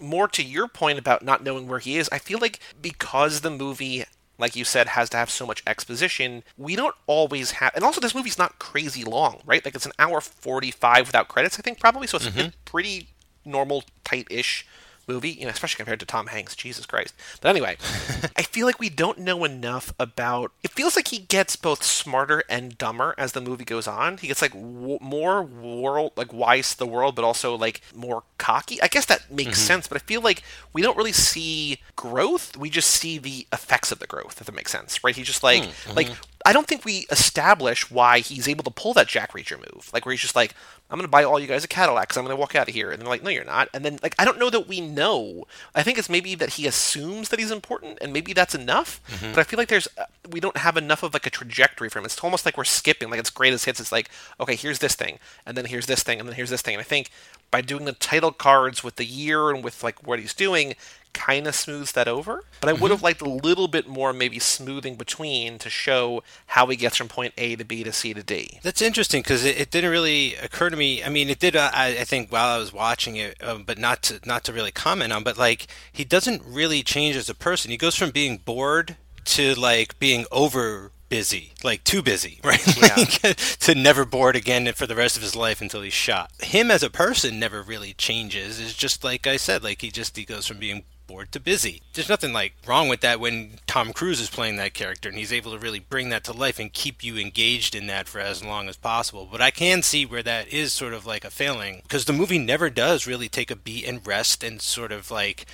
more 0.00 0.28
to 0.28 0.42
your 0.42 0.68
point 0.68 0.98
about 0.98 1.22
not 1.22 1.42
knowing 1.42 1.68
where 1.68 1.78
he 1.78 1.96
is. 1.96 2.08
I 2.10 2.18
feel 2.18 2.38
like 2.38 2.60
because 2.80 3.40
the 3.40 3.50
movie 3.50 4.04
like 4.38 4.54
you 4.54 4.64
said, 4.64 4.88
has 4.88 5.10
to 5.10 5.16
have 5.16 5.30
so 5.30 5.44
much 5.44 5.62
exposition. 5.66 6.44
We 6.56 6.76
don't 6.76 6.94
always 7.06 7.52
have, 7.52 7.72
and 7.74 7.84
also 7.84 8.00
this 8.00 8.14
movie's 8.14 8.38
not 8.38 8.58
crazy 8.60 9.02
long, 9.04 9.40
right? 9.44 9.64
Like 9.64 9.74
it's 9.74 9.86
an 9.86 9.92
hour 9.98 10.20
forty-five 10.20 11.08
without 11.08 11.28
credits, 11.28 11.58
I 11.58 11.62
think 11.62 11.80
probably. 11.80 12.06
So 12.06 12.16
it's 12.16 12.28
mm-hmm. 12.28 12.50
pretty 12.64 13.08
normal, 13.44 13.82
tight-ish 14.04 14.66
movie, 15.08 15.30
you 15.30 15.44
know, 15.44 15.50
especially 15.50 15.78
compared 15.78 16.00
to 16.00 16.06
Tom 16.06 16.28
Hanks. 16.28 16.54
Jesus 16.54 16.86
Christ. 16.86 17.14
But 17.40 17.48
anyway, 17.48 17.76
I 18.36 18.42
feel 18.42 18.66
like 18.66 18.78
we 18.78 18.88
don't 18.90 19.18
know 19.18 19.44
enough 19.44 19.92
about. 19.98 20.52
It 20.62 20.70
feels 20.70 20.96
like 20.96 21.08
he 21.08 21.18
gets 21.18 21.56
both 21.56 21.82
smarter 21.82 22.44
and 22.48 22.76
dumber 22.76 23.14
as 23.16 23.32
the 23.32 23.40
movie 23.40 23.64
goes 23.64 23.86
on. 23.86 24.18
He 24.18 24.28
gets 24.28 24.42
like 24.42 24.52
w- 24.52 24.98
more 25.00 25.42
world, 25.42 26.12
like 26.16 26.32
wise 26.32 26.72
to 26.72 26.78
the 26.78 26.86
world, 26.86 27.14
but 27.14 27.24
also 27.24 27.56
like 27.56 27.80
more 27.94 28.22
cocky. 28.38 28.80
I 28.82 28.88
guess 28.88 29.06
that 29.06 29.30
makes 29.30 29.58
mm-hmm. 29.58 29.66
sense. 29.66 29.88
But 29.88 29.96
I 29.96 30.00
feel 30.00 30.20
like 30.20 30.42
we 30.72 30.82
don't 30.82 30.96
really 30.96 31.12
see 31.12 31.80
growth. 31.96 32.56
We 32.56 32.70
just 32.70 32.90
see 32.90 33.18
the 33.18 33.46
effects 33.52 33.92
of 33.92 33.98
the 33.98 34.06
growth. 34.06 34.40
If 34.40 34.46
that 34.46 34.54
makes 34.54 34.72
sense, 34.72 35.02
right? 35.02 35.16
He's 35.16 35.26
just 35.26 35.42
like 35.42 35.62
mm-hmm. 35.62 35.94
like 35.94 36.08
I 36.46 36.52
don't 36.52 36.66
think 36.66 36.84
we 36.84 37.06
establish 37.10 37.90
why 37.90 38.20
he's 38.20 38.48
able 38.48 38.64
to 38.64 38.70
pull 38.70 38.94
that 38.94 39.08
Jack 39.08 39.32
Reacher 39.32 39.58
move. 39.58 39.90
Like 39.92 40.06
where 40.06 40.12
he's 40.12 40.20
just 40.20 40.36
like, 40.36 40.54
I'm 40.90 40.96
going 40.96 41.04
to 41.06 41.10
buy 41.10 41.24
all 41.24 41.38
you 41.38 41.46
guys 41.46 41.64
a 41.64 41.68
Cadillac 41.68 42.08
because 42.08 42.16
I'm 42.16 42.24
going 42.24 42.34
to 42.34 42.40
walk 42.40 42.54
out 42.54 42.68
of 42.68 42.74
here. 42.74 42.90
And 42.90 43.00
they're 43.00 43.08
like, 43.08 43.22
no, 43.22 43.30
you're 43.30 43.44
not. 43.44 43.68
And 43.74 43.84
then, 43.84 43.98
like, 44.02 44.14
I 44.18 44.24
don't 44.24 44.38
know 44.38 44.48
that 44.48 44.66
we 44.68 44.80
know. 44.80 45.46
I 45.74 45.82
think 45.82 45.98
it's 45.98 46.08
maybe 46.08 46.34
that 46.36 46.50
he 46.50 46.66
assumes 46.66 47.28
that 47.28 47.38
he's 47.38 47.50
important, 47.50 47.98
and 48.00 48.12
maybe 48.12 48.32
that's 48.32 48.54
enough. 48.54 49.00
Mm-hmm. 49.08 49.32
But 49.32 49.40
I 49.40 49.44
feel 49.44 49.58
like 49.58 49.68
there's, 49.68 49.88
uh, 49.98 50.04
we 50.30 50.40
don't 50.40 50.56
have 50.56 50.76
enough 50.76 51.02
of 51.02 51.12
like 51.12 51.26
a 51.26 51.30
trajectory 51.30 51.90
for 51.90 51.98
him. 51.98 52.06
It's 52.06 52.18
almost 52.24 52.46
like 52.46 52.56
we're 52.56 52.64
skipping. 52.64 53.10
Like 53.10 53.20
it's 53.20 53.30
greatest 53.30 53.66
hits. 53.66 53.80
It's 53.80 53.92
like, 53.92 54.10
okay, 54.40 54.54
here's 54.54 54.78
this 54.78 54.94
thing, 54.94 55.18
and 55.44 55.56
then 55.56 55.66
here's 55.66 55.86
this 55.86 56.02
thing, 56.02 56.20
and 56.20 56.28
then 56.28 56.36
here's 56.36 56.50
this 56.50 56.62
thing. 56.62 56.74
And 56.74 56.80
I 56.80 56.84
think 56.84 57.10
by 57.50 57.60
doing 57.60 57.84
the 57.84 57.92
title 57.92 58.32
cards 58.32 58.84
with 58.84 58.96
the 58.96 59.04
year 59.04 59.50
and 59.50 59.64
with 59.64 59.82
like 59.82 60.06
what 60.06 60.18
he's 60.18 60.34
doing, 60.34 60.74
kind 61.18 61.48
of 61.48 61.54
smooths 61.54 61.90
that 61.92 62.06
over. 62.06 62.44
But 62.60 62.70
I 62.70 62.72
would 62.72 62.92
have 62.92 63.02
liked 63.02 63.20
a 63.20 63.28
little 63.28 63.66
bit 63.66 63.88
more, 63.88 64.12
maybe 64.12 64.38
smoothing 64.38 64.94
between 64.94 65.58
to 65.58 65.68
show 65.68 66.22
how 66.46 66.66
he 66.66 66.76
gets 66.76 66.96
from 66.96 67.08
point 67.08 67.34
A 67.36 67.56
to 67.56 67.64
B 67.64 67.82
to 67.82 67.92
C 67.92 68.14
to 68.14 68.22
D. 68.22 68.60
That's 68.62 68.80
interesting 68.80 69.22
because 69.22 69.44
it, 69.44 69.60
it, 69.60 69.70
didn't 69.72 69.90
really 69.90 70.36
occur 70.36 70.70
to 70.70 70.76
me. 70.76 71.02
I 71.02 71.08
mean, 71.08 71.28
it 71.28 71.40
did. 71.40 71.56
Uh, 71.56 71.70
I, 71.74 71.88
I, 71.88 72.04
think 72.04 72.30
while 72.30 72.54
I 72.54 72.58
was 72.58 72.72
watching 72.72 73.16
it, 73.16 73.42
um, 73.42 73.64
but 73.64 73.78
not 73.78 74.02
to 74.04 74.20
not 74.24 74.44
to 74.44 74.52
really 74.52 74.70
comment 74.70 75.12
on. 75.12 75.24
But 75.24 75.36
like, 75.36 75.66
he 75.92 76.04
doesn't 76.04 76.42
really 76.46 76.82
change 76.84 77.16
as 77.16 77.28
a 77.28 77.34
person. 77.34 77.72
He 77.72 77.76
goes 77.76 77.96
from 77.96 78.10
being 78.10 78.36
bored 78.38 78.96
to 79.24 79.54
like 79.54 79.98
being 79.98 80.24
over 80.30 80.92
busy, 81.08 81.52
like 81.64 81.82
too 81.82 82.02
busy, 82.02 82.40
right? 82.44 82.64
Yeah. 82.76 82.94
like, 82.96 83.36
to 83.36 83.74
never 83.74 84.04
bored 84.04 84.36
again 84.36 84.72
for 84.74 84.86
the 84.86 84.96
rest 84.96 85.16
of 85.16 85.22
his 85.22 85.34
life 85.34 85.60
until 85.60 85.82
he's 85.82 85.92
shot. 85.92 86.30
Him 86.40 86.70
as 86.70 86.82
a 86.82 86.90
person 86.90 87.40
never 87.40 87.60
really 87.60 87.94
changes. 87.94 88.60
It's 88.60 88.74
just 88.74 89.02
like 89.02 89.26
I 89.26 89.36
said, 89.36 89.64
like 89.64 89.82
he 89.82 89.90
just 89.90 90.16
he 90.16 90.24
goes 90.24 90.46
from 90.46 90.58
being 90.58 90.84
bored 91.08 91.32
to 91.32 91.40
busy. 91.40 91.82
There's 91.94 92.08
nothing 92.08 92.32
like 92.32 92.52
wrong 92.66 92.88
with 92.88 93.00
that 93.00 93.18
when 93.18 93.54
Tom 93.66 93.92
Cruise 93.92 94.20
is 94.20 94.30
playing 94.30 94.56
that 94.56 94.74
character 94.74 95.08
and 95.08 95.18
he's 95.18 95.32
able 95.32 95.50
to 95.52 95.58
really 95.58 95.80
bring 95.80 96.10
that 96.10 96.22
to 96.24 96.32
life 96.32 96.60
and 96.60 96.72
keep 96.72 97.02
you 97.02 97.16
engaged 97.16 97.74
in 97.74 97.88
that 97.88 98.06
for 98.06 98.20
as 98.20 98.44
long 98.44 98.68
as 98.68 98.76
possible. 98.76 99.26
But 99.30 99.40
I 99.40 99.50
can 99.50 99.82
see 99.82 100.06
where 100.06 100.22
that 100.22 100.48
is 100.52 100.72
sort 100.72 100.92
of 100.92 101.06
like 101.06 101.24
a 101.24 101.30
failing 101.30 101.80
because 101.82 102.04
the 102.04 102.12
movie 102.12 102.38
never 102.38 102.70
does 102.70 103.06
really 103.06 103.28
take 103.28 103.50
a 103.50 103.56
beat 103.56 103.86
and 103.86 104.06
rest 104.06 104.44
and 104.44 104.60
sort 104.60 104.92
of 104.92 105.10
like 105.10 105.46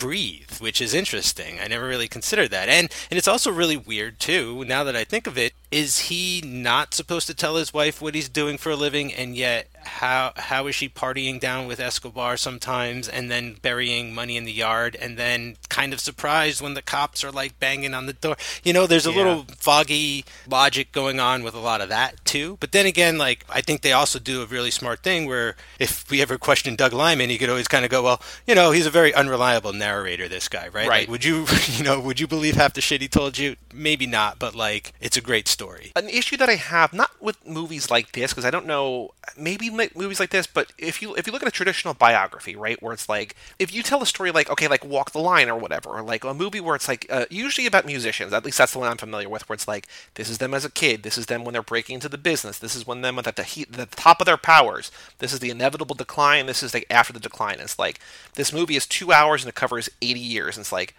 breathe, 0.00 0.52
which 0.58 0.80
is 0.80 0.94
interesting. 0.94 1.60
I 1.60 1.68
never 1.68 1.86
really 1.86 2.08
considered 2.08 2.50
that. 2.50 2.68
And 2.68 2.90
and 3.10 3.18
it's 3.18 3.28
also 3.28 3.52
really 3.52 3.76
weird 3.76 4.18
too, 4.18 4.64
now 4.64 4.82
that 4.84 4.96
I 4.96 5.04
think 5.04 5.28
of 5.28 5.38
it, 5.38 5.52
is 5.70 6.08
he 6.08 6.42
not 6.44 6.94
supposed 6.94 7.28
to 7.28 7.34
tell 7.34 7.56
his 7.56 7.72
wife 7.72 8.00
what 8.00 8.16
he's 8.16 8.28
doing 8.28 8.58
for 8.58 8.70
a 8.70 8.76
living 8.76 9.12
and 9.12 9.36
yet 9.36 9.68
how 9.82 10.32
how 10.36 10.66
is 10.66 10.74
she 10.74 10.88
partying 10.88 11.40
down 11.40 11.66
with 11.66 11.80
Escobar 11.80 12.36
sometimes 12.36 13.08
and 13.08 13.30
then 13.30 13.56
burying 13.62 14.14
money 14.14 14.36
in 14.36 14.44
the 14.44 14.52
yard 14.52 14.96
and 15.00 15.16
then 15.16 15.56
kind 15.68 15.92
of 15.92 16.00
surprised 16.00 16.60
when 16.60 16.74
the 16.74 16.82
cops 16.82 17.24
are 17.24 17.30
like 17.30 17.58
banging 17.58 17.94
on 17.94 18.06
the 18.06 18.12
door. 18.12 18.36
You 18.62 18.72
know, 18.72 18.86
there's 18.86 19.06
a 19.06 19.10
yeah. 19.10 19.16
little 19.16 19.46
foggy 19.56 20.24
logic 20.48 20.92
going 20.92 21.20
on 21.20 21.42
with 21.42 21.54
a 21.54 21.58
lot 21.58 21.80
of 21.80 21.88
that 21.88 22.24
too. 22.24 22.56
But 22.60 22.72
then 22.72 22.86
again, 22.86 23.18
like 23.18 23.44
I 23.48 23.60
think 23.60 23.82
they 23.82 23.92
also 23.92 24.18
do 24.18 24.42
a 24.42 24.46
really 24.46 24.70
smart 24.70 25.02
thing 25.02 25.26
where 25.26 25.56
if 25.78 26.10
we 26.10 26.22
ever 26.22 26.38
question 26.38 26.76
Doug 26.76 26.92
Liman, 26.92 27.30
he 27.30 27.38
could 27.38 27.50
always 27.50 27.68
kind 27.68 27.84
of 27.84 27.90
go, 27.90 28.02
well, 28.02 28.22
you 28.46 28.54
know, 28.54 28.70
he's 28.70 28.86
a 28.86 28.90
very 28.90 29.14
unreliable 29.14 29.72
narrator. 29.72 30.28
This 30.28 30.48
guy, 30.48 30.68
right? 30.68 30.88
Right. 30.88 31.00
Like, 31.02 31.08
would 31.08 31.24
you, 31.24 31.46
you 31.72 31.84
know, 31.84 32.00
would 32.00 32.20
you 32.20 32.26
believe 32.26 32.56
half 32.56 32.74
the 32.74 32.80
shit 32.80 33.00
he 33.00 33.08
told 33.08 33.38
you? 33.38 33.56
Maybe 33.72 34.06
not, 34.06 34.38
but 34.38 34.54
like 34.54 34.92
it's 35.00 35.16
a 35.16 35.20
great 35.20 35.48
story. 35.48 35.92
An 35.96 36.08
issue 36.08 36.36
that 36.36 36.48
I 36.48 36.56
have 36.56 36.92
not 36.92 37.10
with 37.20 37.46
movies 37.46 37.90
like 37.90 38.12
this 38.12 38.32
because 38.32 38.44
I 38.44 38.50
don't 38.50 38.66
know, 38.66 39.12
maybe 39.36 39.70
movies 39.96 40.20
like 40.20 40.30
this, 40.30 40.46
but 40.46 40.72
if 40.78 41.02
you 41.02 41.14
if 41.16 41.26
you 41.26 41.32
look 41.32 41.42
at 41.42 41.48
a 41.48 41.52
traditional 41.52 41.94
biography, 41.94 42.56
right, 42.56 42.80
where 42.82 42.92
it's 42.92 43.08
like 43.08 43.34
if 43.58 43.74
you 43.74 43.82
tell 43.82 44.02
a 44.02 44.06
story 44.06 44.30
like 44.30 44.50
okay, 44.50 44.68
like 44.68 44.84
Walk 44.84 45.12
the 45.12 45.18
Line 45.18 45.48
or 45.48 45.56
whatever, 45.56 45.90
or 45.90 46.02
like 46.02 46.24
a 46.24 46.34
movie 46.34 46.60
where 46.60 46.76
it's 46.76 46.88
like 46.88 47.06
uh, 47.10 47.26
usually 47.30 47.66
about 47.66 47.86
musicians, 47.86 48.32
at 48.32 48.44
least 48.44 48.58
that's 48.58 48.72
the 48.72 48.78
one 48.78 48.88
I'm 48.88 48.96
familiar 48.96 49.28
with, 49.28 49.48
where 49.48 49.54
it's 49.54 49.68
like 49.68 49.86
this 50.14 50.28
is 50.28 50.38
them 50.38 50.54
as 50.54 50.64
a 50.64 50.70
kid, 50.70 51.02
this 51.02 51.18
is 51.18 51.26
them 51.26 51.44
when 51.44 51.52
they're 51.52 51.62
breaking 51.62 51.94
into 51.94 52.08
the 52.08 52.18
business, 52.18 52.58
this 52.58 52.76
is 52.76 52.86
when 52.86 53.02
them 53.02 53.18
at 53.18 53.36
the 53.36 53.42
heat, 53.42 53.72
the 53.72 53.86
top 53.86 54.20
of 54.20 54.26
their 54.26 54.36
powers, 54.36 54.90
this 55.18 55.32
is 55.32 55.40
the 55.40 55.50
inevitable 55.50 55.94
decline, 55.94 56.46
this 56.46 56.62
is 56.62 56.74
like 56.74 56.86
after 56.90 57.12
the 57.12 57.20
decline. 57.20 57.58
It's 57.60 57.78
like 57.78 58.00
this 58.34 58.52
movie 58.52 58.76
is 58.76 58.86
two 58.86 59.12
hours 59.12 59.42
and 59.42 59.48
it 59.48 59.54
covers 59.54 59.88
80 60.02 60.20
years, 60.20 60.56
and 60.56 60.62
it's 60.62 60.72
like 60.72 60.94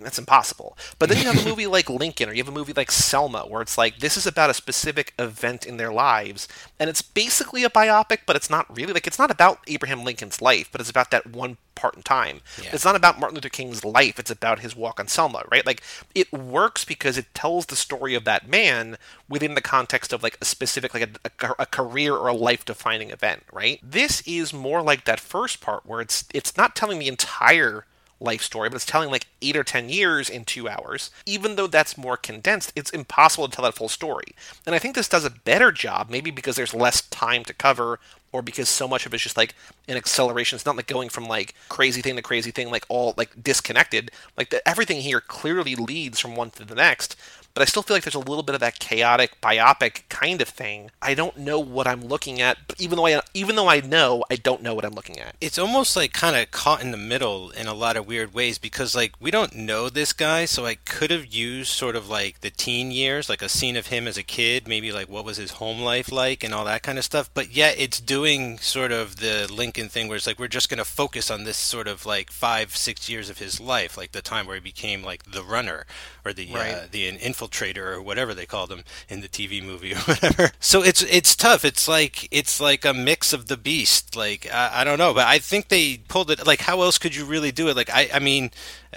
that's 0.00 0.18
impossible. 0.18 0.76
But 0.98 1.08
then 1.08 1.18
you 1.18 1.24
have 1.24 1.44
a 1.44 1.48
movie 1.48 1.66
like 1.66 1.88
Lincoln, 1.88 2.28
or 2.28 2.32
you 2.32 2.42
have 2.42 2.48
a 2.48 2.56
movie 2.56 2.72
like 2.72 2.90
Selma, 2.90 3.42
where 3.42 3.62
it's 3.62 3.78
like 3.78 3.98
this 3.98 4.16
is 4.16 4.26
about 4.26 4.50
a 4.50 4.54
specific 4.54 5.14
event 5.18 5.64
in 5.64 5.76
their 5.76 5.92
lives, 5.92 6.48
and 6.80 6.90
it's 6.90 7.02
basically 7.02 7.62
a 7.64 7.70
biopic, 7.70 8.20
but 8.26 8.34
it's 8.34 8.50
not 8.50 8.74
really 8.76 8.92
like 8.92 9.06
it's 9.06 9.18
not 9.18 9.30
about 9.30 9.60
Abraham 9.68 10.04
Lincoln's 10.04 10.42
life, 10.42 10.68
but 10.72 10.80
it's 10.80 10.90
about 10.90 11.10
that 11.12 11.26
one 11.26 11.58
part 11.76 11.96
in 11.96 12.02
time. 12.02 12.40
Yeah. 12.62 12.70
It's 12.72 12.84
not 12.84 12.96
about 12.96 13.20
Martin 13.20 13.36
Luther 13.36 13.48
King's 13.48 13.84
life; 13.84 14.18
it's 14.18 14.30
about 14.30 14.60
his 14.60 14.74
walk 14.74 14.98
on 14.98 15.06
Selma, 15.06 15.44
right? 15.50 15.64
Like 15.64 15.82
it 16.14 16.32
works 16.32 16.84
because 16.84 17.16
it 17.16 17.32
tells 17.32 17.66
the 17.66 17.76
story 17.76 18.14
of 18.14 18.24
that 18.24 18.48
man 18.48 18.96
within 19.28 19.54
the 19.54 19.60
context 19.60 20.12
of 20.12 20.24
like 20.24 20.38
a 20.40 20.44
specific 20.44 20.92
like 20.92 21.16
a, 21.24 21.46
a, 21.46 21.54
a 21.60 21.66
career 21.66 22.14
or 22.14 22.28
a 22.28 22.34
life-defining 22.34 23.10
event, 23.10 23.44
right? 23.52 23.78
This 23.82 24.22
is 24.26 24.52
more 24.52 24.82
like 24.82 25.04
that 25.04 25.20
first 25.20 25.60
part 25.60 25.86
where 25.86 26.00
it's 26.00 26.24
it's 26.34 26.56
not 26.56 26.74
telling 26.74 26.98
the 26.98 27.08
entire 27.08 27.86
life 28.24 28.42
story, 28.42 28.68
but 28.68 28.76
it's 28.76 28.86
telling 28.86 29.10
like 29.10 29.26
eight 29.42 29.56
or 29.56 29.64
ten 29.64 29.88
years 29.88 30.28
in 30.28 30.44
two 30.44 30.68
hours. 30.68 31.10
Even 31.26 31.56
though 31.56 31.66
that's 31.66 31.98
more 31.98 32.16
condensed, 32.16 32.72
it's 32.74 32.90
impossible 32.90 33.46
to 33.48 33.54
tell 33.54 33.64
that 33.64 33.74
full 33.74 33.88
story. 33.88 34.34
And 34.66 34.74
I 34.74 34.78
think 34.78 34.94
this 34.94 35.08
does 35.08 35.24
a 35.24 35.30
better 35.30 35.70
job, 35.70 36.10
maybe 36.10 36.30
because 36.30 36.56
there's 36.56 36.74
less 36.74 37.02
time 37.02 37.44
to 37.44 37.54
cover, 37.54 38.00
or 38.32 38.42
because 38.42 38.68
so 38.68 38.88
much 38.88 39.06
of 39.06 39.14
it's 39.14 39.22
just 39.22 39.36
like 39.36 39.54
an 39.86 39.96
acceleration. 39.96 40.56
It's 40.56 40.66
not 40.66 40.76
like 40.76 40.88
going 40.88 41.08
from 41.08 41.28
like 41.28 41.54
crazy 41.68 42.02
thing 42.02 42.16
to 42.16 42.22
crazy 42.22 42.50
thing, 42.50 42.68
like 42.68 42.84
all 42.88 43.14
like 43.16 43.42
disconnected. 43.42 44.10
Like 44.36 44.50
the, 44.50 44.66
everything 44.68 45.00
here 45.00 45.20
clearly 45.20 45.76
leads 45.76 46.18
from 46.18 46.34
one 46.34 46.50
to 46.50 46.64
the 46.64 46.74
next 46.74 47.16
but 47.54 47.62
I 47.62 47.66
still 47.66 47.82
feel 47.82 47.94
like 47.96 48.02
there's 48.02 48.16
a 48.16 48.18
little 48.18 48.42
bit 48.42 48.56
of 48.56 48.60
that 48.60 48.80
chaotic, 48.80 49.40
biopic 49.40 50.08
kind 50.08 50.42
of 50.42 50.48
thing. 50.48 50.90
I 51.00 51.14
don't 51.14 51.38
know 51.38 51.60
what 51.60 51.86
I'm 51.86 52.02
looking 52.02 52.40
at, 52.40 52.58
but 52.66 52.80
even 52.80 52.96
though 52.96 53.06
I 53.06 53.20
even 53.32 53.54
though 53.54 53.68
I 53.68 53.80
know, 53.80 54.24
I 54.28 54.36
don't 54.36 54.62
know 54.62 54.74
what 54.74 54.84
I'm 54.84 54.94
looking 54.94 55.20
at. 55.20 55.36
It's 55.40 55.58
almost 55.58 55.96
like 55.96 56.12
kind 56.12 56.34
of 56.34 56.50
caught 56.50 56.82
in 56.82 56.90
the 56.90 56.96
middle 56.96 57.50
in 57.50 57.68
a 57.68 57.74
lot 57.74 57.96
of 57.96 58.08
weird 58.08 58.34
ways 58.34 58.58
because 58.58 58.96
like 58.96 59.12
we 59.20 59.30
don't 59.30 59.54
know 59.54 59.88
this 59.88 60.12
guy, 60.12 60.46
so 60.46 60.66
I 60.66 60.74
could 60.74 61.12
have 61.12 61.26
used 61.26 61.70
sort 61.70 61.94
of 61.94 62.08
like 62.08 62.40
the 62.40 62.50
teen 62.50 62.90
years, 62.90 63.28
like 63.28 63.42
a 63.42 63.48
scene 63.48 63.76
of 63.76 63.86
him 63.86 64.08
as 64.08 64.18
a 64.18 64.24
kid, 64.24 64.66
maybe 64.66 64.90
like 64.90 65.08
what 65.08 65.24
was 65.24 65.36
his 65.36 65.52
home 65.52 65.80
life 65.80 66.10
like 66.10 66.42
and 66.42 66.52
all 66.52 66.64
that 66.64 66.82
kind 66.82 66.98
of 66.98 67.04
stuff. 67.04 67.30
But 67.32 67.54
yet 67.54 67.76
it's 67.78 68.00
doing 68.00 68.58
sort 68.58 68.90
of 68.90 69.16
the 69.16 69.48
Lincoln 69.50 69.88
thing 69.88 70.08
where 70.08 70.16
it's 70.16 70.26
like 70.26 70.40
we're 70.40 70.48
just 70.48 70.68
going 70.68 70.78
to 70.78 70.84
focus 70.84 71.30
on 71.30 71.44
this 71.44 71.56
sort 71.56 71.86
of 71.86 72.04
like 72.04 72.32
five, 72.32 72.76
six 72.76 73.08
years 73.08 73.30
of 73.30 73.38
his 73.38 73.60
life, 73.60 73.96
like 73.96 74.10
the 74.10 74.22
time 74.22 74.46
where 74.46 74.56
he 74.56 74.60
became 74.60 75.04
like 75.04 75.22
the 75.30 75.44
runner 75.44 75.86
or 76.24 76.32
the 76.32 76.50
right. 76.52 76.74
uh, 76.74 76.86
the 76.90 77.06
infiltrator 77.44 77.94
or 77.94 78.02
whatever 78.02 78.34
they 78.34 78.46
called 78.46 78.70
him 78.70 78.84
in 79.08 79.20
the 79.20 79.28
TV 79.28 79.62
movie 79.62 79.92
or 79.92 79.98
whatever. 80.06 80.50
So 80.60 80.82
it's 80.82 81.02
it's 81.02 81.36
tough. 81.36 81.64
It's 81.64 81.88
like 81.88 82.28
it's 82.30 82.60
like 82.60 82.84
a 82.84 82.94
mix 82.94 83.32
of 83.32 83.46
the 83.46 83.56
beast. 83.56 84.16
Like 84.16 84.52
I, 84.52 84.80
I 84.80 84.84
don't 84.84 84.98
know, 84.98 85.14
but 85.14 85.26
I 85.26 85.38
think 85.38 85.68
they 85.68 85.98
pulled 86.08 86.30
it. 86.30 86.46
Like 86.46 86.60
how 86.60 86.82
else 86.82 86.98
could 86.98 87.14
you 87.14 87.24
really 87.24 87.52
do 87.52 87.68
it? 87.68 87.76
Like 87.76 87.90
I 87.90 88.08
I 88.14 88.18
mean, 88.18 88.50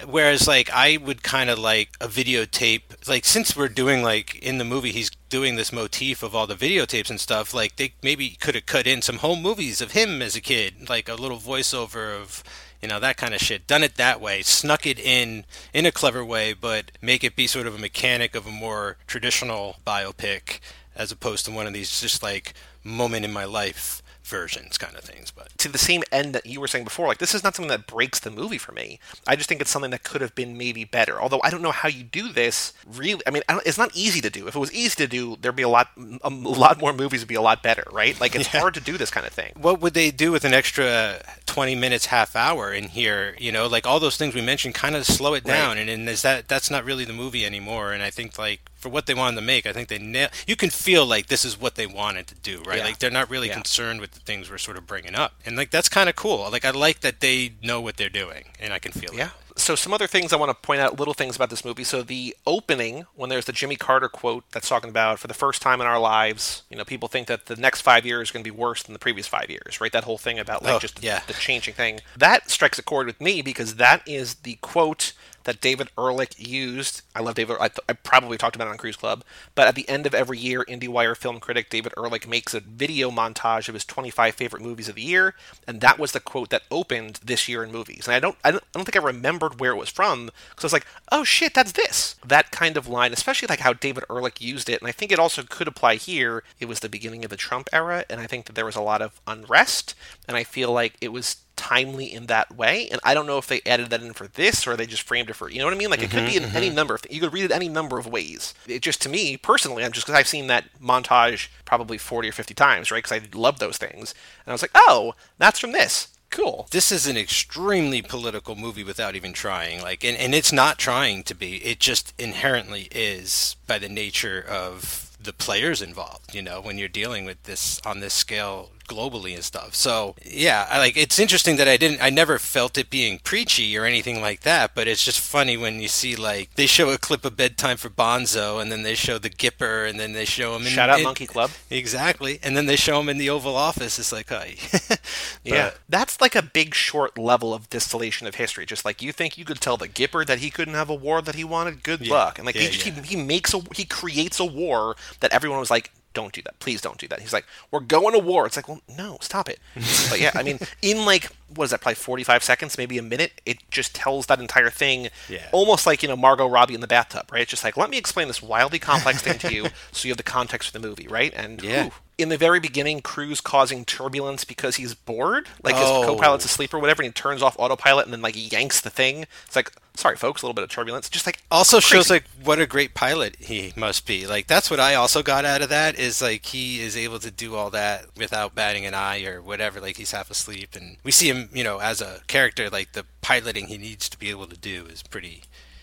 whereas 0.06 0.46
like 0.46 0.70
I 0.72 0.96
would 0.96 1.22
kind 1.22 1.50
of 1.50 1.58
like 1.58 1.90
a 2.00 2.08
videotape. 2.08 3.08
Like 3.08 3.24
since 3.24 3.56
we're 3.56 3.68
doing 3.68 4.02
like 4.02 4.36
in 4.36 4.58
the 4.58 4.64
movie, 4.64 4.92
he's 4.92 5.10
doing 5.28 5.56
this 5.56 5.72
motif 5.72 6.22
of 6.22 6.34
all 6.34 6.46
the 6.46 6.54
videotapes 6.54 7.10
and 7.10 7.20
stuff. 7.20 7.52
Like 7.52 7.76
they 7.76 7.94
maybe 8.02 8.30
could 8.30 8.54
have 8.54 8.66
cut 8.66 8.86
in 8.86 9.02
some 9.02 9.18
home 9.18 9.42
movies 9.42 9.80
of 9.80 9.92
him 9.92 10.22
as 10.22 10.36
a 10.36 10.40
kid, 10.40 10.88
like 10.88 11.08
a 11.08 11.14
little 11.14 11.38
voiceover 11.38 12.18
of 12.20 12.42
you 12.82 12.88
know 12.88 13.00
that 13.00 13.16
kind 13.16 13.34
of 13.34 13.40
shit. 13.40 13.66
Done 13.66 13.82
it 13.82 13.96
that 13.96 14.20
way 14.20 14.42
snuck 14.42 14.86
it 14.86 14.98
in 14.98 15.44
in 15.72 15.86
a 15.86 15.92
clever 15.92 16.24
way 16.24 16.52
but 16.52 16.92
make 17.00 17.24
it 17.24 17.36
be 17.36 17.46
sort 17.46 17.66
of 17.66 17.74
a 17.74 17.78
mechanic 17.78 18.34
of 18.34 18.46
a 18.46 18.50
more 18.50 18.96
traditional 19.06 19.76
biopic 19.86 20.60
as 20.96 21.12
opposed 21.12 21.44
to 21.44 21.50
one 21.50 21.66
of 21.66 21.72
these 21.72 22.00
just 22.00 22.22
like 22.22 22.54
moment 22.82 23.24
in 23.24 23.32
my 23.32 23.44
life 23.44 24.02
versions 24.24 24.76
kind 24.76 24.94
of 24.94 25.02
things 25.02 25.30
but 25.30 25.48
to 25.56 25.70
the 25.70 25.78
same 25.78 26.02
end 26.12 26.34
that 26.34 26.44
you 26.44 26.60
were 26.60 26.68
saying 26.68 26.84
before 26.84 27.06
like 27.06 27.16
this 27.16 27.34
is 27.34 27.42
not 27.42 27.56
something 27.56 27.70
that 27.70 27.86
breaks 27.86 28.20
the 28.20 28.30
movie 28.30 28.58
for 28.58 28.72
me. 28.72 29.00
I 29.26 29.36
just 29.36 29.48
think 29.48 29.62
it's 29.62 29.70
something 29.70 29.90
that 29.92 30.02
could 30.02 30.20
have 30.20 30.34
been 30.34 30.58
maybe 30.58 30.84
better. 30.84 31.20
Although 31.20 31.40
i 31.42 31.50
don't 31.50 31.62
know 31.62 31.72
how 31.72 31.88
you 31.88 32.04
do 32.04 32.30
this 32.30 32.74
really 32.86 33.22
i 33.26 33.30
mean 33.30 33.42
it's 33.64 33.78
not 33.78 33.90
easy 33.94 34.20
to 34.20 34.28
do. 34.28 34.46
If 34.46 34.54
it 34.54 34.58
was 34.58 34.72
easy 34.72 34.96
to 34.96 35.06
do 35.06 35.36
there'd 35.40 35.56
be 35.56 35.62
a 35.62 35.68
lot 35.68 35.88
a 36.22 36.28
lot 36.28 36.78
more 36.78 36.92
movies 36.92 37.20
would 37.20 37.28
be 37.28 37.36
a 37.36 37.40
lot 37.40 37.62
better 37.62 37.84
right? 37.90 38.20
Like 38.20 38.34
it's 38.34 38.52
yeah. 38.54 38.60
hard 38.60 38.74
to 38.74 38.80
do 38.80 38.98
this 38.98 39.10
kind 39.10 39.26
of 39.26 39.32
thing. 39.32 39.52
What 39.56 39.80
would 39.80 39.94
they 39.94 40.10
do 40.10 40.30
with 40.30 40.44
an 40.44 40.52
extra 40.52 41.22
20 41.58 41.74
minutes 41.74 42.06
half 42.06 42.36
hour 42.36 42.72
in 42.72 42.84
here 42.84 43.34
you 43.36 43.50
know 43.50 43.66
like 43.66 43.84
all 43.84 43.98
those 43.98 44.16
things 44.16 44.32
we 44.32 44.40
mentioned 44.40 44.76
kind 44.76 44.94
of 44.94 45.04
slow 45.04 45.34
it 45.34 45.42
down 45.42 45.70
right. 45.70 45.78
and, 45.80 45.90
and 45.90 46.08
is 46.08 46.22
that 46.22 46.46
that's 46.46 46.70
not 46.70 46.84
really 46.84 47.04
the 47.04 47.12
movie 47.12 47.44
anymore 47.44 47.92
and 47.92 48.00
i 48.00 48.10
think 48.10 48.38
like 48.38 48.60
for 48.78 48.88
what 48.88 49.06
they 49.06 49.14
wanted 49.14 49.34
to 49.34 49.42
make. 49.42 49.66
I 49.66 49.72
think 49.72 49.88
they 49.88 49.98
nail. 49.98 50.28
You 50.46 50.56
can 50.56 50.70
feel 50.70 51.04
like 51.04 51.26
this 51.26 51.44
is 51.44 51.60
what 51.60 51.74
they 51.74 51.86
wanted 51.86 52.28
to 52.28 52.36
do, 52.36 52.62
right? 52.62 52.78
Yeah. 52.78 52.84
Like 52.84 52.98
they're 52.98 53.10
not 53.10 53.28
really 53.28 53.48
yeah. 53.48 53.54
concerned 53.54 54.00
with 54.00 54.12
the 54.12 54.20
things 54.20 54.48
we're 54.48 54.58
sort 54.58 54.76
of 54.76 54.86
bringing 54.86 55.16
up, 55.16 55.34
and 55.44 55.56
like 55.56 55.70
that's 55.70 55.88
kind 55.88 56.08
of 56.08 56.14
cool. 56.14 56.48
Like 56.50 56.64
I 56.64 56.70
like 56.70 57.00
that 57.00 57.20
they 57.20 57.54
know 57.60 57.80
what 57.80 57.96
they're 57.96 58.08
doing, 58.08 58.44
and 58.60 58.72
I 58.72 58.78
can 58.78 58.92
feel 58.92 59.12
yeah. 59.12 59.26
it 59.26 59.47
so 59.60 59.74
some 59.74 59.92
other 59.92 60.06
things 60.06 60.32
I 60.32 60.36
want 60.36 60.50
to 60.50 60.66
point 60.66 60.80
out, 60.80 60.98
little 60.98 61.14
things 61.14 61.36
about 61.36 61.50
this 61.50 61.64
movie. 61.64 61.84
So 61.84 62.02
the 62.02 62.34
opening, 62.46 63.06
when 63.14 63.28
there's 63.28 63.44
the 63.44 63.52
Jimmy 63.52 63.76
Carter 63.76 64.08
quote 64.08 64.44
that's 64.52 64.68
talking 64.68 64.90
about 64.90 65.18
for 65.18 65.26
the 65.26 65.34
first 65.34 65.60
time 65.60 65.80
in 65.80 65.86
our 65.86 65.98
lives, 65.98 66.62
you 66.70 66.76
know, 66.76 66.84
people 66.84 67.08
think 67.08 67.26
that 67.28 67.46
the 67.46 67.56
next 67.56 67.82
five 67.82 68.06
years 68.06 68.28
is 68.28 68.32
going 68.32 68.44
to 68.44 68.50
be 68.50 68.56
worse 68.56 68.82
than 68.82 68.92
the 68.92 68.98
previous 68.98 69.26
five 69.26 69.50
years, 69.50 69.80
right? 69.80 69.92
That 69.92 70.04
whole 70.04 70.18
thing 70.18 70.38
about 70.38 70.62
like 70.62 70.74
oh, 70.74 70.78
just 70.78 71.02
yeah. 71.02 71.22
the 71.26 71.34
changing 71.34 71.74
thing. 71.74 72.00
That 72.16 72.50
strikes 72.50 72.78
a 72.78 72.82
chord 72.82 73.06
with 73.06 73.20
me 73.20 73.42
because 73.42 73.76
that 73.76 74.06
is 74.06 74.36
the 74.36 74.54
quote 74.60 75.12
that 75.44 75.60
David 75.60 75.88
Ehrlich 75.96 76.38
used. 76.38 77.02
I 77.14 77.20
love 77.20 77.34
David. 77.34 77.56
I, 77.60 77.68
th- 77.68 77.80
I, 77.88 77.92
probably 77.92 78.38
talked 78.38 78.56
about 78.56 78.68
it 78.68 78.70
on 78.70 78.78
Cruise 78.78 78.96
Club, 78.96 79.24
but 79.54 79.66
at 79.66 79.74
the 79.74 79.88
end 79.88 80.06
of 80.06 80.14
every 80.14 80.38
year, 80.38 80.64
IndieWire 80.68 81.16
film 81.16 81.40
critic 81.40 81.70
David 81.70 81.92
Ehrlich 81.96 82.26
makes 82.26 82.54
a 82.54 82.60
video 82.60 83.10
montage 83.10 83.68
of 83.68 83.74
his 83.74 83.84
25 83.84 84.34
favorite 84.34 84.62
movies 84.62 84.88
of 84.88 84.96
the 84.96 85.02
year, 85.02 85.34
and 85.66 85.80
that 85.80 85.98
was 85.98 86.12
the 86.12 86.20
quote 86.20 86.50
that 86.50 86.62
opened 86.70 87.20
this 87.24 87.48
year 87.48 87.62
in 87.64 87.72
movies. 87.72 88.06
And 88.06 88.14
I 88.14 88.20
don't, 88.20 88.36
I 88.44 88.50
don't, 88.50 88.62
I 88.62 88.78
don't 88.78 88.84
think 88.84 88.96
I 88.96 89.06
remembered 89.06 89.60
where 89.60 89.72
it 89.72 89.78
was 89.78 89.90
from 89.90 90.26
because 90.50 90.64
I 90.64 90.66
was 90.66 90.72
like, 90.72 90.86
oh 91.10 91.24
shit, 91.24 91.54
that's 91.54 91.72
this. 91.72 92.16
That 92.24 92.50
kind 92.50 92.76
of 92.76 92.88
line, 92.88 93.12
especially 93.12 93.48
like 93.48 93.60
how 93.60 93.72
David 93.72 94.04
Ehrlich 94.10 94.40
used 94.40 94.68
it, 94.68 94.80
and 94.80 94.88
I 94.88 94.92
think 94.92 95.12
it 95.12 95.18
also 95.18 95.42
could 95.42 95.68
apply 95.68 95.96
here. 95.96 96.42
It 96.60 96.66
was 96.66 96.80
the 96.80 96.88
beginning 96.88 97.24
of 97.24 97.30
the 97.30 97.36
Trump 97.36 97.68
era, 97.72 98.04
and 98.10 98.20
I 98.20 98.26
think 98.26 98.46
that 98.46 98.54
there 98.54 98.66
was 98.66 98.76
a 98.76 98.82
lot 98.82 99.02
of 99.02 99.20
unrest, 99.26 99.94
and 100.26 100.36
I 100.36 100.44
feel 100.44 100.72
like 100.72 100.94
it 101.00 101.12
was 101.12 101.36
timely 101.58 102.10
in 102.10 102.26
that 102.26 102.56
way. 102.56 102.88
And 102.88 103.00
I 103.04 103.12
don't 103.12 103.26
know 103.26 103.36
if 103.36 103.48
they 103.48 103.60
added 103.66 103.90
that 103.90 104.02
in 104.02 104.14
for 104.14 104.28
this 104.28 104.66
or 104.66 104.76
they 104.76 104.86
just 104.86 105.02
framed 105.02 105.28
it 105.28 105.34
for 105.34 105.50
you 105.50 105.58
know 105.58 105.66
what 105.66 105.74
I 105.74 105.76
mean. 105.76 105.90
Like 105.90 106.02
it 106.02 106.10
could 106.10 106.20
mm-hmm, 106.20 106.30
be 106.30 106.36
in 106.36 106.56
any 106.56 106.68
mm-hmm. 106.68 106.76
number 106.76 106.94
of 106.94 107.04
you 107.10 107.20
could 107.20 107.32
read 107.32 107.44
it 107.44 107.52
any 107.52 107.68
number 107.68 107.98
of 107.98 108.06
ways. 108.06 108.54
It 108.66 108.80
just 108.80 109.02
to 109.02 109.08
me 109.10 109.36
personally, 109.36 109.84
I'm 109.84 109.92
just 109.92 110.06
because 110.06 110.18
I've 110.18 110.28
seen 110.28 110.46
that 110.46 110.64
montage 110.80 111.48
probably 111.66 111.98
40 111.98 112.28
or 112.30 112.32
50 112.32 112.54
times, 112.54 112.90
right? 112.90 113.02
Because 113.02 113.20
I 113.20 113.36
love 113.36 113.58
those 113.58 113.76
things, 113.76 114.14
and 114.44 114.50
I 114.50 114.52
was 114.52 114.62
like, 114.62 114.70
oh, 114.74 115.14
that's 115.36 115.58
from 115.58 115.72
this. 115.72 116.08
Cool. 116.30 116.68
This 116.70 116.92
is 116.92 117.06
an 117.06 117.16
extremely 117.16 118.02
political 118.02 118.54
movie 118.54 118.84
without 118.84 119.16
even 119.16 119.32
trying. 119.32 119.80
Like, 119.80 120.04
and, 120.04 120.16
and 120.16 120.34
it's 120.34 120.52
not 120.52 120.78
trying 120.78 121.22
to 121.22 121.34
be. 121.34 121.56
It 121.56 121.80
just 121.80 122.12
inherently 122.18 122.88
is 122.92 123.56
by 123.66 123.78
the 123.78 123.88
nature 123.88 124.44
of 124.46 125.16
the 125.18 125.32
players 125.32 125.80
involved. 125.80 126.34
You 126.34 126.42
know, 126.42 126.60
when 126.60 126.76
you're 126.76 126.88
dealing 126.88 127.24
with 127.24 127.42
this 127.44 127.80
on 127.84 128.00
this 128.00 128.14
scale 128.14 128.70
globally 128.88 129.34
and 129.34 129.44
stuff. 129.44 129.74
So 129.74 130.16
yeah, 130.24 130.66
I 130.68 130.78
like 130.78 130.96
it's 130.96 131.18
interesting 131.20 131.56
that 131.56 131.68
I 131.68 131.76
didn't 131.76 132.02
I 132.02 132.10
never 132.10 132.38
felt 132.40 132.76
it 132.76 132.90
being 132.90 133.20
preachy 133.20 133.76
or 133.78 133.84
anything 133.84 134.20
like 134.20 134.40
that, 134.40 134.74
but 134.74 134.88
it's 134.88 135.04
just 135.04 135.20
funny 135.20 135.56
when 135.56 135.80
you 135.80 135.88
see 135.88 136.16
like 136.16 136.54
they 136.56 136.66
show 136.66 136.90
a 136.90 136.98
clip 136.98 137.24
of 137.24 137.36
bedtime 137.36 137.76
for 137.76 137.90
Bonzo 137.90 138.60
and 138.60 138.72
then 138.72 138.82
they 138.82 138.94
show 138.96 139.18
the 139.18 139.30
Gipper 139.30 139.88
and 139.88 140.00
then 140.00 140.12
they 140.14 140.24
show 140.24 140.56
him 140.56 140.62
in 140.62 140.68
Shout 140.72 140.90
out 140.90 140.98
in- 140.98 141.04
Monkey 141.04 141.26
Club. 141.26 141.50
Exactly. 141.70 142.40
And 142.42 142.56
then 142.56 142.66
they 142.66 142.76
show 142.76 142.98
him 143.00 143.08
in 143.08 143.18
the 143.18 143.30
Oval 143.30 143.54
Office. 143.54 143.98
It's 143.98 144.12
like, 144.12 144.28
hey. 144.30 144.56
Yeah, 145.44 145.70
that's 145.88 146.20
like 146.20 146.34
a 146.34 146.42
big 146.42 146.74
short 146.74 147.16
level 147.16 147.54
of 147.54 147.70
distillation 147.70 148.26
of 148.26 148.34
history. 148.34 148.66
Just 148.66 148.84
like 148.84 149.00
you 149.00 149.12
think 149.12 149.38
you 149.38 149.44
could 149.44 149.60
tell 149.60 149.76
the 149.76 149.88
Gipper 149.88 150.26
that 150.26 150.38
he 150.40 150.50
couldn't 150.50 150.74
have 150.74 150.90
a 150.90 150.94
war 150.94 151.22
that 151.22 151.34
he 151.34 151.44
wanted, 151.44 151.82
good 151.82 152.00
Yeah, 152.06 152.14
luck. 152.14 152.38
And 152.38 152.46
like 152.46 152.56
he, 152.56 152.66
just, 152.68 152.86
yeah. 152.86 152.92
he 153.02 153.16
he 153.16 153.16
makes 153.16 153.54
a 153.54 153.60
he 153.74 153.84
creates 153.84 154.38
a 154.40 154.44
war 154.44 154.96
that 155.20 155.32
everyone 155.32 155.58
was 155.60 155.70
like, 155.70 155.90
don't 156.20 156.32
do 156.32 156.42
that, 156.42 156.58
please 156.58 156.80
don't 156.80 156.98
do 156.98 157.06
that. 157.08 157.20
He's 157.20 157.32
like, 157.32 157.46
we're 157.70 157.80
going 157.96 158.12
to 158.12 158.18
war. 158.18 158.44
It's 158.46 158.56
like, 158.56 158.68
well, 158.68 158.80
no, 158.96 159.18
stop 159.20 159.48
it. 159.48 159.58
but 160.10 160.18
yeah, 160.20 160.32
I 160.34 160.42
mean, 160.42 160.58
in 160.82 161.04
like 161.04 161.30
what 161.54 161.64
is 161.64 161.70
that? 161.70 161.80
Probably 161.80 161.94
forty 161.94 162.24
five 162.24 162.42
seconds, 162.42 162.76
maybe 162.76 162.98
a 162.98 163.02
minute. 163.02 163.40
It 163.46 163.58
just 163.70 163.94
tells 163.94 164.26
that 164.26 164.40
entire 164.40 164.70
thing, 164.70 165.08
Yeah. 165.28 165.48
almost 165.52 165.86
like 165.86 166.02
you 166.02 166.08
know 166.08 166.16
Margot 166.16 166.46
Robbie 166.48 166.74
in 166.74 166.80
the 166.80 166.86
bathtub, 166.86 167.30
right? 167.32 167.42
It's 167.42 167.50
just 167.50 167.64
like 167.64 167.76
let 167.76 167.88
me 167.90 167.96
explain 167.98 168.26
this 168.28 168.42
wildly 168.42 168.78
complex 168.78 169.22
thing 169.22 169.38
to 169.38 169.52
you, 169.54 169.66
so 169.92 170.06
you 170.08 170.10
have 170.12 170.16
the 170.18 170.22
context 170.24 170.70
for 170.72 170.78
the 170.78 170.86
movie, 170.86 171.06
right? 171.08 171.32
And 171.36 171.62
Yeah. 171.62 171.84
whew, 171.84 171.92
in 172.18 172.28
the 172.30 172.36
very 172.36 172.58
beginning, 172.60 173.00
Cruise 173.00 173.40
causing 173.40 173.84
turbulence 173.84 174.44
because 174.44 174.76
he's 174.76 174.92
bored, 174.92 175.46
like 175.62 175.76
his 175.76 175.84
Oh. 175.84 176.02
co-pilot's 176.04 176.44
asleep 176.44 176.74
or 176.74 176.78
whatever, 176.80 177.00
and 177.02 177.08
he 177.08 177.12
turns 177.12 177.42
off 177.42 177.54
autopilot 177.58 178.04
and 178.06 178.12
then 178.12 178.20
like 178.22 178.34
yanks 178.36 178.80
the 178.80 178.90
thing. 178.90 179.24
It's 179.46 179.54
like, 179.54 179.72
sorry, 179.94 180.16
folks, 180.16 180.42
a 180.42 180.44
little 180.46 180.54
bit 180.54 180.64
of 180.64 180.70
turbulence. 180.70 181.08
Just 181.08 181.26
like 181.26 181.42
also 181.50 181.78
shows 181.80 182.10
like 182.10 182.24
what 182.42 182.58
a 182.60 182.66
great 182.66 182.94
pilot 182.94 183.36
he 183.38 183.72
must 183.76 184.04
be. 184.04 184.26
Like 184.26 184.48
that's 184.48 184.68
what 184.70 184.80
I 184.80 184.96
also 184.96 185.22
got 185.22 185.44
out 185.44 185.62
of 185.62 185.68
that 185.68 185.96
is 185.96 186.20
like 186.20 186.44
he 186.46 186.80
is 186.80 186.96
able 186.96 187.20
to 187.20 187.30
do 187.30 187.54
all 187.54 187.70
that 187.70 188.06
without 188.16 188.54
batting 188.54 188.84
an 188.84 188.94
eye 188.94 189.24
or 189.24 189.40
whatever. 189.40 189.80
Like 189.80 189.96
he's 189.96 190.10
half 190.10 190.28
asleep, 190.30 190.74
and 190.74 190.96
we 191.04 191.12
see 191.12 191.28
him, 191.30 191.48
you 191.52 191.62
know, 191.62 191.78
as 191.78 192.00
a 192.00 192.20
character. 192.26 192.68
Like 192.68 192.92
the 192.94 193.04
piloting 193.20 193.66
he 193.68 193.78
needs 193.78 194.08
to 194.08 194.18
be 194.18 194.30
able 194.30 194.46
to 194.46 194.56
do 194.56 194.86
is 194.86 195.02
pretty 195.04 195.42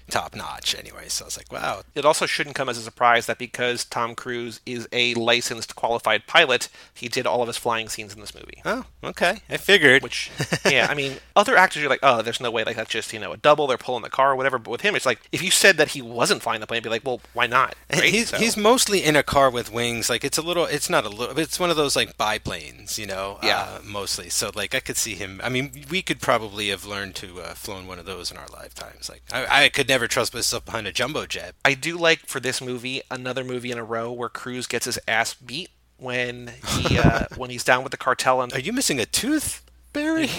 top 0.10 0.36
notch. 0.36 0.76
Anyway, 0.76 1.08
so 1.08 1.26
I 1.26 1.28
was 1.28 1.38
like, 1.38 1.52
wow, 1.52 1.82
It 1.96 2.06
also 2.06 2.26
shouldn't 2.26 2.56
come 2.56 2.70
as 2.70 2.78
a 2.78 2.82
surprise 2.82 3.26
that 3.26 3.38
because 3.38 3.84
Tom 3.86 4.16
Cruise 4.16 4.60
is 4.66 4.88
a 4.92 5.14
licensed 5.16 5.76
qualified 5.76 6.28
pilot, 6.28 6.70
he 6.94 7.08
did 7.08 7.26
all 7.26 7.42
of 7.42 7.48
his 7.48 7.58
flying 7.58 7.90
scenes 7.90 8.14
in 8.14 8.20
this 8.22 8.34
movie. 8.36 8.62
oh, 8.66 8.86
okay, 9.04 9.38
I 9.50 9.58
figured. 9.58 10.04
Which, 10.04 10.32
yeah, 10.70 10.88
I 10.90 10.94
mean, 10.96 11.18
other 11.36 11.56
actors 11.58 11.82
you're 11.82 11.90
like, 11.90 12.00
oh, 12.04 12.22
there's 12.22 12.40
no 12.40 12.52
way, 12.52 12.64
like 12.64 12.76
that's 12.76 12.90
just 12.90 13.14
you 13.14 13.20
know 13.20 13.34
a 13.34 13.38
double, 13.38 13.68
they're 13.68 13.78
pulling 13.78 14.04
the 14.04 14.10
car 14.10 14.32
or 14.32 14.36
whatever. 14.36 14.58
But 14.58 14.72
with 14.72 14.82
him, 14.82 14.96
it's 14.96 15.06
like 15.06 15.20
if 15.32 15.42
you 15.42 15.52
said 15.52 15.78
that 15.78 15.90
he 15.90 16.02
wasn't 16.02 16.42
flying 16.42 16.62
the 16.62 16.68
plane, 16.68 16.78
I'd 16.80 16.84
be 16.84 16.90
like, 16.90 17.06
well, 17.06 17.22
why 17.34 17.48
not? 17.48 17.76
Right? 17.92 18.04
He's 18.14 18.30
So- 18.30 18.38
he's 18.38 18.58
mostly 18.58 19.04
in 19.04 19.16
a 19.16 19.24
car 19.24 19.50
with 19.50 19.72
wings. 19.72 20.10
Like 20.10 20.24
it's 20.24 20.38
a 20.38 20.42
little, 20.42 20.66
it's 20.66 20.90
not 20.90 21.06
a 21.06 21.10
little, 21.10 21.38
it's 21.40 21.60
one 21.60 21.70
of 21.70 21.78
those 21.78 21.96
like 21.96 22.18
biplanes, 22.18 23.00
you 23.00 23.06
know. 23.06 23.40
Yeah. 23.42 23.62
Uh, 23.62 23.80
mostly. 23.84 24.30
So 24.30 24.52
like 24.54 24.76
I 24.76 24.80
could 24.80 24.98
see 24.98 25.16
him. 25.16 25.40
I 25.44 25.50
mean, 25.50 25.86
we 25.90 26.02
could 26.02 26.20
probably 26.20 26.70
have 26.70 26.86
learned 26.86 27.16
to 27.16 27.42
uh, 27.42 27.54
flown 27.54 27.88
one 27.88 28.00
of 28.00 28.06
those 28.06 28.32
in 28.32 28.38
our 28.38 28.48
lifetimes. 28.52 29.10
Like 29.10 29.22
I, 29.32 29.66
I 29.66 29.70
could 29.70 29.88
never 29.88 29.95
trust 30.08 30.34
myself 30.34 30.66
behind 30.66 30.88
a 30.88 30.92
jumbo 30.92 31.26
jet. 31.26 31.56
I 31.64 31.74
do 31.74 31.98
like 31.98 32.26
for 32.28 32.40
this 32.40 32.62
movie 32.62 33.02
another 33.10 33.44
movie 33.44 33.72
in 33.72 33.78
a 33.78 33.84
row 33.84 34.12
where 34.12 34.30
Cruise 34.30 34.68
gets 34.68 34.86
his 34.86 35.00
ass 35.08 35.34
beat 35.34 35.70
when 35.98 36.52
he 36.68 36.98
uh, 37.00 37.26
when 37.38 37.50
he's 37.50 37.64
down 37.64 37.84
with 37.84 37.92
the 37.92 37.98
cartel 37.98 38.42
and 38.42 38.54
Are 38.54 38.60
you 38.60 38.74
missing 38.74 39.00
a 39.00 39.06
tooth, 39.06 39.64
Barry? 39.94 40.30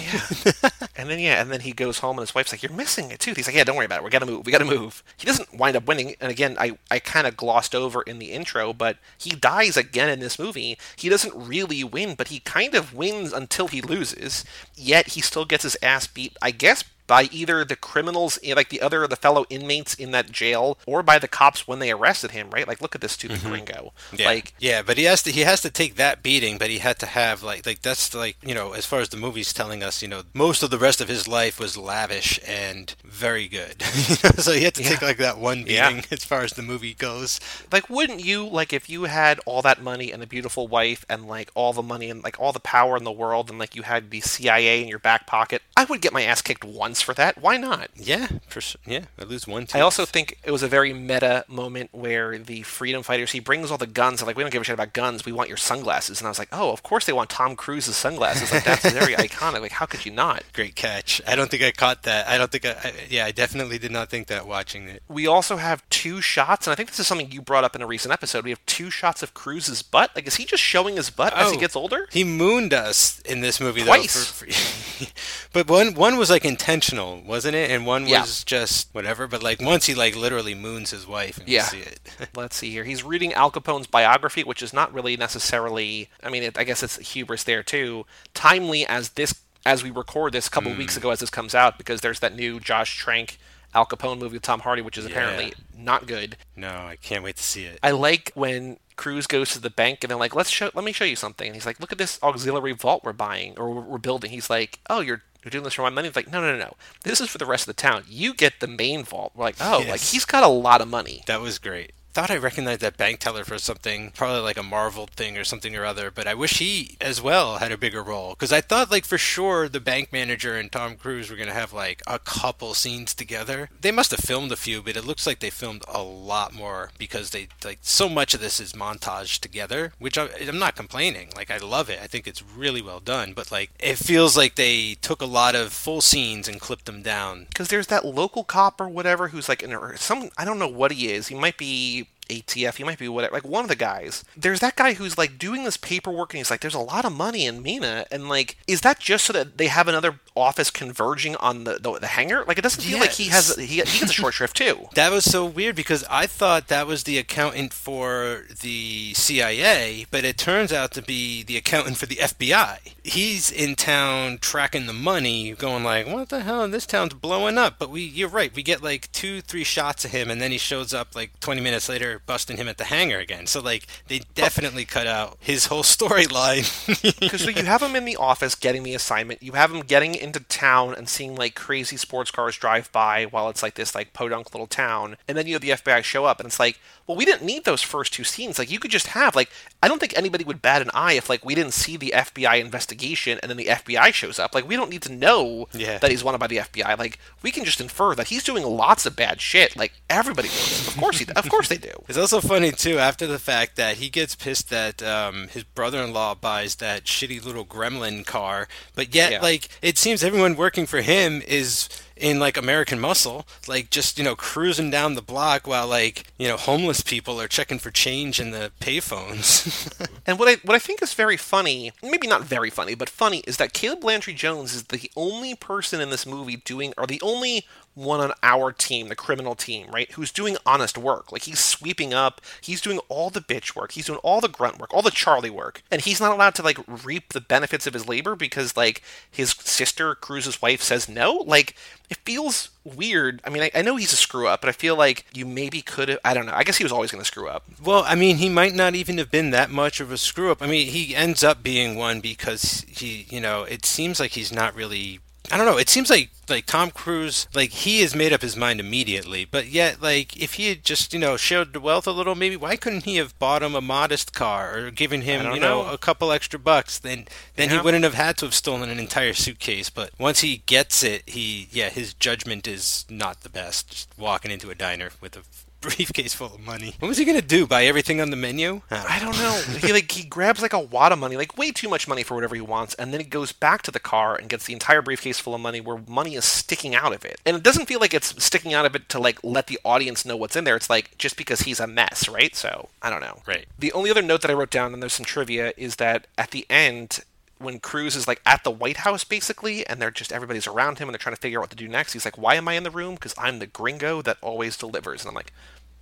and 0.97 1.09
then 1.09 1.19
yeah 1.19 1.40
and 1.40 1.51
then 1.51 1.61
he 1.61 1.73
goes 1.73 1.99
home 2.01 2.19
and 2.19 2.27
his 2.27 2.35
wife's 2.35 2.53
like 2.53 2.62
you're 2.62 2.73
missing 2.73 3.12
a 3.12 3.16
tooth. 3.16 3.37
He's 3.37 3.47
like 3.47 3.57
yeah 3.57 3.64
don't 3.64 3.77
worry 3.77 3.87
about 3.87 3.99
it. 3.99 4.05
We 4.05 4.11
gotta 4.11 4.27
move. 4.27 4.45
We 4.45 4.53
gotta 4.53 4.64
move. 4.64 5.03
He 5.16 5.27
doesn't 5.27 5.57
wind 5.57 5.77
up 5.77 5.87
winning. 5.87 6.14
And 6.21 6.31
again 6.31 6.57
I 6.59 6.79
I 6.90 6.99
kind 6.99 7.27
of 7.27 7.37
glossed 7.37 7.75
over 7.75 8.03
in 8.03 8.19
the 8.19 8.33
intro 8.33 8.73
but 8.75 8.99
he 9.19 9.31
dies 9.31 9.77
again 9.77 10.11
in 10.11 10.21
this 10.21 10.38
movie. 10.38 10.77
He 10.97 11.09
doesn't 11.09 11.35
really 11.35 11.83
win 11.83 12.14
but 12.14 12.29
he 12.29 12.40
kind 12.40 12.75
of 12.75 12.95
wins 12.95 13.33
until 13.33 13.69
he 13.69 13.81
loses. 13.81 14.45
Yet 14.75 15.09
he 15.09 15.21
still 15.23 15.47
gets 15.47 15.62
his 15.64 15.77
ass 15.83 16.07
beat 16.07 16.37
I 16.42 16.51
guess 16.51 16.85
by 17.07 17.25
either 17.33 17.64
the 17.64 17.77
criminals, 17.77 18.38
eh, 18.42 18.55
like 18.55 18.69
the 18.69 18.81
other 18.81 19.07
the 19.07 19.16
fellow 19.16 19.45
inmates 19.51 19.95
in 19.95 20.11
that 20.12 20.31
jail, 20.33 20.79
or 20.87 21.03
by 21.03 21.19
the 21.19 21.29
cops 21.29 21.66
when 21.69 21.79
they 21.79 21.90
arrested 21.90 22.33
him. 22.33 22.51
Right? 22.51 22.66
Like, 22.66 22.81
look 22.81 22.95
at 22.95 23.01
this 23.01 23.12
stupid 23.12 23.40
gringo. 23.42 23.92
Yeah. 24.16 24.27
Like, 24.27 24.55
yeah, 24.59 24.83
but 24.83 24.99
he 24.99 25.05
has 25.05 25.23
to 25.25 25.31
he 25.33 25.40
has 25.42 25.61
to 25.62 25.71
take 25.71 25.97
that 25.97 26.23
beating, 26.23 26.59
but 26.59 26.71
he 26.71 26.79
had 26.79 26.99
to 27.01 27.07
have 27.07 27.42
like 27.42 27.64
like 27.66 27.83
that's 27.83 28.14
like 28.14 28.37
you 28.45 28.55
know 28.55 28.73
as 28.73 28.87
far 28.87 29.01
as 29.01 29.09
the 29.11 29.16
movie's 29.16 29.53
telling 29.53 29.83
us, 29.83 30.03
you 30.03 30.09
know, 30.09 30.23
most 30.35 30.62
of 30.62 30.71
the 30.71 30.79
rest 30.79 31.01
of 31.01 31.09
his 31.09 31.27
life 31.29 31.59
was 31.61 31.77
lavish 31.77 32.38
and 32.47 32.95
very 33.05 33.49
good. 33.49 33.83
So 34.37 34.53
he 34.53 34.64
had 34.64 34.75
to 34.75 34.83
take 34.83 35.03
like 35.03 35.16
that 35.19 35.38
one 35.38 35.64
Yeah. 35.66 35.88
beating 35.90 36.05
as 36.11 36.25
far 36.25 36.42
as 36.42 36.53
the 36.53 36.62
movie 36.62 36.95
goes. 36.95 37.40
like 37.73 37.88
wouldn't 37.88 38.25
you 38.25 38.47
like 38.47 38.73
if 38.73 38.88
you 38.88 39.05
had 39.05 39.40
all 39.47 39.62
that 39.62 39.83
money 39.83 40.12
and 40.12 40.23
a 40.23 40.27
beautiful 40.27 40.69
wife 40.69 41.05
and 41.09 41.27
like 41.27 41.51
all 41.55 41.73
the 41.73 41.83
money 41.83 42.11
and 42.11 42.23
like 42.23 42.38
all 42.38 42.53
the 42.53 42.61
power 42.61 42.97
in 42.97 43.05
the 43.05 43.12
world 43.12 43.49
and 43.51 43.59
like 43.59 43.75
you 43.75 43.83
had 43.83 44.11
the 44.11 44.21
CIA 44.21 44.83
in 44.83 44.88
your 44.88 44.99
back 44.99 45.27
pocket 45.27 45.62
I 45.77 45.85
would 45.85 46.01
get 46.01 46.12
my 46.12 46.23
ass 46.23 46.42
kicked 46.42 46.64
once 46.64 46.95
for 47.02 47.14
that 47.14 47.40
why 47.40 47.56
not 47.56 47.88
Yeah, 47.96 48.28
for 48.48 48.61
sure. 48.61 48.80
Yeah, 48.87 49.06
I 49.20 49.24
lose 49.24 49.46
one. 49.46 49.62
Tooth. 49.66 49.76
I 49.76 49.80
also 49.80 50.04
think 50.04 50.38
it 50.44 50.50
was 50.50 50.62
a 50.62 50.68
very 50.68 50.92
meta 50.92 51.44
moment 51.48 51.90
where 51.92 52.38
the 52.38 52.62
freedom 52.62 53.02
fighters 53.02 53.32
he 53.32 53.40
brings 53.40 53.70
all 53.70 53.78
the 53.78 53.87
guns 53.87 54.20
and 54.20 54.26
like 54.26 54.37
we 54.37 54.42
don't 54.42 54.52
give 54.52 54.62
a 54.62 54.64
shit 54.64 54.74
about 54.74 54.92
guns 54.92 55.24
we 55.24 55.32
want 55.32 55.48
your 55.48 55.56
sunglasses 55.59 56.20
and 56.20 56.26
I 56.26 56.30
was 56.30 56.38
like 56.38 56.48
oh 56.52 56.70
of 56.72 56.82
course 56.82 57.04
they 57.06 57.12
want 57.12 57.30
Tom 57.30 57.56
Cruise's 57.56 57.96
sunglasses 57.96 58.52
like 58.52 58.64
that's 58.64 58.90
very 58.90 59.14
iconic 59.26 59.61
like 59.61 59.72
how 59.72 59.87
could 59.87 60.04
you 60.06 60.12
not 60.12 60.42
great 60.52 60.74
catch. 60.74 61.20
I 61.26 61.37
don't 61.37 61.50
think 61.50 61.62
I 61.62 61.70
caught 61.72 62.04
that. 62.04 62.28
I 62.28 62.38
don't 62.38 62.50
think 62.50 62.64
I, 62.66 62.70
I. 62.82 62.92
Yeah, 63.09 63.24
I 63.26 63.32
definitely 63.32 63.78
did 63.78 63.90
not 63.90 64.09
think 64.09 64.26
that 64.28 64.46
watching 64.46 64.88
it. 64.88 65.02
we 65.09 65.26
also 65.26 65.56
have 65.56 65.87
two 65.90 66.20
shots, 66.20 66.66
and 66.66 66.72
I 66.72 66.74
think 66.76 66.88
this 66.90 66.98
is 67.00 67.06
something 67.06 67.30
you 67.30 67.42
brought 67.42 67.64
up 67.64 67.74
in 67.76 67.82
a 67.82 67.87
recent 67.87 68.12
episode. 68.12 68.44
We 68.44 68.50
have 68.50 68.64
two 68.66 68.90
shots 68.90 69.22
of 69.22 69.35
Cruise's 69.35 69.82
butt. 69.82 70.11
Like, 70.14 70.26
is 70.26 70.37
he 70.37 70.44
just 70.44 70.62
showing 70.62 70.96
his 70.96 71.11
butt 71.11 71.32
as 71.35 71.50
he 71.50 71.56
Oh. 71.56 71.61
gets 71.61 71.76
older? 71.76 72.06
He 72.11 72.24
mooned 72.24 72.72
us 72.72 73.20
in 73.20 73.40
this 73.40 73.61
movie 73.61 73.82
Twice. 73.82 74.14
though. 74.14 74.46
For, 74.46 74.52
for, 74.52 75.06
but 75.52 75.68
one 75.68 75.94
one 75.94 76.16
was 76.16 76.30
like 76.30 76.44
intentional, 76.44 76.76
wasn't 76.92 77.55
it? 77.55 77.70
And 77.70 77.87
one 77.87 78.07
Yeah. 78.07 78.20
was 78.22 78.44
just 78.44 78.88
whatever. 78.92 79.27
But 79.27 79.42
like 79.42 79.61
once 79.61 79.87
he 79.87 79.94
like 79.94 80.14
literally 80.16 80.55
moons 80.55 80.90
his 80.90 81.07
wife, 81.07 81.38
and 81.38 81.49
Yeah. 81.49 81.64
see 81.64 81.81
it. 81.81 82.01
Let's 82.37 82.57
see 82.57 82.70
here. 82.70 82.85
He's 82.85 83.03
reading 83.03 83.33
Al 83.35 83.51
Capone's 83.51 83.87
biography, 83.87 84.44
which 84.44 84.62
is 84.62 84.72
not 84.72 84.92
really 84.92 85.16
necessarily. 85.16 86.09
I 86.22 86.31
mean, 86.31 86.42
it, 86.42 86.59
I 86.59 86.64
guess 86.64 86.83
it's 86.83 86.96
hubris 87.12 87.44
there 87.44 87.62
too. 87.62 88.07
Timely 88.35 88.87
as 88.87 89.11
this, 89.11 89.35
as 89.64 89.83
we 89.83 89.90
record 89.90 90.33
this 90.33 90.46
a 90.46 90.51
couple 90.51 90.72
of 90.72 90.79
weeks 90.79 90.96
ago, 90.96 91.11
as 91.11 91.20
this 91.20 91.31
comes 91.31 91.55
out, 91.55 91.79
because 91.79 92.01
there's 92.01 92.20
that 92.20 92.35
new 92.35 92.61
Josh 92.61 92.96
Trank 92.99 93.38
Al 93.75 93.85
Capone 93.87 94.18
movie 94.18 94.35
with 94.37 94.42
Tom 94.42 94.61
Hardy, 94.61 94.81
which 94.83 94.96
is 94.96 95.05
apparently 95.05 95.53
not 95.77 96.07
good. 96.07 96.37
no, 96.55 96.68
I 96.70 96.96
can't 97.03 97.22
wait 97.22 97.37
to 97.37 97.42
see 97.42 97.64
it. 97.64 97.79
I 97.83 97.90
like 97.90 98.33
when 98.35 98.79
Cruise 98.96 99.27
goes 99.27 99.51
to 99.51 99.61
the 99.61 99.68
bank 99.68 99.99
and 100.03 100.11
they're 100.11 100.16
like, 100.18 100.35
"Let's 100.35 100.49
show, 100.49 100.70
let 100.72 100.85
me 100.85 100.92
show 100.92 101.05
you 101.05 101.16
something." 101.16 101.46
And 101.49 101.55
he's 101.55 101.66
like, 101.66 101.79
"Look 101.81 101.92
at 101.92 101.99
this 101.99 102.18
auxiliary 102.22 102.72
vault 102.72 103.05
we're 103.05 103.12
buying 103.12 103.59
or 103.59 103.70
we're 103.75 103.99
building." 103.99 104.31
He's 104.31 104.49
like, 104.49 104.79
"Oh, 104.88 105.01
you're 105.01 105.22
you're 105.46 105.50
doing 105.50 105.64
this 105.64 105.74
for 105.74 105.82
my 105.82 105.90
money?" 105.90 106.09
He's 106.09 106.16
like, 106.16 106.30
"No, 106.30 106.40
no, 106.40 106.52
no, 106.52 106.59
no. 106.59 106.74
This 107.04 107.20
is 107.20 107.30
for 107.30 107.38
the 107.38 107.46
rest 107.46 107.68
of 107.68 107.74
the 107.74 107.80
town. 107.80 108.04
You 108.09 108.35
get 108.35 108.61
the 108.61 108.66
main 108.66 109.04
vault." 109.04 109.32
We're 109.35 109.44
like, 109.44 109.56
"Oh, 109.61 109.85
like 109.88 110.00
he's 110.00 110.24
got 110.24 110.42
a 110.44 110.48
lot 110.48 110.80
of 110.80 110.88
money." 110.88 111.22
That 111.26 111.40
was 111.40 111.59
great. 111.59 111.92
Thought 112.16 112.31
I 112.31 112.38
recognized 112.38 112.81
that 112.81 112.96
bank 112.96 113.20
teller 113.20 113.44
for 113.44 113.59
something, 113.59 114.11
probably 114.12 114.40
like 114.40 114.57
a 114.57 114.62
Marvel 114.62 115.07
thing 115.07 115.37
or 115.37 115.44
something 115.44 115.76
or 115.76 115.85
other. 115.85 116.11
But 116.11 116.26
I 116.26 116.33
wish 116.33 116.61
he 116.61 116.96
as 116.98 117.20
well 117.20 117.59
had 117.59 117.72
a 117.72 117.76
bigger 117.76 118.02
role 118.02 118.31
because 118.31 118.55
I 118.55 118.62
thought 118.62 118.90
like 118.90 119.05
for 119.05 119.18
sure 119.18 119.68
the 119.68 119.81
bank 119.81 120.14
manager 120.14 120.57
and 120.57 120.72
Tom 120.72 120.96
Cruise 120.96 121.29
were 121.29 121.37
gonna 121.37 121.52
have 121.52 121.74
like 121.74 122.02
a 122.07 122.18
couple 122.18 122.72
scenes 122.72 123.12
together. 123.12 123.68
They 123.79 123.90
must 123.90 124.12
have 124.12 124.20
filmed 124.20 124.50
a 124.50 124.57
few, 124.57 124.81
but 124.81 124.96
it 124.96 125.05
looks 125.05 125.26
like 125.26 125.40
they 125.40 125.50
filmed 125.50 125.85
a 125.87 126.02
lot 126.02 126.55
more 126.55 126.90
because 126.96 127.33
they 127.33 127.48
like 127.62 127.81
so 127.83 128.09
much 128.09 128.33
of 128.33 128.40
this 128.40 128.61
is 128.61 128.72
montage 128.72 129.38
together, 129.38 129.92
which 129.98 130.16
I, 130.16 130.31
I'm 130.48 130.59
not 130.59 130.74
complaining. 130.74 131.29
Like 131.37 131.50
I 131.50 131.59
love 131.59 131.90
it. 131.90 132.00
I 132.02 132.07
think 132.07 132.26
it's 132.26 132.42
really 132.42 132.81
well 132.81 133.00
done. 133.00 133.35
But 133.35 133.52
like 133.52 133.72
it 133.79 133.98
feels 133.98 134.38
like 134.38 134.55
they 134.55 134.94
took 135.02 135.20
a 135.20 135.26
lot 135.26 135.55
of 135.55 135.70
full 135.70 136.00
scenes 136.00 136.48
and 136.48 136.62
clipped 136.62 136.87
them 136.87 137.02
down. 137.02 137.44
because 137.50 137.68
there's 137.68 137.88
that 137.88 138.07
local 138.07 138.42
cop 138.42 138.81
or 138.81 138.88
whatever 138.88 139.29
who's 139.29 139.50
like 139.50 139.62
in 139.62 139.74
a, 139.74 139.98
some 139.98 140.31
I 140.38 140.46
don't 140.46 140.59
know 140.59 140.66
what 140.66 140.92
he 140.92 141.12
is. 141.12 141.29
He 141.29 141.35
might 141.35 141.59
be 141.59 142.06
ATF. 142.29 142.77
He 142.77 142.85
might 142.85 142.99
be 142.99 143.09
whatever. 143.09 143.35
Like 143.35 143.45
one 143.45 143.65
of 143.65 143.69
the 143.69 143.77
guys. 143.77 144.25
There's 144.37 144.61
that 144.61 144.77
guy 144.77 144.95
who's 144.95 145.19
like 145.19 145.39
doing 145.39 145.65
this 145.65 145.77
paperwork, 145.77 146.33
and 146.33 146.39
he's 146.39 146.51
like, 146.51 146.61
"There's 146.61 146.75
a 146.75 146.81
lot 146.81 147.05
of 147.05 147.12
money 147.12 147.47
in 147.47 147.62
Mena," 147.62 148.07
and 148.11 148.29
like, 148.29 148.57
is 148.67 148.83
that 148.83 148.99
just 148.99 149.25
so 149.25 149.33
that 149.33 149.59
they 149.59 149.69
have 149.69 149.89
another 149.89 150.21
office 150.37 150.70
converging 150.70 151.37
on 151.37 151.64
the 151.64 151.79
the, 151.81 151.99
the 151.99 152.07
hangar. 152.09 152.44
Like 152.46 152.59
it 152.59 152.62
doesn't 152.62 152.83
feel 152.83 152.99
like 152.99 153.12
he 153.12 153.29
has 153.29 153.57
he, 153.57 153.66
he 153.66 153.77
gets 153.77 154.03
a 154.03 154.12
short 154.12 154.35
shrift 154.35 154.57
too. 154.57 154.88
That 154.96 155.12
was 155.12 155.25
so 155.25 155.44
weird 155.44 155.77
because 155.77 156.05
I 156.11 156.27
thought 156.27 156.68
that 156.68 156.87
was 156.87 157.05
the 157.05 157.18
accountant 157.18 157.72
for 157.72 158.46
the 158.62 159.12
CIA, 159.14 160.07
but 160.11 160.25
it 160.25 160.38
turns 160.38 160.72
out 160.72 160.90
to 160.92 161.03
be 161.03 161.42
the 161.42 161.57
accountant 161.57 161.96
for 161.99 162.07
the 162.07 162.16
FBI. 162.16 162.79
He's 163.05 163.51
in 163.51 163.77
town 163.77 164.38
tracking 164.38 164.87
the 164.87 164.92
money, 164.92 165.53
going 165.53 165.85
like, 165.85 166.07
"What 166.07 166.31
the 166.31 166.40
hell? 166.40 166.66
This 166.68 166.87
town's 166.87 167.14
blowing 167.14 167.59
up." 167.59 167.79
But 167.79 167.90
we, 167.90 168.03
you're 168.03 168.29
right, 168.29 168.55
we 168.55 168.62
get 168.62 168.83
like 168.83 169.12
two, 169.12 169.40
three 169.42 169.64
shots 169.64 170.05
of 170.05 170.11
him, 170.12 170.31
and 170.31 170.40
then 170.40 170.51
he 170.51 170.59
shows 170.59 170.92
up 170.94 171.14
like 171.14 171.38
20 171.40 171.61
minutes 171.61 171.88
later, 171.88 172.20
busting 172.27 172.57
him 172.57 172.68
at 172.68 172.79
the 172.79 172.85
hangar 172.85 173.18
again. 173.18 173.46
So 173.46 173.61
like, 173.61 173.87
they 174.09 174.20
definitely 174.35 174.85
cut 174.85 175.07
out 175.07 175.37
his 175.40 175.66
whole 175.66 175.83
storyline. 175.96 176.66
Because 177.20 177.43
so 177.43 177.51
you 177.51 177.64
have 177.64 177.82
him 177.82 177.97
in 177.97 178.05
the 178.05 178.16
office 178.16 178.55
getting 178.55 178.82
the 178.82 178.95
assignment, 178.95 179.43
you 179.43 179.53
have 179.53 179.72
him 179.72 179.80
getting 179.80 180.14
into 180.27 180.41
town 180.41 180.95
and 180.95 181.09
seeing 181.09 181.35
like 181.35 181.55
crazy 181.55 181.97
sports 181.97 182.31
cars 182.31 182.57
drive 182.57 182.91
by 182.93 183.24
while 183.24 183.49
it's 183.49 183.62
like 183.62 183.74
this 183.74 183.95
like 183.95 184.12
podunk 184.12 184.53
little 184.53 184.66
town, 184.66 185.16
and 185.27 185.39
then 185.39 185.47
you 185.47 185.55
have 185.55 185.62
the 185.62 185.70
FBI 185.70 186.03
show 186.03 186.24
up, 186.24 186.41
and 186.41 186.47
it's 186.47 186.61
like, 186.61 186.79
well, 187.07 187.16
we 187.16 187.24
didn't 187.24 187.47
need 187.47 187.64
those 187.64 187.83
first 187.83 188.12
two 188.12 188.24
scenes. 188.24 188.59
Like 188.59 188.70
you 188.70 188.79
could 188.79 188.91
just 188.91 189.09
have 189.09 189.37
like, 189.37 189.51
I 189.83 189.89
don't 189.89 189.99
think 190.01 190.16
anybody 190.16 190.43
would 190.43 190.62
bat 190.62 190.83
an 190.83 190.91
eye 190.95 191.12
if 191.12 191.29
like 191.29 191.45
we 191.45 191.55
didn't 191.55 191.74
see 191.74 191.97
the 191.97 192.12
FBI 192.16 192.61
investigation 192.61 193.39
and 193.43 193.51
then 193.51 193.57
the 193.57 193.66
FBI 193.66 194.12
shows 194.12 194.39
up. 194.39 194.55
Like 194.55 194.66
we 194.66 194.74
don't 194.74 194.91
need 194.91 195.03
to 195.03 195.12
know 195.12 195.68
Yeah. 195.72 195.99
that 195.99 196.11
he's 196.11 196.24
wanted 196.24 196.39
by 196.39 196.47
the 196.47 196.57
FBI. 196.59 196.99
Like 196.99 197.18
we 197.43 197.51
can 197.51 197.64
just 197.64 197.81
infer 197.81 198.14
that 198.14 198.29
he's 198.29 198.43
doing 198.43 198.64
lots 198.64 199.07
of 199.07 199.14
bad 199.16 199.41
shit. 199.41 199.77
Like 199.77 199.93
everybody 200.11 200.49
knows. 200.49 200.89
Of 200.89 200.97
course 200.97 201.18
he, 201.18 201.27
of 201.37 201.49
course 201.49 201.68
they 201.68 201.77
do. 201.77 201.93
It's 202.09 202.18
also 202.18 202.41
funny 202.41 202.72
too 202.72 202.99
after 202.99 203.27
the 203.27 203.39
fact 203.39 203.77
that 203.77 203.97
he 203.99 204.09
gets 204.09 204.35
pissed 204.35 204.70
that 204.70 205.03
um, 205.03 205.49
his 205.49 205.62
brother-in-law 205.62 206.37
buys 206.37 206.77
that 206.77 207.05
shitty 207.05 207.45
little 207.45 207.64
gremlin 207.66 208.24
car, 208.27 208.68
but 208.95 209.14
yet 209.14 209.33
Yeah. 209.33 209.41
like 209.43 209.68
it 209.83 209.99
seems 209.99 210.24
everyone 210.24 210.57
working 210.57 210.87
for 210.87 211.03
him 211.03 211.43
is 211.47 211.89
in 212.17 212.39
like 212.39 212.57
American 212.57 212.99
Muscle, 212.99 213.47
like 213.69 213.91
just 213.91 214.19
you 214.19 214.25
know 214.25 214.35
cruising 214.35 214.91
down 214.91 215.14
the 215.14 215.23
block 215.23 215.67
while 215.67 215.87
like 215.87 216.25
you 216.39 216.49
know 216.49 216.57
homeless 216.57 217.01
people 217.01 217.41
are 217.41 217.49
checking 217.49 217.79
for 217.79 217.91
change 217.91 218.41
in 218.41 218.51
the 218.51 218.73
payphones. 218.81 219.93
And 220.29 220.41
what 220.41 220.49
I 220.49 220.57
what 220.64 220.75
I 220.75 220.81
think 220.81 221.03
is 221.03 221.14
very 221.14 221.37
funny, 221.37 221.93
maybe 222.03 222.27
not 222.27 222.43
very 222.43 222.69
funny, 222.69 222.97
but 222.97 223.09
funny, 223.09 223.45
is 223.47 223.59
that 223.59 223.73
Caleb 223.73 224.03
Landry 224.03 224.35
Jones 224.35 224.75
is 224.75 224.83
the 224.85 225.09
only 225.14 225.55
person 225.55 226.01
in 226.01 226.11
this 226.11 226.27
movie 226.27 226.57
doing, 226.57 226.93
or 226.99 227.07
the 227.07 227.21
only 227.23 227.64
one 227.97 228.20
on 228.20 228.32
our 228.42 228.70
team, 228.70 229.09
the 229.09 229.16
criminal 229.16 229.55
team, 229.55 229.88
right, 229.90 230.11
who's 230.12 230.30
doing 230.30 230.57
honest 230.64 230.97
work. 230.97 231.32
Like 231.32 231.42
he's 231.44 231.59
sweeping 231.59 232.14
up, 232.14 232.40
he's 232.61 232.80
doing 232.80 233.01
all 233.09 233.30
the 233.30 233.40
bitch 233.40 233.74
work, 233.74 233.92
he's 233.92 234.07
doing 234.07 234.20
all 234.22 234.40
the 234.40 234.49
grunt 234.49 234.78
work, 234.78 234.92
all 234.94 235.03
the 235.03 235.11
Charlie 235.11 235.51
work, 235.51 235.82
and 235.90 236.03
he's 236.03 236.20
not 236.20 236.32
allowed 236.32 236.55
to 236.57 236.62
like 236.62 236.78
reap 237.05 237.32
the 237.32 237.40
benefits 237.40 237.86
of 237.86 237.94
his 237.94 238.07
labor 238.07 238.36
because 238.36 238.76
like 238.76 239.03
his 239.30 239.51
sister, 239.51 240.14
Cruise's 240.14 240.61
wife, 240.61 240.82
says 240.82 241.09
no. 241.09 241.32
Like 241.47 241.74
it 242.09 242.18
feels 242.18 242.70
weird. 242.84 243.40
I 243.44 243.51
mean, 243.51 243.64
I, 243.64 243.70
I 243.74 243.82
know 243.82 243.97
he's 243.97 244.12
a 244.12 244.16
screw 244.16 244.47
up, 244.47 244.61
but 244.61 244.68
I 244.68 244.72
feel 244.72 244.97
like 244.97 245.26
you 245.32 245.44
maybe 245.44 245.82
could 245.82 246.09
have. 246.09 246.18
I 246.24 246.34
don't 246.34 246.47
know. 246.47 246.53
I 246.55 246.62
guess 246.62 246.76
he 246.76 246.84
was 246.84 246.92
always 246.92 247.11
going 247.11 247.22
to 247.22 247.26
screw 247.26 247.49
up. 247.49 247.64
Well, 247.82 248.05
I 248.07 248.14
mean, 248.14 248.36
he 248.36 248.49
might 248.49 248.74
not 248.74 248.94
even 248.94 249.18
have 249.18 249.30
been 249.30 249.51
that 249.51 249.70
much 249.70 250.01
of 250.01 250.12
a 250.12 250.18
screw 250.18 250.51
up. 250.51 250.62
I 250.62 250.66
mean, 250.66 250.88
he 250.88 251.16
ends 251.16 251.42
up 251.42 251.62
being 251.62 251.97
one 251.97 252.20
because 252.20 252.84
he, 252.88 253.26
you 253.28 253.40
know, 253.40 253.64
it 253.64 253.84
seems 253.84 254.20
like 254.20 254.32
he's 254.32 254.53
not 254.53 254.74
really. 254.74 255.20
I 255.53 255.57
don't 255.57 255.66
know. 255.66 255.78
It 255.78 255.88
seems 255.88 256.11
like 256.11 256.30
like 256.49 256.66
Tom 256.66 256.90
Cruise, 256.90 257.49
like 257.55 257.70
he 257.70 258.01
has 258.03 258.14
made 258.14 258.32
up 258.32 258.42
his 258.42 258.57
mind 258.57 258.78
immediately. 258.80 259.44
But 259.44 259.66
yet, 259.66 260.01
like 260.01 260.36
if 260.36 260.55
he 260.55 260.68
had 260.68 260.84
just 260.84 261.12
you 261.12 261.18
know 261.18 261.36
showed 261.36 261.72
the 261.72 261.80
wealth 261.80 262.07
a 262.07 262.12
little, 262.12 262.34
maybe 262.34 262.57
why 262.57 262.76
couldn't 262.76 263.05
he 263.05 263.16
have 263.16 263.38
bought 263.38 263.62
him 263.62 263.74
a 263.74 263.80
modest 263.80 264.32
car 264.34 264.76
or 264.78 264.90
given 264.90 265.22
him 265.22 265.42
you 265.55 265.61
know, 265.61 265.82
know. 265.82 265.92
a 265.92 265.99
couple 265.99 266.32
extra 266.32 266.59
bucks? 266.59 266.99
Then 266.99 267.26
then 267.57 267.70
Yeah. 267.70 267.76
he 267.78 267.82
wouldn't 267.82 268.05
have 268.05 268.14
had 268.14 268.36
to 268.38 268.47
have 268.47 268.55
stolen 268.55 268.88
an 268.90 268.99
entire 268.99 269.34
suitcase. 269.34 269.90
But 269.90 270.11
once 270.18 270.40
he 270.40 270.59
gets 270.66 271.03
it, 271.03 271.28
he 271.28 271.68
yeah, 271.70 271.88
his 271.90 272.14
judgment 272.14 272.66
is 272.66 273.05
not 273.09 273.42
the 273.42 273.49
best. 273.49 273.90
Just 273.90 274.09
walking 274.18 274.51
into 274.51 274.70
a 274.70 274.74
diner 274.74 275.11
with 275.20 275.36
a 275.36 275.42
briefcase 275.87 276.34
full 276.34 276.55
of 276.55 276.61
money. 276.61 276.95
What 276.99 277.09
was 277.09 277.18
he 277.18 277.24
gonna 277.24 277.43
do? 277.43 277.66
Buy 277.66 277.84
everything 277.84 278.20
on 278.20 278.30
the 278.30 278.37
menu? 278.37 278.82
I 278.91 279.18
don't 279.20 279.37
know. 279.39 279.62
he 279.80 279.93
like 279.93 280.11
he 280.11 280.24
grabs 280.24 280.62
like 280.62 280.72
a 280.72 280.80
wad 280.80 281.12
of 281.12 281.18
money, 281.18 281.37
like 281.37 281.57
way 281.57 281.70
too 281.70 281.89
much 281.89 282.09
money 282.09 282.22
for 282.22 282.34
whatever 282.34 282.55
he 282.55 282.61
wants, 282.61 282.95
and 282.95 283.12
then 283.12 283.20
he 283.20 283.26
goes 283.26 283.53
back 283.53 283.82
to 283.82 283.91
the 283.91 284.01
car 284.01 284.37
and 284.37 284.49
gets 284.49 284.66
the 284.66 284.72
entire 284.72 285.03
briefcase 285.03 285.39
full 285.39 285.55
of 285.55 285.61
money 285.61 285.80
where 285.80 286.01
money 286.09 286.34
is 286.34 286.45
sticking 286.45 286.95
out 286.95 287.14
of 287.14 287.24
it. 287.24 287.41
And 287.47 287.57
it 287.57 287.62
doesn't 287.62 287.87
feel 287.87 288.01
like 288.01 288.14
it's 288.14 288.43
sticking 288.43 288.74
out 288.74 288.87
of 288.87 288.95
it 288.95 289.09
to 289.11 289.18
like 289.18 289.43
let 289.43 289.66
the 289.66 289.78
audience 289.84 290.24
know 290.24 290.37
what's 290.37 290.57
in 290.57 290.64
there. 290.64 290.76
It's 290.76 290.91
like 290.91 291.16
just 291.18 291.37
because 291.37 291.61
he's 291.61 291.80
a 291.80 291.87
mess, 291.87 292.28
right? 292.28 292.55
So 292.55 292.89
I 293.03 293.11
don't 293.11 293.20
know. 293.20 293.41
Right. 293.47 293.66
The 293.78 293.93
only 293.93 294.11
other 294.11 294.22
note 294.22 294.43
that 294.43 294.51
I 294.51 294.55
wrote 294.55 294.70
down, 294.70 294.93
and 294.93 295.03
there's 295.03 295.12
some 295.12 295.26
trivia, 295.26 295.72
is 295.76 295.97
that 295.97 296.26
at 296.37 296.51
the 296.51 296.66
end, 296.68 297.20
when 297.59 297.78
Cruise 297.78 298.16
is 298.16 298.28
like 298.28 298.41
at 298.45 298.64
the 298.64 298.70
White 298.70 298.99
House 298.99 299.24
basically, 299.24 299.87
and 299.87 300.01
they're 300.01 300.11
just 300.11 300.32
everybody's 300.32 300.66
around 300.66 300.99
him 300.99 301.09
and 301.09 301.14
they're 301.14 301.18
trying 301.18 301.34
to 301.34 301.41
figure 301.41 301.59
out 301.59 301.62
what 301.62 301.70
to 301.70 301.76
do 301.76 301.89
next. 301.89 302.12
He's 302.12 302.24
like, 302.24 302.39
"Why 302.39 302.55
am 302.57 302.68
I 302.68 302.74
in 302.74 302.82
the 302.82 302.91
room? 302.91 303.14
Because 303.14 303.34
I'm 303.39 303.59
the 303.59 303.66
gringo 303.66 304.22
that 304.22 304.37
always 304.43 304.76
delivers." 304.76 305.22
And 305.22 305.28
I'm 305.30 305.34
like, 305.34 305.53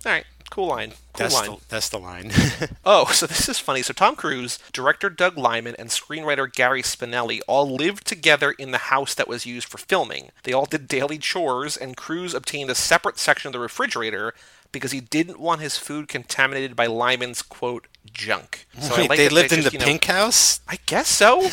"All 0.05 0.11
right, 0.11 0.25
cool 0.49 0.67
line, 0.67 0.89
cool 0.89 0.97
That's 1.15 1.33
line." 1.33 1.49
the, 1.49 1.57
that's 1.69 1.89
the 1.89 1.99
line. 1.99 2.31
Oh, 2.87 3.05
so 3.05 3.25
this 3.25 3.49
is 3.49 3.57
funny. 3.57 3.81
So 3.81 3.93
Tom 3.93 4.15
Cruise, 4.15 4.59
director 4.71 5.09
Doug 5.09 5.37
Liman, 5.37 5.75
and 5.79 5.89
screenwriter 5.89 6.51
Gary 6.51 6.83
Spinelli 6.83 7.39
all 7.47 7.73
lived 7.75 8.05
together 8.05 8.51
in 8.51 8.69
the 8.71 8.77
house 8.77 9.15
that 9.15 9.27
was 9.27 9.45
used 9.47 9.67
for 9.67 9.79
filming. 9.79 10.29
They 10.43 10.53
all 10.53 10.67
did 10.67 10.87
daily 10.87 11.17
chores, 11.17 11.75
and 11.75 11.97
Cruise 11.97 12.35
obtained 12.35 12.69
a 12.69 12.75
separate 12.75 13.17
section 13.17 13.49
of 13.49 13.53
the 13.53 13.59
refrigerator 13.59 14.35
because 14.71 14.91
he 14.91 14.99
didn't 14.99 15.39
want 15.39 15.61
his 15.61 15.77
food 15.77 16.07
contaminated 16.07 16.75
by 16.75 16.85
Liman's 16.85 17.41
quote 17.41 17.87
junk. 18.13 18.67
So 18.79 18.95
I 18.95 18.97
Wait, 18.99 19.09
like 19.09 19.17
they 19.17 19.29
lived 19.29 19.51
in 19.51 19.61
just, 19.61 19.71
the 19.71 19.73
you 19.73 19.79
know- 19.79 19.85
pink 19.85 20.05
house? 20.05 20.61
I 20.67 20.79
guess 20.85 21.07
so. 21.07 21.41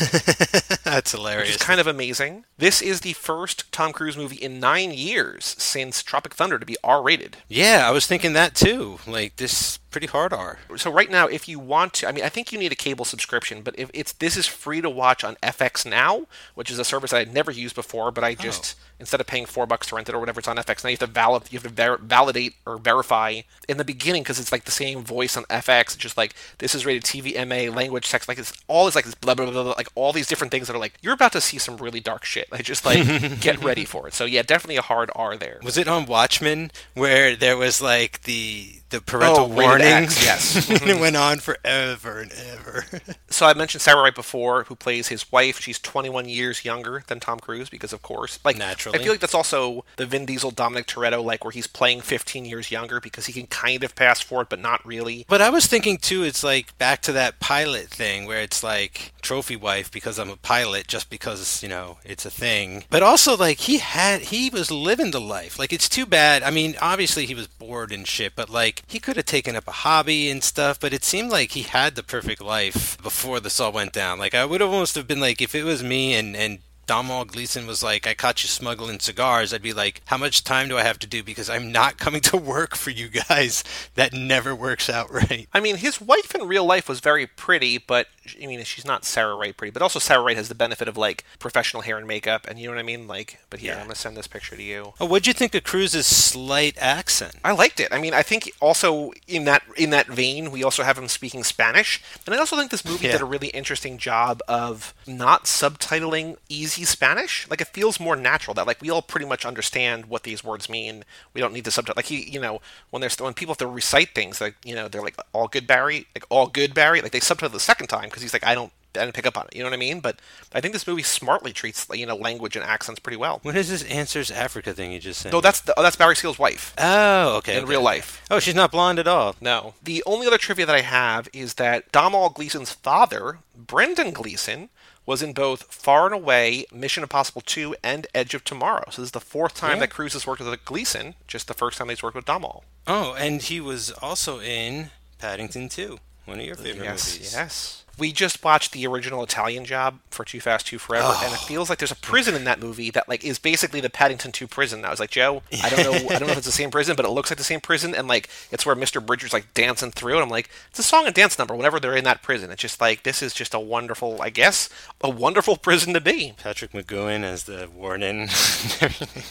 That's 0.83 1.13
which 1.13 1.19
hilarious. 1.19 1.49
is 1.51 1.57
kind 1.57 1.79
of 1.79 1.87
amazing. 1.87 2.45
This 2.57 2.81
is 2.81 3.01
the 3.01 3.13
first 3.13 3.71
Tom 3.71 3.93
Cruise 3.93 4.17
movie 4.17 4.35
in 4.35 4.59
nine 4.59 4.91
years 4.93 5.55
since 5.57 6.03
Tropic 6.03 6.33
Thunder 6.33 6.59
to 6.59 6.65
be 6.65 6.77
R-rated. 6.83 7.37
yeah, 7.47 7.85
I 7.87 7.91
was 7.91 8.07
thinking 8.07 8.33
that 8.33 8.55
too. 8.55 8.99
Like 9.07 9.37
this 9.37 9.79
pretty 9.93 10.07
hard 10.07 10.33
R. 10.33 10.57
so 10.75 10.91
right 10.91 11.09
now 11.09 11.27
if 11.27 11.47
you 11.47 11.59
want 11.59 11.93
to 11.93 12.09
i 12.09 12.11
mean 12.11 12.23
i 12.23 12.29
think 12.29 12.51
you 12.51 12.57
need 12.57 12.71
a 12.71 12.75
cable 12.75 13.05
subscription 13.05 13.61
but 13.61 13.77
if 13.77 13.91
it's 13.93 14.11
this 14.13 14.35
is 14.35 14.47
free 14.47 14.81
to 14.81 14.89
watch 14.89 15.23
on 15.23 15.35
fx 15.35 15.85
now 15.85 16.25
which 16.55 16.71
is 16.71 16.79
a 16.79 16.83
service 16.83 17.13
I 17.13 17.19
had 17.19 17.31
never 17.31 17.51
used 17.51 17.75
before 17.75 18.09
but 18.09 18.23
i 18.23 18.31
oh. 18.31 18.35
just 18.35 18.75
instead 18.99 19.21
of 19.21 19.27
paying 19.27 19.45
four 19.45 19.67
bucks 19.67 19.87
to 19.87 19.95
rent 19.95 20.09
it 20.09 20.15
or 20.15 20.19
whatever 20.19 20.39
it's 20.39 20.47
on 20.47 20.57
fx 20.57 20.83
now 20.83 20.89
you 20.89 20.93
have 20.93 21.07
to 21.07 21.13
valid 21.13 21.43
you 21.51 21.59
have 21.59 21.63
to 21.63 21.69
ver- 21.69 21.97
validate 21.97 22.55
or 22.65 22.77
verify 22.77 23.41
in 23.69 23.77
the 23.77 23.85
beginning 23.85 24.23
because 24.23 24.39
it's 24.39 24.51
like 24.51 24.65
the 24.65 24.71
same 24.71 25.03
voice 25.03 25.37
on 25.37 25.43
fx 25.43 25.81
it's 25.81 25.95
just 25.97 26.17
like 26.17 26.33
this 26.59 26.75
is 26.75 26.85
rated 26.85 27.03
tv 27.03 27.35
ma 27.47 27.75
language 27.75 28.09
text 28.09 28.27
like 28.27 28.37
it's 28.37 28.53
all 28.67 28.87
is 28.87 28.95
like 28.95 29.05
this 29.05 29.15
blah 29.15 29.33
blah 29.33 29.49
blah, 29.49 29.63
blah 29.63 29.73
like 29.77 29.89
all 29.95 30.13
these 30.13 30.27
different 30.27 30.51
things 30.51 30.67
that 30.67 30.75
are 30.75 30.79
like 30.79 30.93
you're 31.01 31.13
about 31.13 31.31
to 31.31 31.41
see 31.41 31.57
some 31.57 31.77
really 31.77 31.99
dark 31.99 32.25
shit. 32.25 32.51
Like 32.51 32.63
just 32.63 32.85
like 32.85 33.05
get 33.41 33.63
ready 33.63 33.85
for 33.85 34.07
it. 34.07 34.13
So 34.13 34.25
yeah 34.25 34.41
definitely 34.41 34.77
a 34.77 34.81
hard 34.81 35.09
r 35.15 35.37
there. 35.37 35.59
Was 35.63 35.77
it 35.77 35.87
on 35.87 36.05
Watchmen 36.05 36.71
where 36.93 37.35
there 37.35 37.57
was 37.57 37.81
like 37.81 38.23
the 38.23 38.79
the 38.93 39.01
parental 39.01 39.45
Oh, 39.45 39.47
warnings? 39.47 40.15
X, 40.17 40.23
yes. 40.23 40.69
it 40.69 40.99
went 40.99 41.15
on 41.17 41.39
forever 41.39 42.19
and 42.19 42.31
ever. 42.31 42.85
So 43.29 43.45
I 43.45 43.53
mentioned 43.53 43.81
Sarah 43.81 44.01
Wright 44.03 44.13
before, 44.15 44.63
who 44.65 44.75
plays 44.75 45.07
his 45.07 45.31
wife. 45.31 45.59
She's 45.59 45.79
21 45.79 46.29
years 46.29 46.63
younger 46.63 47.03
than 47.07 47.19
Tom 47.19 47.39
Cruise 47.39 47.69
because, 47.69 47.91
of 47.91 48.01
course, 48.01 48.39
like 48.45 48.57
Naturally. 48.57 48.99
I 48.99 49.01
feel 49.03 49.11
like 49.11 49.19
that's 49.19 49.33
also 49.33 49.83
the 49.97 50.05
Vin 50.05 50.25
Diesel 50.25 50.51
Dominic 50.51 50.85
Toretto, 50.85 51.23
like 51.23 51.43
where 51.43 51.51
he's 51.51 51.65
playing 51.67 52.01
15 52.01 52.45
years 52.45 52.69
younger 52.71 52.99
because 52.99 53.25
he 53.25 53.33
can 53.33 53.47
kind 53.47 53.83
of 53.83 53.95
pass 53.95 54.21
for 54.21 54.43
it, 54.43 54.49
but 54.49 54.59
not 54.59 54.85
really. 54.85 55.25
But 55.27 55.41
I 55.41 55.49
was 55.49 55.65
thinking 55.65 55.97
too, 55.97 56.23
it's 56.23 56.43
like 56.43 56.77
back 56.77 57.01
to 57.03 57.11
that 57.13 57.39
pilot 57.39 57.87
thing 57.87 58.25
where 58.25 58.41
it's 58.41 58.63
like 58.63 59.11
trophy 59.21 59.55
wife 59.55 59.91
because 59.91 60.19
I'm 60.19 60.29
a 60.29 60.37
pilot 60.37 60.87
just 60.87 61.09
because, 61.09 61.63
you 61.63 61.69
know, 61.69 61.97
it's 62.05 62.25
a 62.25 62.31
thing. 62.31 62.83
But 62.91 63.01
also 63.01 63.35
like 63.35 63.57
he 63.61 63.79
had 63.79 64.21
he 64.21 64.51
was 64.51 64.69
living 64.69 65.09
the 65.11 65.19
life. 65.21 65.57
Like 65.57 65.73
it's 65.73 65.89
too 65.89 66.05
bad. 66.05 66.43
I 66.43 66.51
mean, 66.51 66.75
obviously 66.79 67.25
he 67.25 67.33
was 67.33 67.47
bored 67.47 67.91
and 67.91 68.07
shit, 68.07 68.35
but 68.35 68.49
like 68.51 68.82
he 68.87 68.99
could 68.99 69.15
have 69.15 69.25
taken 69.25 69.55
up 69.55 69.67
a 69.67 69.71
hobby 69.71 70.29
and 70.29 70.43
stuff, 70.43 70.79
but 70.79 70.93
it 70.93 71.03
seemed 71.03 71.31
like 71.31 71.51
he 71.51 71.63
had 71.63 71.95
the 71.95 72.03
perfect 72.03 72.41
life 72.41 72.97
before 73.01 73.39
this 73.39 73.59
all 73.59 73.71
went 73.71 73.93
down. 73.93 74.19
Like 74.19 74.35
I 74.35 74.45
would 74.45 74.61
almost 74.61 74.95
have 74.95 75.07
been 75.07 75.19
like 75.19 75.41
if 75.41 75.55
it 75.55 75.63
was 75.63 75.83
me 75.83 76.13
and 76.13 76.35
and 76.35 76.59
Domhnall 76.85 77.25
Gleeson 77.25 77.65
was 77.65 77.81
like, 77.81 78.05
I 78.05 78.13
caught 78.13 78.43
you 78.43 78.49
smuggling 78.49 78.99
cigars. 78.99 79.53
I'd 79.53 79.61
be 79.61 79.73
like, 79.73 80.01
how 80.05 80.17
much 80.17 80.43
time 80.43 80.67
do 80.67 80.77
I 80.77 80.83
have 80.83 80.99
to 80.99 81.07
do? 81.07 81.23
Because 81.23 81.49
I'm 81.49 81.71
not 81.71 81.97
coming 82.03 82.21
to 82.21 82.37
work 82.37 82.75
for 82.75 82.89
you 82.89 83.09
guys. 83.09 83.63
That 83.95 84.13
never 84.13 84.53
works 84.53 84.89
out 84.89 85.11
right. 85.29 85.47
I 85.53 85.59
mean, 85.59 85.77
his 85.77 86.01
wife 86.01 86.35
in 86.35 86.47
real 86.47 86.65
life 86.65 86.89
was 86.89 86.99
very 86.99 87.25
pretty, 87.25 87.77
but 87.77 88.07
I 88.41 88.45
mean, 88.45 88.63
she's 88.63 88.85
not 88.85 89.05
Sarah 89.05 89.35
Wright 89.35 89.55
pretty. 89.55 89.71
But 89.71 89.81
also, 89.81 89.99
Sarah 89.99 90.21
Wright 90.23 90.37
has 90.37 90.49
the 90.49 90.55
benefit 90.55 90.87
of 90.87 90.97
like 90.97 91.23
professional 91.39 91.83
hair 91.83 91.97
and 91.97 92.07
makeup, 92.07 92.47
and 92.47 92.57
you 92.59 92.67
know 92.67 92.73
what 92.73 92.79
I 92.79 92.83
mean. 92.83 93.07
Like, 93.07 93.39
but 93.49 93.59
here, 93.59 93.73
Yeah. 93.73 93.79
I'm 93.79 93.85
gonna 93.87 93.95
send 93.95 94.15
this 94.17 94.27
picture 94.27 94.55
to 94.55 94.63
you. 94.63 94.93
Oh, 94.99 95.05
what'd 95.05 95.27
you 95.27 95.33
think 95.33 95.53
of 95.55 95.63
Cruise's 95.63 96.07
slight 96.07 96.77
accent? 96.79 97.35
I 97.43 97.51
liked 97.51 97.79
it. 97.79 97.89
I 97.91 97.99
mean, 97.99 98.13
I 98.13 98.21
think 98.21 98.51
also 98.59 99.11
in 99.27 99.45
that 99.45 99.63
in 99.77 99.89
that 99.91 100.07
vein, 100.07 100.51
we 100.51 100.63
also 100.63 100.83
have 100.83 100.97
him 100.97 101.07
speaking 101.07 101.43
Spanish, 101.43 102.01
and 102.25 102.33
I 102.33 102.37
also 102.37 102.55
think 102.57 102.71
this 102.71 102.85
movie 102.85 103.07
Yeah. 103.07 103.13
did 103.13 103.21
a 103.21 103.25
really 103.25 103.49
interesting 103.49 103.97
job 103.97 104.41
of 104.47 104.93
not 105.07 105.45
subtitling 105.45 106.37
easy 106.49 106.85
Spanish. 106.85 107.47
Like 107.49 107.61
it 107.61 107.67
feels 107.67 107.99
more 107.99 108.15
natural 108.15 108.53
that 108.55 108.67
like 108.67 108.81
we 108.81 108.89
all 108.89 109.01
pretty 109.01 109.25
much 109.25 109.45
understand 109.45 110.05
what 110.07 110.23
these 110.23 110.43
words 110.43 110.69
mean. 110.69 111.03
We 111.33 111.41
don't 111.41 111.53
need 111.53 111.65
to 111.65 111.71
subtitle. 111.71 111.95
Like 111.97 112.05
he, 112.05 112.29
you 112.29 112.39
know, 112.39 112.61
when 112.89 113.01
there's 113.01 113.19
when 113.19 113.33
people 113.33 113.51
have 113.53 113.57
to 113.59 113.67
recite 113.67 114.13
things, 114.15 114.39
like 114.41 114.55
you 114.63 114.75
know, 114.75 114.87
they're 114.87 115.01
like 115.01 115.17
all 115.33 115.47
good 115.47 115.67
Barry, 115.67 116.07
like 116.15 116.25
all 116.29 116.47
good 116.47 116.73
Barry, 116.73 117.01
like 117.01 117.11
they 117.11 117.19
subtitle 117.19 117.49
the 117.53 117.59
second 117.59 117.87
time 117.87 118.09
because 118.13 118.21
he's 118.21 118.33
like, 118.33 118.45
I 118.45 118.53
don't, 118.53 118.71
I 118.95 118.99
didn't 118.99 119.15
pick 119.15 119.25
up 119.25 119.37
on 119.37 119.47
it. 119.47 119.55
You 119.55 119.63
know 119.63 119.69
what 119.69 119.75
I 119.75 119.79
mean? 119.79 120.01
But 120.01 120.19
I 120.53 120.61
think 120.61 120.73
this 120.73 120.85
movie 120.85 121.01
smartly 121.01 121.51
treats 121.51 121.87
you 121.93 122.05
know 122.05 122.15
language 122.15 122.55
and 122.55 122.63
accents 122.63 122.99
pretty 122.99 123.17
well. 123.17 123.39
What 123.41 123.55
is 123.55 123.69
this 123.69 123.83
answers 123.85 124.29
Africa 124.29 124.73
thing 124.73 124.91
you 124.91 124.99
just 124.99 125.21
said? 125.21 125.31
No, 125.33 125.41
that's 125.41 125.61
the, 125.61 125.73
oh, 125.77 125.81
that's 125.81 125.95
Barry 125.95 126.15
Seal's 126.15 126.37
wife 126.37 126.75
oh, 126.77 127.37
okay. 127.37 127.53
in 127.57 127.63
okay. 127.63 127.69
real 127.69 127.81
life. 127.81 128.21
Oh, 128.29 128.39
she's 128.39 128.55
not 128.55 128.71
blonde 128.71 128.99
at 128.99 129.07
all. 129.07 129.35
No. 129.41 129.73
The 129.83 130.03
only 130.05 130.27
other 130.27 130.37
trivia 130.37 130.65
that 130.65 130.75
I 130.75 130.81
have 130.81 131.27
is 131.33 131.55
that 131.55 131.91
Domhnall 131.91 132.29
Gleeson's 132.29 132.71
father, 132.71 133.39
Brendan 133.55 134.11
Gleeson, 134.11 134.69
was 135.05 135.21
in 135.21 135.33
both 135.33 135.63
Far 135.63 136.05
and 136.05 136.15
Away, 136.15 136.65
Mission 136.71 137.03
Impossible 137.03 137.41
2, 137.41 137.75
and 137.83 138.07
Edge 138.13 138.33
of 138.33 138.43
Tomorrow. 138.43 138.85
So 138.91 139.01
this 139.01 139.07
is 139.07 139.11
the 139.11 139.19
fourth 139.19 139.53
time 139.55 139.75
Yeah. 139.75 139.81
that 139.81 139.89
Cruise 139.89 140.13
has 140.13 140.25
worked 140.25 140.41
with 140.41 140.65
Gleeson, 140.65 141.15
just 141.27 141.47
the 141.47 141.53
first 141.53 141.77
time 141.77 141.89
he's 141.89 142.01
worked 142.01 142.15
with 142.15 142.25
Domhnall. 142.25 142.63
Oh, 142.87 143.13
and 143.13 143.41
he 143.41 143.59
was 143.59 143.91
also 143.91 144.39
in 144.39 144.91
Paddington 145.19 145.69
2, 145.69 145.99
one 146.25 146.39
of 146.39 146.45
your 146.45 146.55
favorite 146.55 146.85
yes, 146.85 147.13
movies. 147.13 147.33
yes. 147.33 147.82
We 147.97 148.11
just 148.11 148.43
watched 148.43 148.71
the 148.71 148.87
original 148.87 149.23
Italian 149.23 149.65
job 149.65 149.99
for 150.09 150.25
Too 150.25 150.39
Fast, 150.39 150.65
Too 150.67 150.79
Forever, 150.79 151.13
and 151.23 151.31
it 151.33 151.39
Oh. 151.41 151.45
feels 151.45 151.69
like 151.69 151.77
there's 151.77 151.91
a 151.91 151.95
prison 151.95 152.33
in 152.33 152.43
that 152.45 152.59
movie 152.59 152.89
that 152.89 153.07
like 153.07 153.23
is 153.23 153.37
basically 153.37 153.81
the 153.81 153.89
Paddington 153.89 154.31
2 154.31 154.47
prison. 154.47 154.83
I 154.83 154.89
was 154.89 154.99
like, 154.99 155.11
Joe, 155.11 155.43
I 155.63 155.69
don't 155.69 155.83
know, 155.83 156.09
I 156.09 156.17
don't 156.19 156.27
know 156.27 156.31
if 156.31 156.37
it's 156.37 156.45
the 156.47 156.51
same 156.51 156.71
prison, 156.71 156.95
but 156.95 157.05
it 157.05 157.09
looks 157.09 157.29
like 157.29 157.37
the 157.37 157.43
same 157.43 157.61
prison, 157.61 157.93
and 157.93 158.07
like 158.07 158.29
it's 158.51 158.65
where 158.65 158.75
Mr. 158.75 159.03
Bridger's 159.05 159.33
like 159.33 159.53
dancing 159.53 159.91
through, 159.91 160.15
and 160.15 160.23
I'm 160.23 160.29
like, 160.29 160.49
it's 160.69 160.79
a 160.79 160.83
song 160.83 161.05
and 161.05 161.13
dance 161.13 161.37
number 161.37 161.55
whenever 161.55 161.79
they're 161.79 161.95
in 161.95 162.03
that 162.05 162.23
prison. 162.23 162.49
It's 162.51 162.61
just 162.61 162.81
like 162.81 163.03
this 163.03 163.21
is 163.21 163.33
just 163.33 163.53
a 163.53 163.59
wonderful, 163.59 164.21
I 164.21 164.29
guess, 164.31 164.69
a 165.01 165.09
wonderful 165.09 165.57
prison 165.57 165.93
to 165.93 166.01
be. 166.01 166.33
Patrick 166.37 166.71
McGowan 166.71 167.23
as 167.23 167.43
the 167.43 167.69
warden. 167.73 168.27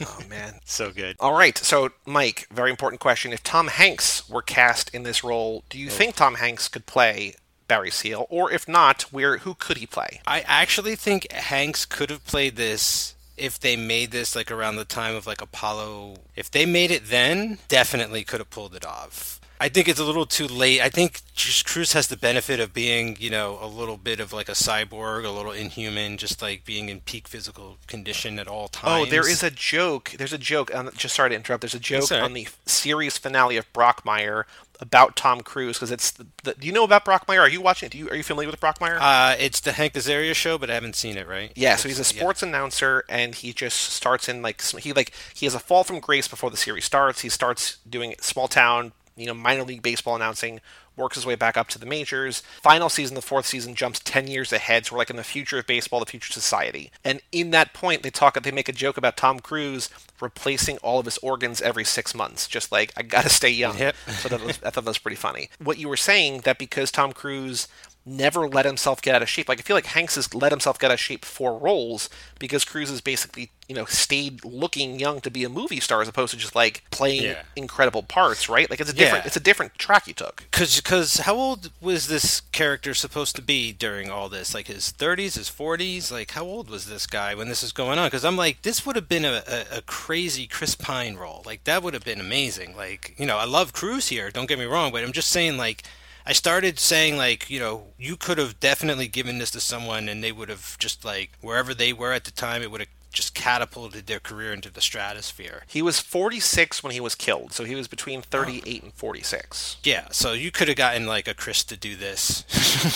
Oh 0.05 0.19
man. 0.29 0.61
so 0.65 0.91
good. 0.93 1.17
All 1.21 1.33
right, 1.37 1.57
so 1.59 1.91
Mike, 2.07 2.47
very 2.53 2.71
important 2.71 3.01
question. 3.01 3.33
If 3.33 3.43
Tom 3.43 3.69
Hanks 3.69 4.29
were 4.29 4.43
cast 4.43 4.93
in 4.95 5.03
this 5.03 5.25
role, 5.25 5.65
do 5.69 5.79
you 5.79 5.89
oh. 5.89 5.91
think 5.91 6.15
Tom 6.17 6.37
Hanks 6.37 6.69
could 6.69 6.87
play 6.87 7.35
Barry 7.73 7.91
Seal, 7.91 8.27
or 8.29 8.53
if 8.53 8.69
not, 8.69 9.05
where 9.05 9.39
who 9.39 9.55
could 9.55 9.79
he 9.79 9.87
play? 9.87 10.21
I 10.27 10.41
actually 10.43 10.95
think 10.95 11.33
Hanks 11.33 11.87
could 11.87 12.11
have 12.11 12.23
played 12.27 12.57
this 12.57 13.15
if 13.39 13.59
they 13.59 13.77
made 13.77 14.11
this 14.11 14.37
like 14.37 14.51
around 14.51 14.77
the 14.77 14.85
time 14.85 15.17
of 15.17 15.27
like 15.27 15.41
Apollo. 15.41 16.17
If 16.37 16.51
they 16.51 16.67
made 16.67 16.91
it 16.91 17.07
then, 17.07 17.61
definitely 17.69 18.25
could 18.25 18.41
have 18.41 18.51
pulled 18.51 18.75
it 18.75 18.85
off. 18.85 19.41
I 19.59 19.71
think 19.71 19.89
it's 19.89 20.01
a 20.01 20.05
little 20.05 20.27
too 20.27 20.47
late. 20.47 20.83
I 20.83 20.91
think 20.91 21.23
just 21.35 21.65
Cruise 21.65 21.95
has 21.95 22.09
the 22.09 22.17
benefit 22.17 22.61
of 22.61 22.75
being, 22.75 23.17
you 23.19 23.31
know, 23.31 23.59
a 23.63 23.67
little 23.67 23.97
bit 23.97 24.21
of 24.21 24.35
like 24.35 24.51
a 24.51 24.53
cyborg, 24.53 25.25
a 25.25 25.31
little 25.31 25.53
inhuman, 25.53 26.19
just 26.19 26.43
like 26.43 26.67
being 26.67 26.91
in 26.91 27.01
peak 27.01 27.27
physical 27.27 27.79
condition 27.87 28.39
at 28.39 28.49
all 28.49 28.65
oh, 28.65 28.69
times. 28.69 29.07
Oh, 29.07 29.11
there 29.11 29.27
is 29.27 29.43
a 29.43 29.51
joke. 29.51 30.15
There's 30.19 30.35
a 30.35 30.39
joke. 30.39 30.75
On, 30.75 30.91
just 30.95 31.15
sorry 31.15 31.31
to 31.31 31.37
interrupt. 31.37 31.63
There's 31.63 31.75
a 31.75 31.81
joke 31.81 32.01
That's 32.01 32.13
all 32.13 32.19
right. 32.19 32.25
on 32.25 32.33
the 32.35 32.49
series 32.67 33.17
finale 33.17 33.57
of 33.57 33.73
Brockmire 33.73 34.45
about 34.83 35.17
Tom 35.17 35.41
Cruise 35.41 35.79
because 35.79 35.91
it's. 35.91 36.11
The, 36.11 36.27
the, 36.43 36.55
do 36.55 36.67
you 36.67 36.73
know 36.73 36.85
about 36.85 37.05
Brockmire? 37.07 37.39
Are 37.39 37.49
you 37.49 37.63
watching 37.63 37.87
it? 37.87 37.93
Do 37.93 37.99
you 37.99 38.11
are 38.11 38.17
you 38.17 38.23
familiar 38.25 38.51
with 38.51 38.61
Brockmire? 38.61 38.99
Uh, 39.01 39.37
it's 39.39 39.61
the 39.61 39.73
Hank 39.73 39.95
Azaria 39.95 40.35
show, 40.35 40.59
but 40.59 40.69
I 40.69 40.75
haven't 40.75 40.97
seen 40.97 41.17
it. 41.17 41.27
Right? 41.27 41.53
yeah, 41.55 41.77
so 41.77 41.89
he's 41.89 41.99
a 41.99 42.03
It's- 42.03 42.13
yeah. 42.15 42.21
sports 42.21 42.43
announcer, 42.43 43.05
and 43.09 43.35
he 43.35 43.53
just 43.55 43.79
starts 43.79 44.29
in 44.29 44.43
like 44.43 44.61
he 44.63 44.93
like 44.93 45.13
he 45.35 45.47
has 45.47 45.55
a 45.55 45.61
fall 45.61 45.85
from 45.85 46.01
grace 46.01 46.29
before 46.29 46.51
the 46.51 46.57
series 46.59 46.85
starts. 46.85 47.21
He 47.23 47.29
starts 47.31 47.79
doing 47.89 48.15
small 48.21 48.49
town, 48.49 48.93
you 49.17 49.27
know, 49.27 49.35
minor 49.35 49.63
league 49.63 49.83
baseball 49.83 50.17
announcing. 50.17 50.61
Works 50.97 51.17
his 51.17 51.27
way 51.27 51.35
back 51.35 51.57
up 51.57 51.69
to 51.69 51.79
the 51.79 51.87
majors. 51.87 52.43
Final 52.61 52.89
season, 52.89 53.15
the 53.15 53.23
fourth 53.23 53.47
season, 53.47 53.75
jumps 53.75 54.01
ten 54.01 54.27
years 54.27 54.53
ahead. 54.53 54.87
So 54.87 54.95
we're 54.95 54.99
like 54.99 55.11
in 55.11 55.17
the 55.17 55.25
future 55.25 55.59
of 55.59 55.67
baseball, 55.67 56.01
the 56.01 56.07
future 56.07 56.31
of 56.31 56.35
society. 56.35 56.91
And 57.05 57.21
in 57.33 57.51
that 57.51 57.73
point, 57.73 58.03
they 58.03 58.11
talk, 58.11 58.41
they 58.43 58.51
make 58.51 58.69
a 58.69 58.73
joke 58.73 58.97
about 58.97 59.17
Tom 59.17 59.41
Cruise 59.41 59.89
replacing 60.21 60.79
all 60.79 60.99
of 60.99 61.07
his 61.07 61.19
organs 61.19 61.61
every 61.61 61.85
six 61.85 62.15
months. 62.15 62.47
Just 62.47 62.71
like 62.71 62.93
I 62.97 63.03
gotta 63.03 63.29
stay 63.29 63.51
young. 63.51 63.79
Yep. 63.79 63.97
so 64.21 64.29
that 64.29 64.41
was, 64.43 64.59
I 64.65 64.71
thought 64.71 64.85
that 64.85 64.91
was 64.91 64.99
pretty 64.99 65.17
funny. 65.17 65.49
What 65.63 65.79
you 65.79 65.89
were 65.89 65.97
saying 65.97 66.43
that 66.43 66.59
because 66.59 66.91
Tom 66.91 67.13
Cruise 67.13 67.69
never 68.05 68.49
let 68.49 68.65
himself 68.67 69.01
get 69.01 69.15
out 69.15 69.23
of 69.23 69.29
shape. 69.29 69.49
Like 69.49 69.59
I 69.61 69.63
feel 69.63 69.77
like 69.77 69.87
Hanks 69.87 70.17
has 70.17 70.35
let 70.35 70.51
himself 70.53 70.79
get 70.79 70.91
out 70.91 70.95
of 70.95 71.01
shape 71.01 71.25
for 71.25 71.57
roles 71.57 72.09
because 72.39 72.65
Cruise 72.65 72.91
has 72.91 73.01
basically, 73.01 73.51
you 73.69 73.77
know, 73.77 73.85
stayed 73.85 74.45
looking 74.45 74.99
young 74.99 75.21
to 75.21 75.31
be 75.31 75.45
a 75.45 75.49
movie 75.49 75.79
star 75.79 76.03
as 76.03 76.09
opposed 76.09 76.33
to 76.33 76.37
just 76.37 76.55
like 76.57 76.83
playing 76.91 77.23
Yeah. 77.23 77.43
incredible 77.55 78.03
parts, 78.03 78.49
right? 78.49 78.69
Like 78.69 78.81
it's 78.81 78.91
a 78.91 78.95
different 78.95 79.23
Yeah. 79.25 79.27
it's 79.29 79.37
a 79.37 79.41
different 79.41 79.79
track 79.79 80.07
he 80.07 80.13
took. 80.13 80.45
Cause, 80.51 80.81
cause, 80.81 81.19
how 81.19 81.37
old 81.37 81.71
was 81.81 82.09
this 82.09 82.41
character 82.51 82.93
supposed 82.93 83.37
to 83.37 83.43
be 83.43 83.73
during 83.73 84.11
all 84.11 84.29
this? 84.29 84.53
Like 84.53 84.67
his 84.67 84.93
30s, 84.93 85.37
his 85.37 85.49
40s? 85.49 86.11
Like 86.11 86.33
how 86.33 86.45
old 86.45 86.69
was 86.71 86.87
this 86.87 87.07
guy 87.07 87.35
when 87.37 87.49
this 87.49 87.63
was 87.63 87.73
going 87.73 87.99
on? 88.01 88.11
Cause 88.11 88.25
I'm 88.25 88.37
like, 88.37 88.63
this 88.63 88.85
would 88.85 88.97
have 88.97 89.09
been 89.09 89.25
a, 89.25 89.43
a, 89.47 89.79
a 89.79 89.83
crazy 89.83 90.49
Chris 90.49 90.75
Pine 90.75 91.15
role. 91.15 91.43
Like 91.47 91.65
that 91.65 91.83
would 91.85 91.95
have 91.95 92.05
been 92.05 92.21
amazing. 92.21 92.77
Like 92.77 93.15
you 93.17 93.27
know, 93.27 93.37
I 93.39 93.45
love 93.45 93.73
Cruise 93.73 94.09
here. 94.09 94.31
Don't 94.31 94.49
get 94.49 94.59
me 94.59 94.65
wrong, 94.65 94.91
but 94.91 95.05
I'm 95.05 95.13
just 95.13 95.29
saying 95.29 95.57
like. 95.57 95.85
I 96.25 96.33
started 96.33 96.79
saying 96.79 97.17
like, 97.17 97.51
you 97.51 97.59
know, 97.59 97.89
you 97.99 98.17
could 98.17 98.39
have 98.39 98.61
definitely 98.61 99.09
given 99.09 99.39
this 99.39 99.51
to 99.53 99.61
someone 99.61 100.09
and 100.09 100.23
they 100.23 100.33
would 100.33 100.49
have 100.49 100.79
just 100.79 101.05
like 101.05 101.33
wherever 101.41 101.75
they 101.75 101.93
were 101.93 102.13
at 102.13 102.25
the 102.25 102.31
time, 102.31 102.63
it 102.63 102.71
would 102.71 102.81
have 102.81 102.89
just 103.13 103.35
catapulted 103.35 104.07
their 104.07 104.21
career 104.21 104.53
into 104.53 104.71
the 104.71 104.81
stratosphere. 104.81 105.63
He 105.67 105.83
was 105.83 106.01
46 106.01 106.83
when 106.83 106.93
he 106.93 107.01
was 107.01 107.15
killed, 107.15 107.53
so 107.53 107.65
he 107.65 107.75
was 107.75 107.89
between 107.89 108.23
38 108.23 108.83
and 108.83 108.93
46. 108.95 109.77
Yeah, 109.85 110.07
so 110.11 110.33
you 110.33 110.51
could 110.51 110.69
have 110.69 110.77
gotten 110.77 111.07
like 111.07 111.29
a 111.29 111.35
Chris 111.35 111.63
to 111.65 111.77
do 111.77 111.95
this. 111.97 112.45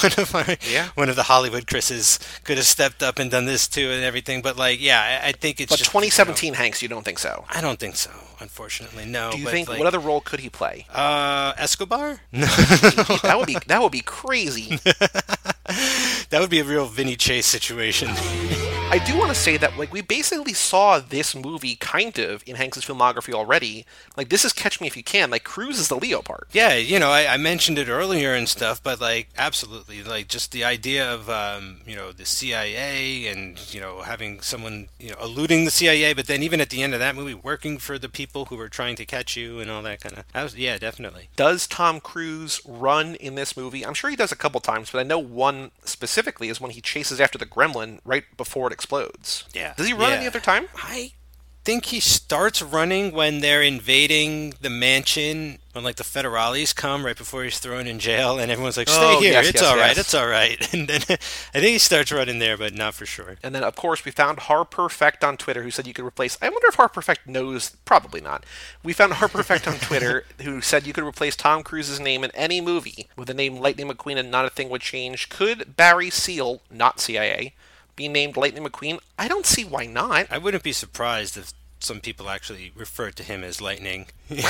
one 0.03 0.13
of 0.19 0.33
my, 0.33 0.59
Yeah. 0.71 0.89
one 0.95 1.09
of 1.09 1.17
the 1.17 1.25
Hollywood 1.25 1.67
Chris's 1.67 2.19
could 2.45 2.57
have 2.57 2.67
stepped 2.67 3.03
up 3.03 3.19
and 3.19 3.31
done 3.31 3.45
this 3.47 3.69
too 3.69 3.91
and 3.91 4.03
everything. 4.03 4.43
But 4.43 4.57
like, 4.57 4.81
yeah, 4.81 5.21
I, 5.23 5.29
I 5.29 5.33
think 5.33 5.61
it's 5.61 5.71
But 5.71 5.79
just, 5.79 5.91
2017 5.91 6.55
Hanks, 6.55 6.83
you 6.83 6.89
don't 6.89 7.05
think 7.05 7.19
so? 7.19 7.45
I 7.49 7.61
don't 7.61 7.79
think 7.79 7.97
so, 7.97 8.11
unfortunately. 8.41 9.05
No. 9.05 9.31
Do 9.33 9.39
you 9.39 9.45
but, 9.45 9.51
think 9.53 9.69
like, 9.69 9.79
what 9.79 9.87
other 9.87 9.99
role 10.01 10.21
could 10.21 10.41
he 10.41 10.49
play? 10.49 10.87
Uh, 10.93 11.53
Escobar? 11.59 12.21
No, 12.33 12.47
that 12.47 13.35
would 13.37 13.47
be 13.47 13.57
that 13.67 13.83
would 13.83 13.93
be 13.93 14.01
crazy. 14.01 14.77
that 14.87 16.39
would 16.41 16.51
be 16.51 16.61
a 16.61 16.65
real 16.65 16.87
Vinny 16.87 17.17
Chase 17.17 17.47
situation. 17.47 18.09
I 18.89 18.99
do 18.99 19.19
want 19.19 19.31
to 19.31 19.35
say 19.35 19.57
that 19.57 19.77
like 19.77 19.93
we 19.93 20.01
basically 20.01 20.53
saw 20.53 21.01
this 21.01 21.35
movie 21.35 21.75
kind 21.75 22.17
of 22.21 22.45
in 22.47 22.55
Hanks's 22.55 22.85
filmography 22.85 23.35
already. 23.35 23.85
Like 24.17 24.29
this 24.29 24.45
is 24.45 24.53
Catch 24.53 24.81
Me 24.81 24.87
If 24.87 24.97
You 24.97 25.03
Can. 25.03 25.29
Like 25.29 25.43
Cruise 25.43 25.81
is 25.81 25.89
the 25.89 25.97
Leo 25.97 26.23
part. 26.23 26.47
Yeah, 26.53 26.77
you 26.77 27.01
know, 27.01 27.11
I, 27.11 27.35
I 27.35 27.37
mentioned 27.37 27.79
it 27.79 27.89
earlier 27.89 28.33
and 28.33 28.49
stuff, 28.49 28.81
but 28.81 29.01
like, 29.01 29.29
absolutely, 29.37 30.05
like, 30.05 30.29
just 30.29 30.53
the 30.53 30.63
idea 30.63 31.13
of, 31.13 31.29
um, 31.29 31.81
you 31.85 31.97
know, 31.97 32.13
the 32.13 32.25
CIA 32.25 33.27
and 33.27 33.59
you 33.75 33.81
know 33.81 34.03
having 34.03 34.41
someone, 34.41 34.89
you 35.01 35.11
know, 35.11 35.17
eluding 35.21 35.65
the 35.65 35.73
CIA, 35.73 36.13
but 36.13 36.29
then 36.29 36.45
even 36.45 36.61
at 36.61 36.71
the 36.71 36.85
end 36.85 36.95
of 36.95 37.01
that 37.01 37.17
movie, 37.17 37.35
working 37.35 37.79
for 37.79 37.99
the 37.99 38.09
people 38.09 38.47
who 38.47 38.57
were 38.57 38.69
trying 38.69 38.95
to 38.97 39.05
catch 39.05 39.37
you 39.37 39.59
and 39.59 39.69
all 39.69 39.83
that 39.83 40.01
kind 40.01 40.17
of. 40.17 40.25
I 40.33 40.45
was, 40.45 40.57
yeah, 40.57 40.79
definitely. 40.79 41.29
Does 41.35 41.67
Tom 41.67 41.99
Cruise 41.99 42.61
run 42.65 43.17
in 43.17 43.35
this 43.35 43.57
movie? 43.57 43.85
I'm 43.85 43.95
sure 43.95 44.11
he 44.11 44.17
does 44.17 44.33
a 44.33 44.37
couple 44.37 44.61
times, 44.61 44.93
but 44.93 45.01
I 45.01 45.03
know 45.03 45.19
one 45.19 45.73
specifically 45.85 46.49
is 46.49 46.61
when 46.61 46.71
he 46.71 46.81
chases 46.81 47.21
after 47.21 47.37
the 47.37 47.47
gremlin 47.47 47.99
right 48.05 48.25
before 48.37 48.69
it 48.69 48.76
explodes. 48.77 49.45
Yeah. 49.55 49.73
Does 49.77 49.87
he 49.87 49.93
run 49.95 50.11
Yeah. 50.11 50.17
any 50.19 50.27
other 50.27 50.41
time? 50.41 50.69
I 50.77 51.13
think 51.65 51.87
he 51.87 51.99
starts 51.99 52.63
running 52.63 53.11
when 53.11 53.41
they're 53.41 53.61
invading 53.63 54.55
the 54.61 54.71
mansion 54.71 55.59
when 55.73 55.83
like 55.83 55.97
the 55.97 56.05
federales 56.05 56.73
come 56.73 57.05
right 57.05 57.17
before 57.17 57.43
he's 57.43 57.59
thrown 57.59 57.89
in 57.89 57.99
jail 57.99 58.39
and 58.39 58.53
everyone's 58.53 58.77
like 58.77 58.89
stay 58.89 59.01
Oh, 59.17 59.21
here 59.21 59.33
yes, 59.33 59.49
it's 59.49 59.61
yes, 59.61 59.69
all 59.69 59.77
right 59.77 59.89
yes. 59.89 59.99
it's 59.99 60.15
all 60.15 60.29
right 60.29 60.59
and 60.73 60.87
then 60.87 61.01
i 61.11 61.17
think 61.61 61.65
he 61.73 61.79
starts 61.79 62.13
running 62.13 62.39
there 62.39 62.57
but 62.57 62.73
not 62.73 62.95
for 62.95 63.05
sure 63.05 63.35
And 63.43 63.53
then, 63.53 63.65
of 63.65 63.75
course, 63.75 64.05
we 64.05 64.13
found 64.13 64.39
Harperfect 64.39 65.27
on 65.27 65.37
Twitter 65.37 65.65
who 65.65 65.73
said 65.73 65.89
you 65.89 65.93
could 65.93 66.05
replace. 66.07 66.39
I 66.41 66.49
wonder 66.51 66.69
if 66.69 66.77
Harperfect 66.77 67.27
knows. 67.27 67.71
Probably 67.85 68.21
not. 68.21 68.47
We 68.85 68.93
found 68.93 69.15
Harperfect 69.15 69.67
on 69.67 69.79
Twitter 69.81 70.25
who 70.43 70.61
said 70.61 70.87
you 70.87 70.93
could 70.93 71.05
replace 71.05 71.35
Tom 71.35 71.65
Cruise's 71.65 71.99
name 71.99 72.23
in 72.23 72.31
any 72.37 72.61
movie 72.61 73.09
with 73.17 73.27
the 73.27 73.35
name 73.35 73.57
Lightning 73.57 73.89
McQueen 73.89 74.19
and 74.19 74.31
not 74.31 74.45
a 74.47 74.51
thing 74.51 74.69
would 74.69 74.83
change. 74.83 75.29
Could 75.31 75.75
Barry 75.77 76.11
Seal, 76.11 76.61
not 76.71 77.01
CIA, 77.01 77.55
be 77.97 78.09
named 78.09 78.37
Lightning 78.37 78.65
McQueen? 78.65 78.99
I 79.19 79.29
don't 79.29 79.47
see 79.47 79.65
why 79.65 79.87
not. 79.87 80.27
i 80.31 80.39
wouldn't 80.39 80.63
be 80.63 80.73
surprised 80.73 81.37
if 81.37 81.53
some 81.79 82.01
people 82.01 82.29
actually 82.29 82.73
refer 82.75 83.11
to 83.11 83.23
him 83.23 83.45
as 83.45 83.61
lightning 83.61 84.07
Right? 84.31 84.43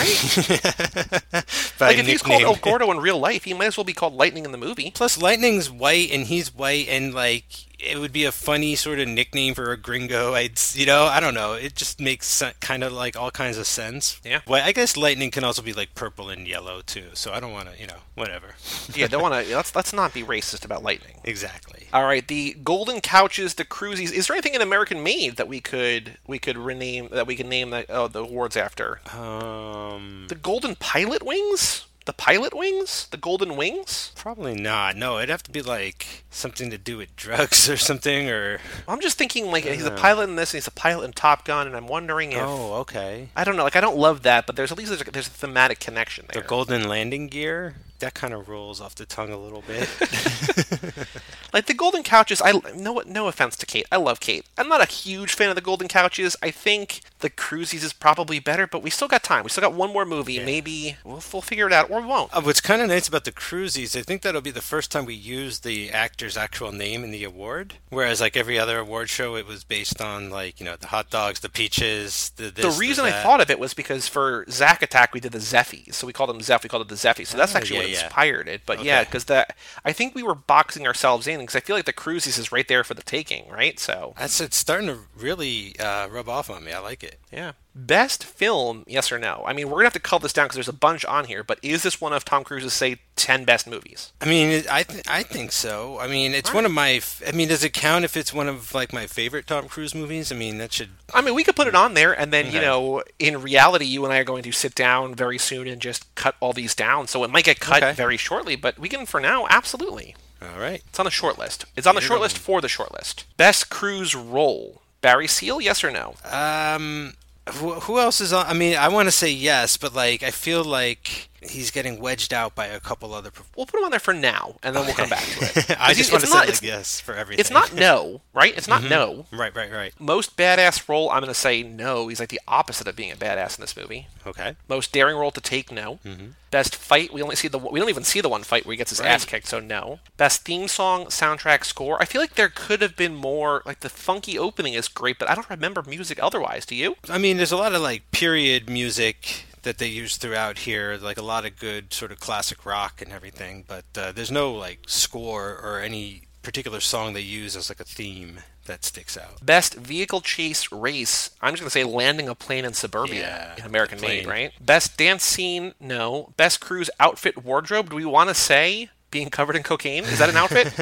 like 1.80 1.98
if 1.98 2.06
he's 2.06 2.22
called. 2.22 2.42
El 2.42 2.56
Gordo 2.56 2.90
in 2.90 2.98
real 2.98 3.18
life, 3.18 3.44
he 3.44 3.52
might 3.52 3.66
as 3.66 3.76
well 3.76 3.84
be 3.84 3.92
called 3.92 4.14
Lightning 4.14 4.46
in 4.46 4.52
the 4.52 4.58
movie. 4.58 4.90
Plus, 4.90 5.20
Lightning's 5.20 5.70
white 5.70 6.10
and 6.10 6.26
he's 6.26 6.54
white, 6.54 6.88
and 6.88 7.12
like 7.12 7.44
it 7.78 7.98
would 7.98 8.12
be 8.12 8.24
a 8.24 8.32
funny 8.32 8.74
sort 8.74 8.98
of 8.98 9.08
nickname 9.08 9.54
for 9.54 9.70
a 9.72 9.76
gringo. 9.76 10.34
I'd, 10.34 10.58
you 10.74 10.86
know, 10.86 11.04
I 11.04 11.20
don't 11.20 11.34
know. 11.34 11.52
It 11.52 11.74
just 11.74 12.00
makes 12.00 12.42
kind 12.60 12.82
of 12.82 12.92
like 12.92 13.16
all 13.16 13.30
kinds 13.30 13.58
of 13.58 13.66
sense. 13.66 14.20
Yeah. 14.24 14.40
Well, 14.46 14.62
I 14.64 14.72
guess 14.72 14.96
Lightning 14.96 15.30
can 15.30 15.44
also 15.44 15.62
be 15.62 15.72
like 15.72 15.94
purple 15.94 16.30
and 16.30 16.46
yellow 16.48 16.80
too. 16.82 17.08
So 17.14 17.32
I 17.32 17.40
don't 17.40 17.52
want 17.52 17.72
to, 17.72 17.80
you 17.80 17.86
know, 17.86 17.98
whatever. 18.14 18.54
Yeah, 18.94 19.06
don't 19.08 19.22
want 19.22 19.46
to. 19.46 19.54
Let's 19.56 19.74
let's 19.74 19.92
not 19.92 20.14
be 20.14 20.22
racist 20.22 20.64
about 20.64 20.82
Lightning. 20.82 21.16
exactly. 21.24 21.86
All 21.92 22.04
right, 22.04 22.26
the 22.26 22.56
golden 22.64 23.00
couches, 23.00 23.54
the 23.54 23.64
cruisies. 23.64 24.12
Is 24.12 24.26
there 24.26 24.34
anything 24.34 24.54
in 24.54 24.60
American 24.62 25.02
Made 25.02 25.36
that 25.36 25.46
we 25.48 25.60
could 25.60 26.18
we 26.26 26.38
could 26.38 26.56
rename 26.58 27.08
that 27.12 27.26
we 27.26 27.36
could 27.36 27.46
name 27.46 27.70
the, 27.70 27.86
oh, 27.88 28.08
the 28.08 28.24
awards 28.24 28.56
after? 28.56 29.00
Um, 29.14 30.26
The 30.28 30.34
golden 30.34 30.76
pilot 30.76 31.22
wings. 31.22 31.86
The 32.06 32.12
pilot 32.12 32.54
wings, 32.56 33.08
the 33.10 33.16
golden 33.16 33.56
wings. 33.56 34.12
Probably 34.14 34.54
not. 34.54 34.96
No, 34.96 35.18
it'd 35.18 35.28
have 35.28 35.42
to 35.42 35.50
be 35.50 35.60
like 35.60 36.24
something 36.30 36.70
to 36.70 36.78
do 36.78 36.96
with 36.96 37.14
drugs 37.16 37.68
or 37.68 37.76
something, 37.76 38.30
or 38.30 38.58
I'm 38.88 39.00
just 39.00 39.18
thinking 39.18 39.50
like 39.50 39.64
he's 39.64 39.84
a 39.84 39.90
pilot 39.90 40.24
in 40.30 40.36
this, 40.36 40.54
and 40.54 40.58
he's 40.58 40.68
a 40.68 40.72
pilot 40.72 41.04
in 41.04 41.12
Top 41.12 41.44
Gun, 41.44 41.66
and 41.66 41.76
I'm 41.76 41.88
wondering 41.88 42.32
if 42.32 42.38
oh, 42.40 42.74
okay, 42.80 43.28
I 43.36 43.44
don't 43.44 43.56
know. 43.56 43.64
Like 43.64 43.76
I 43.76 43.80
don't 43.80 43.98
love 43.98 44.22
that, 44.22 44.46
but 44.46 44.56
there's 44.56 44.72
at 44.72 44.78
least 44.78 44.90
there's 44.90 45.02
a, 45.02 45.10
there's 45.10 45.26
a 45.26 45.30
thematic 45.30 45.80
connection 45.80 46.26
there. 46.32 46.42
the 46.42 46.48
golden 46.48 46.88
landing 46.88 47.26
gear. 47.26 47.74
That 47.98 48.12
kind 48.12 48.34
of 48.34 48.46
rolls 48.50 48.78
off 48.78 48.94
the 48.94 49.06
tongue 49.06 49.30
a 49.30 49.38
little 49.38 49.62
bit. 49.62 49.88
Like 51.52 51.66
the 51.66 51.74
golden 51.74 52.02
couches, 52.02 52.42
I 52.44 52.52
no 52.74 53.02
no 53.06 53.28
offense 53.28 53.56
to 53.56 53.64
Kate, 53.64 53.86
I 53.90 53.96
love 53.96 54.20
Kate. 54.20 54.44
I'm 54.58 54.68
not 54.68 54.82
a 54.82 54.92
huge 54.92 55.32
fan 55.32 55.48
of 55.48 55.54
the 55.54 55.62
golden 55.62 55.88
couches. 55.88 56.36
I 56.42 56.50
think 56.50 57.00
the 57.20 57.30
cruisies 57.30 57.82
is 57.82 57.94
probably 57.94 58.38
better, 58.40 58.66
but 58.66 58.82
we 58.82 58.90
still 58.90 59.08
got 59.08 59.22
time. 59.22 59.42
We 59.44 59.48
still 59.48 59.62
got 59.62 59.72
one 59.72 59.90
more 59.90 60.04
movie. 60.04 60.38
Maybe 60.38 60.98
we'll, 61.02 61.22
we'll 61.32 61.40
figure 61.40 61.66
it 61.66 61.72
out, 61.72 61.88
or 61.96 62.00
we 62.02 62.06
won't. 62.06 62.34
Uh, 62.36 62.40
what's 62.42 62.60
kind 62.60 62.82
of 62.82 62.88
nice 62.88 63.08
about 63.08 63.24
the 63.24 63.32
cruisies, 63.32 63.98
I 63.98 64.02
think 64.02 64.22
that'll 64.22 64.40
be 64.40 64.50
the 64.50 64.60
first 64.60 64.90
time 64.90 65.04
we 65.04 65.14
use 65.14 65.60
the 65.60 65.90
actor's 65.90 66.36
actual 66.36 66.72
name 66.72 67.02
in 67.04 67.10
the 67.10 67.24
award. 67.24 67.74
Whereas, 67.90 68.20
like 68.20 68.36
every 68.36 68.58
other 68.58 68.78
award 68.78 69.08
show, 69.10 69.36
it 69.36 69.46
was 69.46 69.64
based 69.64 70.00
on 70.00 70.30
like 70.30 70.60
you 70.60 70.66
know 70.66 70.76
the 70.76 70.88
hot 70.88 71.10
dogs, 71.10 71.40
the 71.40 71.48
peaches, 71.48 72.30
the 72.36 72.50
this, 72.50 72.64
the 72.74 72.78
reason 72.80 73.04
I 73.04 73.10
that. 73.10 73.22
thought 73.22 73.40
of 73.40 73.50
it 73.50 73.58
was 73.58 73.74
because 73.74 74.08
for 74.08 74.44
Zack 74.50 74.82
Attack 74.82 75.14
we 75.14 75.20
did 75.20 75.32
the 75.32 75.38
Zephies, 75.38 75.94
so 75.94 76.06
we 76.06 76.12
called 76.12 76.30
them 76.30 76.40
Zeph. 76.40 76.62
We 76.62 76.68
called 76.68 76.82
it 76.82 76.88
the 76.88 76.94
Zephies. 76.94 77.28
So 77.28 77.36
that's 77.36 77.54
Oh, 77.54 77.58
actually 77.58 77.76
yeah, 77.76 77.82
what 77.82 77.90
yeah. 77.90 78.04
inspired 78.04 78.48
it. 78.48 78.62
But 78.66 78.84
yeah, 78.84 79.04
because 79.04 79.24
that 79.26 79.56
I 79.84 79.92
think 79.92 80.14
we 80.14 80.22
were 80.22 80.34
boxing 80.34 80.86
ourselves 80.86 81.26
in 81.26 81.40
because 81.40 81.56
I 81.56 81.60
feel 81.60 81.76
like 81.76 81.84
the 81.86 81.92
cruisies 81.92 82.38
is 82.38 82.52
right 82.52 82.66
there 82.68 82.84
for 82.84 82.94
the 82.94 83.02
taking, 83.02 83.48
right? 83.48 83.78
So 83.80 84.14
That's 84.18 84.40
it's 84.40 84.56
starting 84.56 84.88
to 84.88 84.98
really 85.16 85.78
uh, 85.78 86.08
rub 86.08 86.28
off 86.28 86.50
on 86.50 86.64
me. 86.64 86.72
I 86.72 86.80
like 86.80 87.02
it. 87.04 87.18
yeah. 87.32 87.52
Best 87.78 88.24
film, 88.24 88.84
yes 88.86 89.12
or 89.12 89.18
no? 89.18 89.44
I 89.46 89.52
mean, 89.52 89.66
we're 89.68 89.74
gonna 89.76 89.84
have 89.84 89.92
to 89.92 90.00
cull 90.00 90.18
this 90.18 90.32
down 90.32 90.46
because 90.46 90.54
there's 90.56 90.66
a 90.68 90.72
bunch 90.72 91.04
on 91.04 91.26
here. 91.26 91.44
But 91.44 91.58
is 91.62 91.82
this 91.82 92.00
one 92.00 92.14
of 92.14 92.24
Tom 92.24 92.42
Cruise's 92.42 92.72
say 92.72 92.96
ten 93.16 93.44
best 93.44 93.66
movies? 93.66 94.12
I 94.22 94.24
mean, 94.26 94.48
it, 94.48 94.72
I 94.72 94.82
th- 94.82 95.04
I 95.06 95.22
think 95.22 95.52
so. 95.52 95.98
I 96.00 96.06
mean, 96.06 96.32
it's 96.32 96.54
one 96.54 96.64
of 96.64 96.72
my. 96.72 96.92
F- 96.94 97.22
I 97.26 97.32
mean, 97.32 97.48
does 97.48 97.62
it 97.62 97.74
count 97.74 98.06
if 98.06 98.16
it's 98.16 98.32
one 98.32 98.48
of 98.48 98.72
like 98.72 98.94
my 98.94 99.06
favorite 99.06 99.46
Tom 99.46 99.68
Cruise 99.68 99.94
movies? 99.94 100.32
I 100.32 100.36
mean, 100.36 100.56
that 100.56 100.72
should. 100.72 100.88
I 101.12 101.20
mean, 101.20 101.34
we 101.34 101.44
could 101.44 101.54
put 101.54 101.66
it 101.68 101.74
on 101.74 101.92
there, 101.92 102.18
and 102.18 102.32
then 102.32 102.50
you 102.50 102.62
know, 102.62 103.02
in 103.18 103.42
reality, 103.42 103.84
you 103.84 104.04
and 104.04 104.12
I 104.12 104.18
are 104.20 104.24
going 104.24 104.42
to 104.44 104.52
sit 104.52 104.74
down 104.74 105.14
very 105.14 105.36
soon 105.36 105.68
and 105.68 105.78
just 105.78 106.12
cut 106.14 106.34
all 106.40 106.54
these 106.54 106.74
down. 106.74 107.08
So 107.08 107.24
it 107.24 107.30
might 107.30 107.44
get 107.44 107.60
cut 107.60 107.82
Okay. 107.82 107.92
very 107.92 108.16
shortly, 108.16 108.56
but 108.56 108.78
we 108.78 108.88
can 108.88 109.04
for 109.04 109.20
now, 109.20 109.46
absolutely. 109.50 110.16
All 110.40 110.58
right. 110.58 110.82
It's 110.88 110.98
on 110.98 111.04
the 111.04 111.10
short 111.10 111.38
list. 111.38 111.66
It's 111.76 111.86
on 111.86 111.94
the 111.94 112.00
short 112.00 112.22
list 112.22 112.38
for 112.38 112.62
the 112.62 112.68
short 112.68 112.94
list. 112.94 113.26
Best 113.36 113.68
cruise 113.68 114.14
role. 114.14 114.80
Barry 115.02 115.26
Seal, 115.28 115.60
yes 115.60 115.84
or 115.84 115.90
no? 115.90 116.14
Um, 116.24 117.12
who, 117.54 117.98
else 117.98 118.20
is 118.20 118.32
on? 118.32 118.46
I 118.46 118.52
mean, 118.54 118.76
I 118.76 118.88
want 118.88 119.06
to 119.06 119.12
say 119.12 119.30
yes, 119.30 119.76
but 119.76 119.94
like, 119.94 120.22
I 120.22 120.30
feel 120.30 120.64
like 120.64 121.28
he's 121.48 121.70
getting 121.70 122.00
wedged 122.00 122.32
out 122.32 122.54
by 122.54 122.66
a 122.66 122.80
couple 122.80 123.12
other. 123.14 123.30
We'll 123.56 123.66
put 123.66 123.78
him 123.78 123.84
on 123.84 123.90
there 123.90 124.00
for 124.00 124.14
now, 124.14 124.56
and 124.62 124.74
then 124.74 124.84
we'll 124.84 124.94
come 124.94 125.08
back 125.08 125.22
to 125.24 125.44
it. 125.44 125.76
I 125.80 125.94
just 125.94 126.12
want 126.12 126.22
to 126.22 126.28
say 126.28 126.36
not- 126.36 126.48
like 126.48 126.62
yes 126.62 127.00
for 127.00 127.14
everything. 127.14 127.40
It's 127.40 127.50
not 127.50 127.74
no, 127.74 128.20
right? 128.34 128.56
It's 128.56 128.68
not 128.68 128.80
mm-hmm. 128.80 128.90
no. 128.90 129.26
Right, 129.32 129.54
right, 129.54 129.72
right. 129.72 129.92
Most 130.00 130.36
badass 130.36 130.88
role, 130.88 131.10
I'm 131.10 131.20
going 131.20 131.28
to 131.28 131.34
say 131.34 131.62
no. 131.62 132.08
He's 132.08 132.20
like 132.20 132.28
the 132.28 132.40
opposite 132.48 132.86
of 132.88 132.96
being 132.96 133.12
a 133.12 133.16
badass 133.16 133.58
in 133.58 133.62
this 133.62 133.76
movie. 133.76 134.08
Okay. 134.26 134.56
Most 134.68 134.92
daring 134.92 135.16
role 135.16 135.30
to 135.30 135.40
take, 135.40 135.70
no. 135.70 135.98
Mm-hmm. 136.04 136.26
Best 136.50 136.76
fight, 136.76 137.12
we 137.12 137.22
only 137.22 137.36
see 137.36 137.48
the 137.48 137.58
we 137.58 137.80
don't 137.80 137.88
even 137.88 138.04
see 138.04 138.20
the 138.20 138.28
one 138.28 138.42
fight 138.42 138.64
where 138.64 138.72
he 138.72 138.76
gets 138.76 138.90
his 138.90 139.00
Right. 139.00 139.10
ass 139.10 139.24
kicked, 139.24 139.46
so 139.48 139.60
no. 139.60 139.98
Best 140.16 140.44
theme 140.44 140.68
song, 140.68 141.06
soundtrack, 141.06 141.64
score. 141.64 142.00
I 142.00 142.04
feel 142.06 142.20
like 142.20 142.34
there 142.34 142.48
could 142.48 142.80
have 142.82 142.96
been 142.96 143.14
more. 143.14 143.62
Like 143.66 143.80
the 143.80 143.88
funky 143.88 144.38
opening 144.38 144.72
is 144.74 144.88
great, 144.88 145.18
but 145.18 145.28
I 145.28 145.34
don't 145.34 145.50
remember 145.50 145.82
music 145.82 146.18
otherwise. 146.22 146.64
Do 146.64 146.74
you? 146.74 146.96
I 147.10 147.18
mean, 147.18 147.36
there's 147.36 147.52
a 147.52 147.56
lot 147.56 147.74
of 147.74 147.82
like 147.82 148.10
period 148.10 148.70
music 148.70 149.44
that 149.66 149.78
they 149.78 149.88
use 149.88 150.16
throughout 150.16 150.58
here, 150.58 150.96
like 150.96 151.18
a 151.18 151.22
lot 151.22 151.44
of 151.44 151.58
good 151.58 151.92
sort 151.92 152.12
of 152.12 152.20
classic 152.20 152.64
rock 152.64 153.02
and 153.02 153.12
everything. 153.12 153.64
But 153.66 153.84
uh, 153.96 154.12
there's 154.12 154.30
no 154.30 154.52
like 154.52 154.78
score 154.86 155.58
or 155.62 155.80
any 155.80 156.22
particular 156.42 156.78
song 156.78 157.12
they 157.12 157.20
use 157.20 157.56
as 157.56 157.68
like 157.68 157.80
a 157.80 157.84
theme 157.84 158.38
that 158.66 158.84
sticks 158.84 159.18
out. 159.18 159.44
Best 159.44 159.74
vehicle 159.74 160.20
chase 160.20 160.70
race. 160.70 161.30
I'm 161.42 161.52
just 161.52 161.62
gonna 161.62 161.70
say 161.70 161.82
landing 161.82 162.28
a 162.28 162.36
plane 162.36 162.64
in 162.64 162.74
suburbia 162.74 163.20
Yeah, 163.20 163.54
in 163.58 163.64
American 163.66 164.00
Made, 164.00 164.26
right? 164.26 164.52
Best 164.64 164.96
dance 164.96 165.24
scene, 165.24 165.74
no. 165.80 166.32
Best 166.36 166.60
cruise 166.60 166.88
outfit 167.00 167.44
wardrobe. 167.44 167.90
Do 167.90 167.96
we 167.96 168.04
want 168.04 168.28
to 168.30 168.34
say 168.34 168.90
being 169.10 169.30
covered 169.30 169.56
in 169.56 169.64
cocaine? 169.64 170.04
Is 170.04 170.20
that 170.20 170.28
an 170.30 170.36
outfit? 170.36 170.72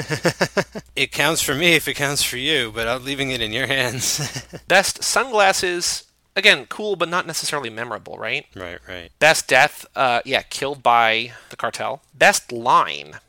It 0.96 1.10
counts 1.10 1.42
for 1.42 1.56
me 1.56 1.74
if 1.74 1.88
it 1.88 1.94
counts 1.94 2.22
for 2.22 2.36
you, 2.36 2.70
but 2.72 2.86
I'm 2.86 3.04
leaving 3.04 3.30
it 3.32 3.40
in 3.40 3.50
your 3.52 3.66
hands. 3.66 4.20
Best 4.68 5.02
sunglasses. 5.02 6.03
Again, 6.36 6.66
cool, 6.66 6.96
but 6.96 7.08
not 7.08 7.26
necessarily 7.26 7.70
memorable, 7.70 8.18
right? 8.18 8.46
right, 8.56 8.78
right. 8.88 9.10
Best 9.20 9.46
death, 9.46 9.86
uh, 9.94 10.20
yeah, 10.24 10.42
killed 10.42 10.82
by 10.82 11.32
the 11.50 11.56
cartel. 11.56 12.02
Best 12.12 12.50
line, 12.50 13.20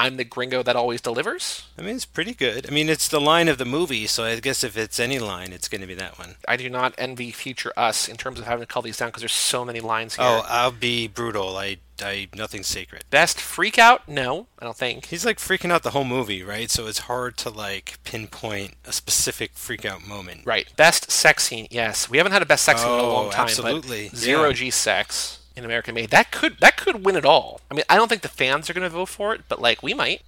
I'm 0.00 0.16
the 0.16 0.24
gringo 0.24 0.62
that 0.62 0.76
always 0.76 1.00
delivers. 1.00 1.66
I 1.78 1.82
mean, 1.82 1.96
it's 1.96 2.04
pretty 2.06 2.34
good. 2.34 2.66
I 2.66 2.70
mean, 2.72 2.88
it's 2.88 3.08
the 3.08 3.20
line 3.20 3.48
of 3.48 3.58
the 3.58 3.64
movie, 3.64 4.06
so 4.06 4.24
I 4.24 4.38
guess 4.40 4.64
if 4.64 4.76
it's 4.76 4.98
any 4.98 5.18
line, 5.18 5.52
it's 5.52 5.68
going 5.68 5.80
to 5.80 5.86
be 5.86 5.94
that 5.94 6.18
one. 6.18 6.36
I 6.48 6.56
do 6.56 6.68
not 6.70 6.94
envy 6.98 7.30
future 7.30 7.72
us 7.76 8.08
in 8.08 8.16
terms 8.16 8.38
of 8.38 8.46
having 8.46 8.62
to 8.62 8.66
call 8.72 8.82
these 8.82 8.96
down 8.96 9.08
because 9.08 9.22
there's 9.22 9.32
so 9.32 9.64
many 9.64 9.80
lines 9.80 10.16
here. 10.16 10.24
Oh, 10.24 10.44
I'll 10.48 10.70
be 10.72 11.06
brutal. 11.08 11.56
I, 11.56 11.78
I, 12.02 12.28
nothing's 12.34 12.66
sacred. 12.66 13.04
Best 13.10 13.40
freak 13.40 13.78
out? 13.78 14.08
No, 14.08 14.46
I 14.58 14.64
don't 14.64 14.76
think. 14.76 15.06
He's 15.06 15.24
like 15.26 15.38
freaking 15.38 15.70
out 15.70 15.82
the 15.82 15.90
whole 15.90 16.04
movie, 16.04 16.42
right? 16.42 16.70
So 16.70 16.86
it's 16.86 17.00
hard 17.00 17.36
to 17.38 17.50
like 17.50 17.98
pinpoint 18.04 18.74
a 18.86 18.92
specific 18.92 19.52
freak 19.54 19.84
out 19.84 20.06
moment. 20.06 20.46
Right. 20.46 20.66
Best 20.76 21.10
sex 21.10 21.44
scene. 21.44 21.66
Yes, 21.70 22.08
we 22.08 22.16
haven't 22.16 22.32
had 22.32 22.42
a 22.42 22.46
best 22.46 22.64
sex 22.64 22.80
scene 22.80 22.90
in 22.90 22.98
a 22.98 23.02
Oh, 23.02 23.12
long 23.12 23.30
time. 23.30 23.42
absolutely. 23.42 24.08
But 24.08 24.16
zero 24.18 24.46
Yeah. 24.48 24.54
G 24.54 24.70
sex 24.70 25.39
in 25.60 25.64
American 25.64 25.94
Made. 25.94 26.10
That 26.10 26.32
could 26.32 26.58
that 26.58 26.76
could 26.76 27.04
win 27.04 27.16
it 27.16 27.24
all. 27.24 27.60
I 27.70 27.74
mean, 27.74 27.84
I 27.88 27.96
don't 27.96 28.08
think 28.08 28.22
the 28.22 28.28
fans 28.28 28.68
are 28.68 28.72
going 28.72 28.82
to 28.82 28.88
vote 28.88 29.08
for 29.08 29.34
it, 29.34 29.42
but 29.48 29.60
like 29.60 29.82
we 29.82 29.94
might. 29.94 30.22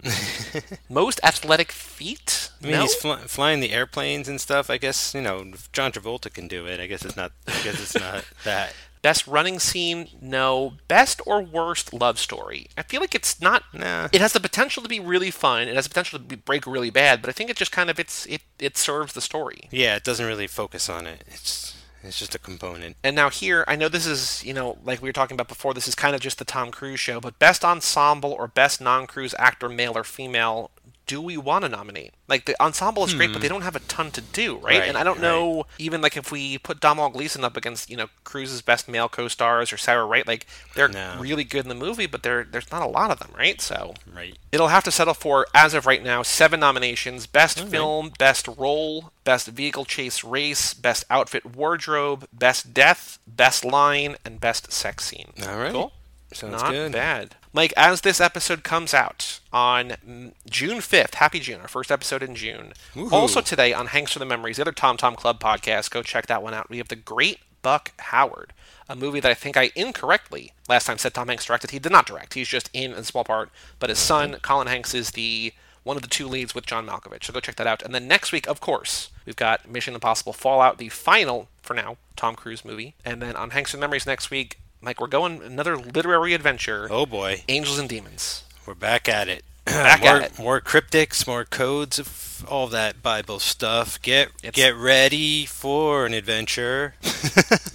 Most 0.89 1.20
athletic 1.24 1.72
feat. 1.72 2.51
I 2.62 2.66
mean, 2.66 2.72
no. 2.74 2.83
he's 2.83 2.95
fly- 2.95 3.18
flying 3.18 3.61
the 3.61 3.72
airplanes 3.72 4.28
and 4.28 4.41
stuff. 4.41 4.70
I 4.70 4.76
guess 4.78 5.14
you 5.14 5.20
know 5.20 5.53
John 5.72 5.91
Travolta 5.91 6.33
can 6.33 6.47
do 6.47 6.66
it. 6.66 6.80
I 6.80 6.87
guess 6.87 7.05
it's 7.05 7.16
not. 7.16 7.33
I 7.49 7.61
guess 7.62 7.80
it's 7.80 7.99
not 7.99 8.24
that. 8.45 8.74
Best 9.01 9.26
running 9.26 9.59
scene, 9.59 10.09
no. 10.20 10.74
Best 10.87 11.20
or 11.26 11.43
worst 11.43 11.93
love 11.93 12.20
story. 12.20 12.68
I 12.78 12.83
feel 12.83 13.01
like 13.01 13.16
it's 13.16 13.41
not. 13.41 13.64
Nah. 13.74 14.09
It 14.12 14.20
has 14.20 14.33
the 14.33 14.39
potential 14.39 14.80
to 14.80 14.89
be 14.89 15.01
really 15.01 15.33
fun. 15.33 15.66
It 15.66 15.74
has 15.74 15.87
the 15.87 15.91
potential 15.91 16.20
to 16.20 16.24
be, 16.24 16.37
break 16.37 16.68
really 16.68 16.91
bad, 16.91 17.20
but 17.20 17.28
I 17.28 17.33
think 17.33 17.51
it 17.51 17.57
just 17.57 17.72
kind 17.72 17.91
of 17.91 17.99
it's 17.99 18.26
it 18.26 18.43
it 18.61 18.76
serves 18.76 19.12
the 19.12 19.20
story. 19.20 19.68
Yeah, 19.72 19.97
it 19.97 20.05
doesn't 20.05 20.24
really 20.24 20.47
focus 20.47 20.89
on 20.89 21.09
it. 21.09 21.24
It's 21.26 21.82
it's 22.03 22.19
just 22.19 22.35
a 22.35 22.39
component. 22.39 22.97
And 23.03 23.15
now 23.15 23.31
here, 23.31 23.65
I 23.69 23.77
know 23.77 23.89
this 23.89 24.07
is 24.07 24.45
you 24.45 24.55
know 24.55 24.79
like 24.85 25.03
we 25.03 25.09
were 25.09 25.13
talking 25.13 25.35
about 25.35 25.49
before. 25.49 25.75
This 25.75 25.89
is 25.89 25.95
kind 25.95 26.15
of 26.15 26.21
just 26.21 26.39
the 26.39 26.45
Tom 26.45 26.71
Cruise 26.71 27.01
show, 27.01 27.21
but 27.21 27.39
best 27.39 27.65
ensemble 27.65 28.33
or 28.33 28.49
best 28.49 28.81
non-Cruise 28.81 29.35
actor, 29.39 29.69
male 29.69 29.97
or 29.97 30.05
female. 30.05 30.71
Do 31.07 31.21
we 31.21 31.37
want 31.37 31.65
to 31.65 31.69
nominate? 31.69 32.13
Like 32.29 32.45
the 32.47 32.61
ensemble 32.63 33.05
is 33.05 33.13
great, 33.13 33.33
but 33.33 33.43
they 33.43 33.49
don't 33.49 33.63
have 33.63 33.77
a 33.77 33.81
ton 33.81 34.11
to 34.13 34.21
do, 34.21 34.57
right? 34.57 34.61
Hmm. 34.61 34.67
Right, 34.81 34.89
and 34.89 34.97
I 34.97 35.03
don't 35.05 35.15
right. 35.17 35.23
know 35.23 35.67
even 35.79 36.01
like 36.01 36.17
if 36.17 36.31
we 36.31 36.59
put 36.59 36.81
Domhnall 36.81 37.11
Gleeson 37.11 37.45
up 37.45 37.57
against 37.57 37.91
you 37.91 37.97
know 37.97 38.07
Cruise's 38.25 38.63
best 38.63 38.89
male 38.89 39.09
co-stars 39.09 39.73
or 39.73 39.77
Sarah 39.77 40.05
Wright, 40.07 40.27
like 40.27 40.47
they're 40.75 40.89
No. 40.89 41.17
really 41.19 41.45
good 41.45 41.65
in 41.65 41.69
the 41.69 41.75
movie, 41.75 42.07
but 42.07 42.23
there 42.23 42.45
there's 42.45 42.71
not 42.71 42.83
a 42.83 42.87
lot 42.87 43.11
of 43.11 43.19
them, 43.19 43.31
right? 43.37 43.61
So 43.61 43.95
Right. 44.11 44.39
it'll 44.53 44.69
have 44.69 44.85
to 44.85 44.91
settle 44.91 45.15
for 45.15 45.47
as 45.55 45.75
of 45.75 45.87
right 45.87 46.03
now 46.03 46.23
seven 46.23 46.61
nominations: 46.61 47.27
best 47.27 47.61
film, 47.69 48.13
best 48.19 48.47
role, 48.57 49.13
best 49.25 49.49
vehicle 49.49 49.85
chase 49.85 50.23
race, 50.25 50.73
best 50.73 51.05
outfit 51.11 51.45
wardrobe, 51.45 52.27
best 52.33 52.73
death, 52.73 53.19
best 53.27 53.65
line, 53.65 54.17
and 54.25 54.41
best 54.41 54.73
sex 54.73 55.05
scene. 55.05 55.33
All 55.47 55.59
right. 55.59 55.73
Cool. 55.73 55.93
Sounds 56.33 56.63
Not 56.63 56.71
good. 56.71 56.93
bad. 56.93 57.37
Mike, 57.55 57.75
as 57.77 58.01
this 58.01 58.21
episode 58.21 58.65
comes 58.65 58.95
out 58.95 59.41
on 59.53 60.33
June 60.49 60.79
5th, 60.79 61.17
happy 61.17 61.39
June, 61.39 61.61
our 61.61 61.69
first 61.69 61.93
episode 61.93 62.23
in 62.23 62.35
June. 62.35 62.73
Woohoo. 62.95 63.13
Also 63.13 63.43
today 63.43 63.75
on 63.75 63.89
Hanks 63.89 64.13
for 64.13 64.19
the 64.19 64.25
Memories, 64.25 64.57
the 64.57 64.63
other 64.63 64.73
Tom 64.73 64.97
Tom 64.97 65.17
Club 65.17 65.39
podcast, 65.39 65.91
go 65.91 66.03
check 66.03 66.27
that 66.29 66.43
one 66.43 66.55
out. 66.55 66.71
We 66.71 66.79
have 66.79 66.89
The 66.89 66.97
Great 66.97 67.41
Buck 67.61 67.93
Howard, 67.99 68.55
a 68.89 68.97
movie 68.97 69.21
that 69.21 69.31
I 69.31 69.35
think 69.35 69.59
I 69.59 69.71
incorrectly 69.75 70.53
last 70.67 70.87
time 70.87 70.97
said 70.97 71.13
Tom 71.13 71.29
Hanks 71.29 71.45
directed. 71.45 71.73
He 71.73 71.79
did 71.79 71.93
not 71.93 72.07
direct. 72.07 72.33
He's 72.35 72.49
just 72.49 72.71
in 72.73 72.93
a 72.93 73.05
small 73.05 73.25
part, 73.25 73.51
but 73.79 73.91
his 73.91 73.99
son, 73.99 74.31
mm-hmm. 74.31 74.41
Colin 74.41 74.67
Hanks, 74.67 74.95
is 74.95 75.11
the 75.11 75.53
one 75.83 75.97
of 75.97 76.03
the 76.03 76.09
two 76.09 76.29
leads 76.29 76.55
with 76.55 76.65
John 76.65 76.87
Malkovich. 76.87 77.25
So 77.25 77.35
go 77.35 77.41
check 77.41 77.57
that 77.57 77.67
out. 77.67 77.83
And 77.83 77.95
then 77.95 78.09
next 78.09 78.33
week, 78.33 78.49
of 78.49 78.61
course, 78.61 79.11
we've 79.27 79.37
got 79.37 79.69
Mission 79.69 79.95
Impossible 79.95 80.33
Fallout, 80.33 80.79
the 80.79 80.89
final, 80.89 81.49
for 81.61 81.75
now, 81.75 81.99
Tom 82.17 82.35
Cruise 82.35 82.65
movie. 82.65 82.95
And 83.05 83.21
then 83.21 83.37
on 83.37 83.51
Hanks 83.51 83.73
for 83.73 83.77
the 83.77 83.81
Memories 83.83 84.07
next 84.07 84.31
week, 84.31 84.59
Mike, 84.83 85.01
we're 85.01 85.07
going 85.07 85.41
another 85.43 85.76
literary 85.76 86.35
adventure. 86.35 86.89
Oh 86.91 87.07
boy, 87.07 87.45
Angels 87.49 87.78
and 87.78 87.89
Demons. 87.89 88.43
we're 88.66 88.74
back 88.74 89.09
at 89.09 89.28
it. 89.28 89.45
Back 89.64 90.01
more, 90.01 90.16
at 90.16 90.22
it. 90.33 90.39
more 90.41 90.61
cryptics, 90.61 91.24
more 91.24 91.45
codes 91.45 92.01
of 92.01 92.45
all 92.49 92.66
that 92.66 93.01
Bible 93.01 93.39
stuff. 93.39 94.03
Get 94.03 94.28
It's- 94.43 94.55
get 94.57 94.74
ready 94.74 95.47
for 95.47 96.05
an 96.05 96.14
adventure. 96.14 96.95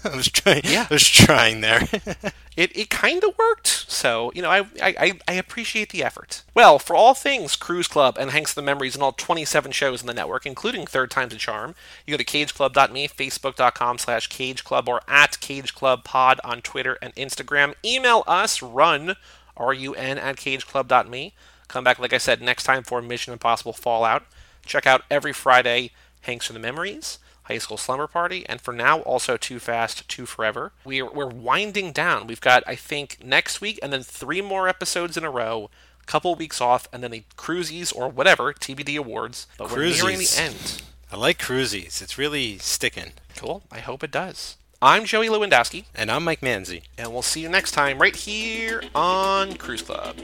I 0.03 0.14
was 0.16 0.28
trying. 0.30 0.64
Yeah. 0.66 0.86
I 0.89 0.93
was 0.93 1.08
trying 1.08 1.62
there. 1.62 1.88
it, 2.58 2.76
it 2.76 2.89
kind 2.89 3.24
of 3.24 3.38
worked. 3.38 3.68
So, 3.68 4.32
you 4.34 4.41
know, 4.41 4.49
I, 4.49 4.66
I, 4.82 5.20
I 5.28 5.34
appreciate 5.34 5.91
the 5.91 6.03
effort. 6.03 6.43
Well, 6.55 6.80
for 6.80 6.95
all 6.95 7.14
things 7.14 7.55
Cruise 7.55 7.88
Club 7.88 8.18
and 8.20 8.32
Hanks 8.32 8.53
the 8.53 8.64
Memories 8.64 8.95
and 8.95 9.03
all 9.03 9.12
27 9.12 9.72
shows 9.72 10.01
in 10.01 10.08
the 10.08 10.14
network, 10.14 10.45
including 10.47 10.88
Third 10.88 11.12
Time's 11.12 11.36
a 11.36 11.38
Charm, 11.38 11.76
you 12.05 12.14
go 12.14 12.18
to 12.18 12.26
cageclub.me, 12.26 13.08
facebook.com 13.10 13.99
slash 13.99 14.28
cageclub, 14.30 14.88
or 14.88 15.01
at 15.08 15.34
cageclubpod 15.34 16.39
on 16.43 16.62
Twitter 16.62 16.97
and 16.99 17.14
Instagram. 17.16 17.76
Email 17.86 18.24
us, 18.26 18.64
run, 18.64 19.16
R-U-N, 19.55 20.18
at 20.18 20.38
cageclub.me. 20.38 21.34
Come 21.68 21.84
back, 21.84 21.99
like 21.99 22.14
I 22.14 22.18
said, 22.18 22.41
next 22.41 22.64
time 22.64 22.82
for 22.82 23.03
Mission 23.03 23.34
Impossible 23.34 23.74
Fallout. 23.74 24.24
Check 24.66 24.88
out 24.88 25.03
every 25.12 25.32
Friday 25.32 25.91
Hanks 26.22 26.47
for 26.47 26.53
the 26.53 26.60
Memories. 26.60 27.20
High 27.48 27.58
School 27.60 27.78
Slumber 27.78 28.08
Party, 28.08 28.45
and 28.48 28.60
for 28.60 28.74
now, 28.74 29.00
also 29.02 29.38
Too 29.38 29.60
Fast, 29.60 30.08
Too 30.10 30.26
Forever. 30.26 30.74
We're, 30.84 31.10
we're 31.10 31.28
winding 31.28 31.91
down. 31.93 32.28
We've 32.28 32.41
got, 32.41 32.64
I 32.68 32.76
think, 32.76 33.18
next 33.24 33.62
week 33.62 33.80
and 33.82 33.91
then 33.93 34.04
three 34.04 34.41
more 34.41 34.68
episodes 34.68 35.16
in 35.18 35.24
a 35.24 35.30
row, 35.32 35.70
a 36.02 36.06
couple 36.06 36.36
weeks 36.36 36.60
off, 36.60 36.88
and 36.91 37.02
then 37.02 37.12
the 37.12 37.24
Cruisies 37.38 37.95
or 37.95 38.10
whatever, 38.10 38.54
TBD 38.54 38.98
Awards. 38.98 39.48
But 39.58 39.70
Cruisies. 39.70 40.02
we're 40.04 40.10
nearing 40.10 40.20
the 40.20 40.36
end. 40.38 40.82
I 41.12 41.16
like 41.16 41.38
Cruisies. 41.39 42.02
It's 42.02 42.18
really 42.18 42.58
sticking. 42.58 43.14
Cool. 43.38 43.64
I 43.72 43.80
hope 43.80 44.04
it 44.04 44.12
does. 44.12 44.58
I'm 44.82 45.06
Joey 45.06 45.28
Lewandowski, 45.28 45.86
And 45.95 46.12
I'm 46.12 46.24
Mike 46.24 46.41
Manzi. 46.41 46.84
and 46.98 47.12
we'll 47.12 47.22
see 47.24 47.41
you 47.41 47.50
next 47.50 47.72
time 47.72 47.98
right 47.98 48.16
here 48.16 48.84
on 48.93 49.54
Cruise 49.56 49.82
Club. 49.82 50.18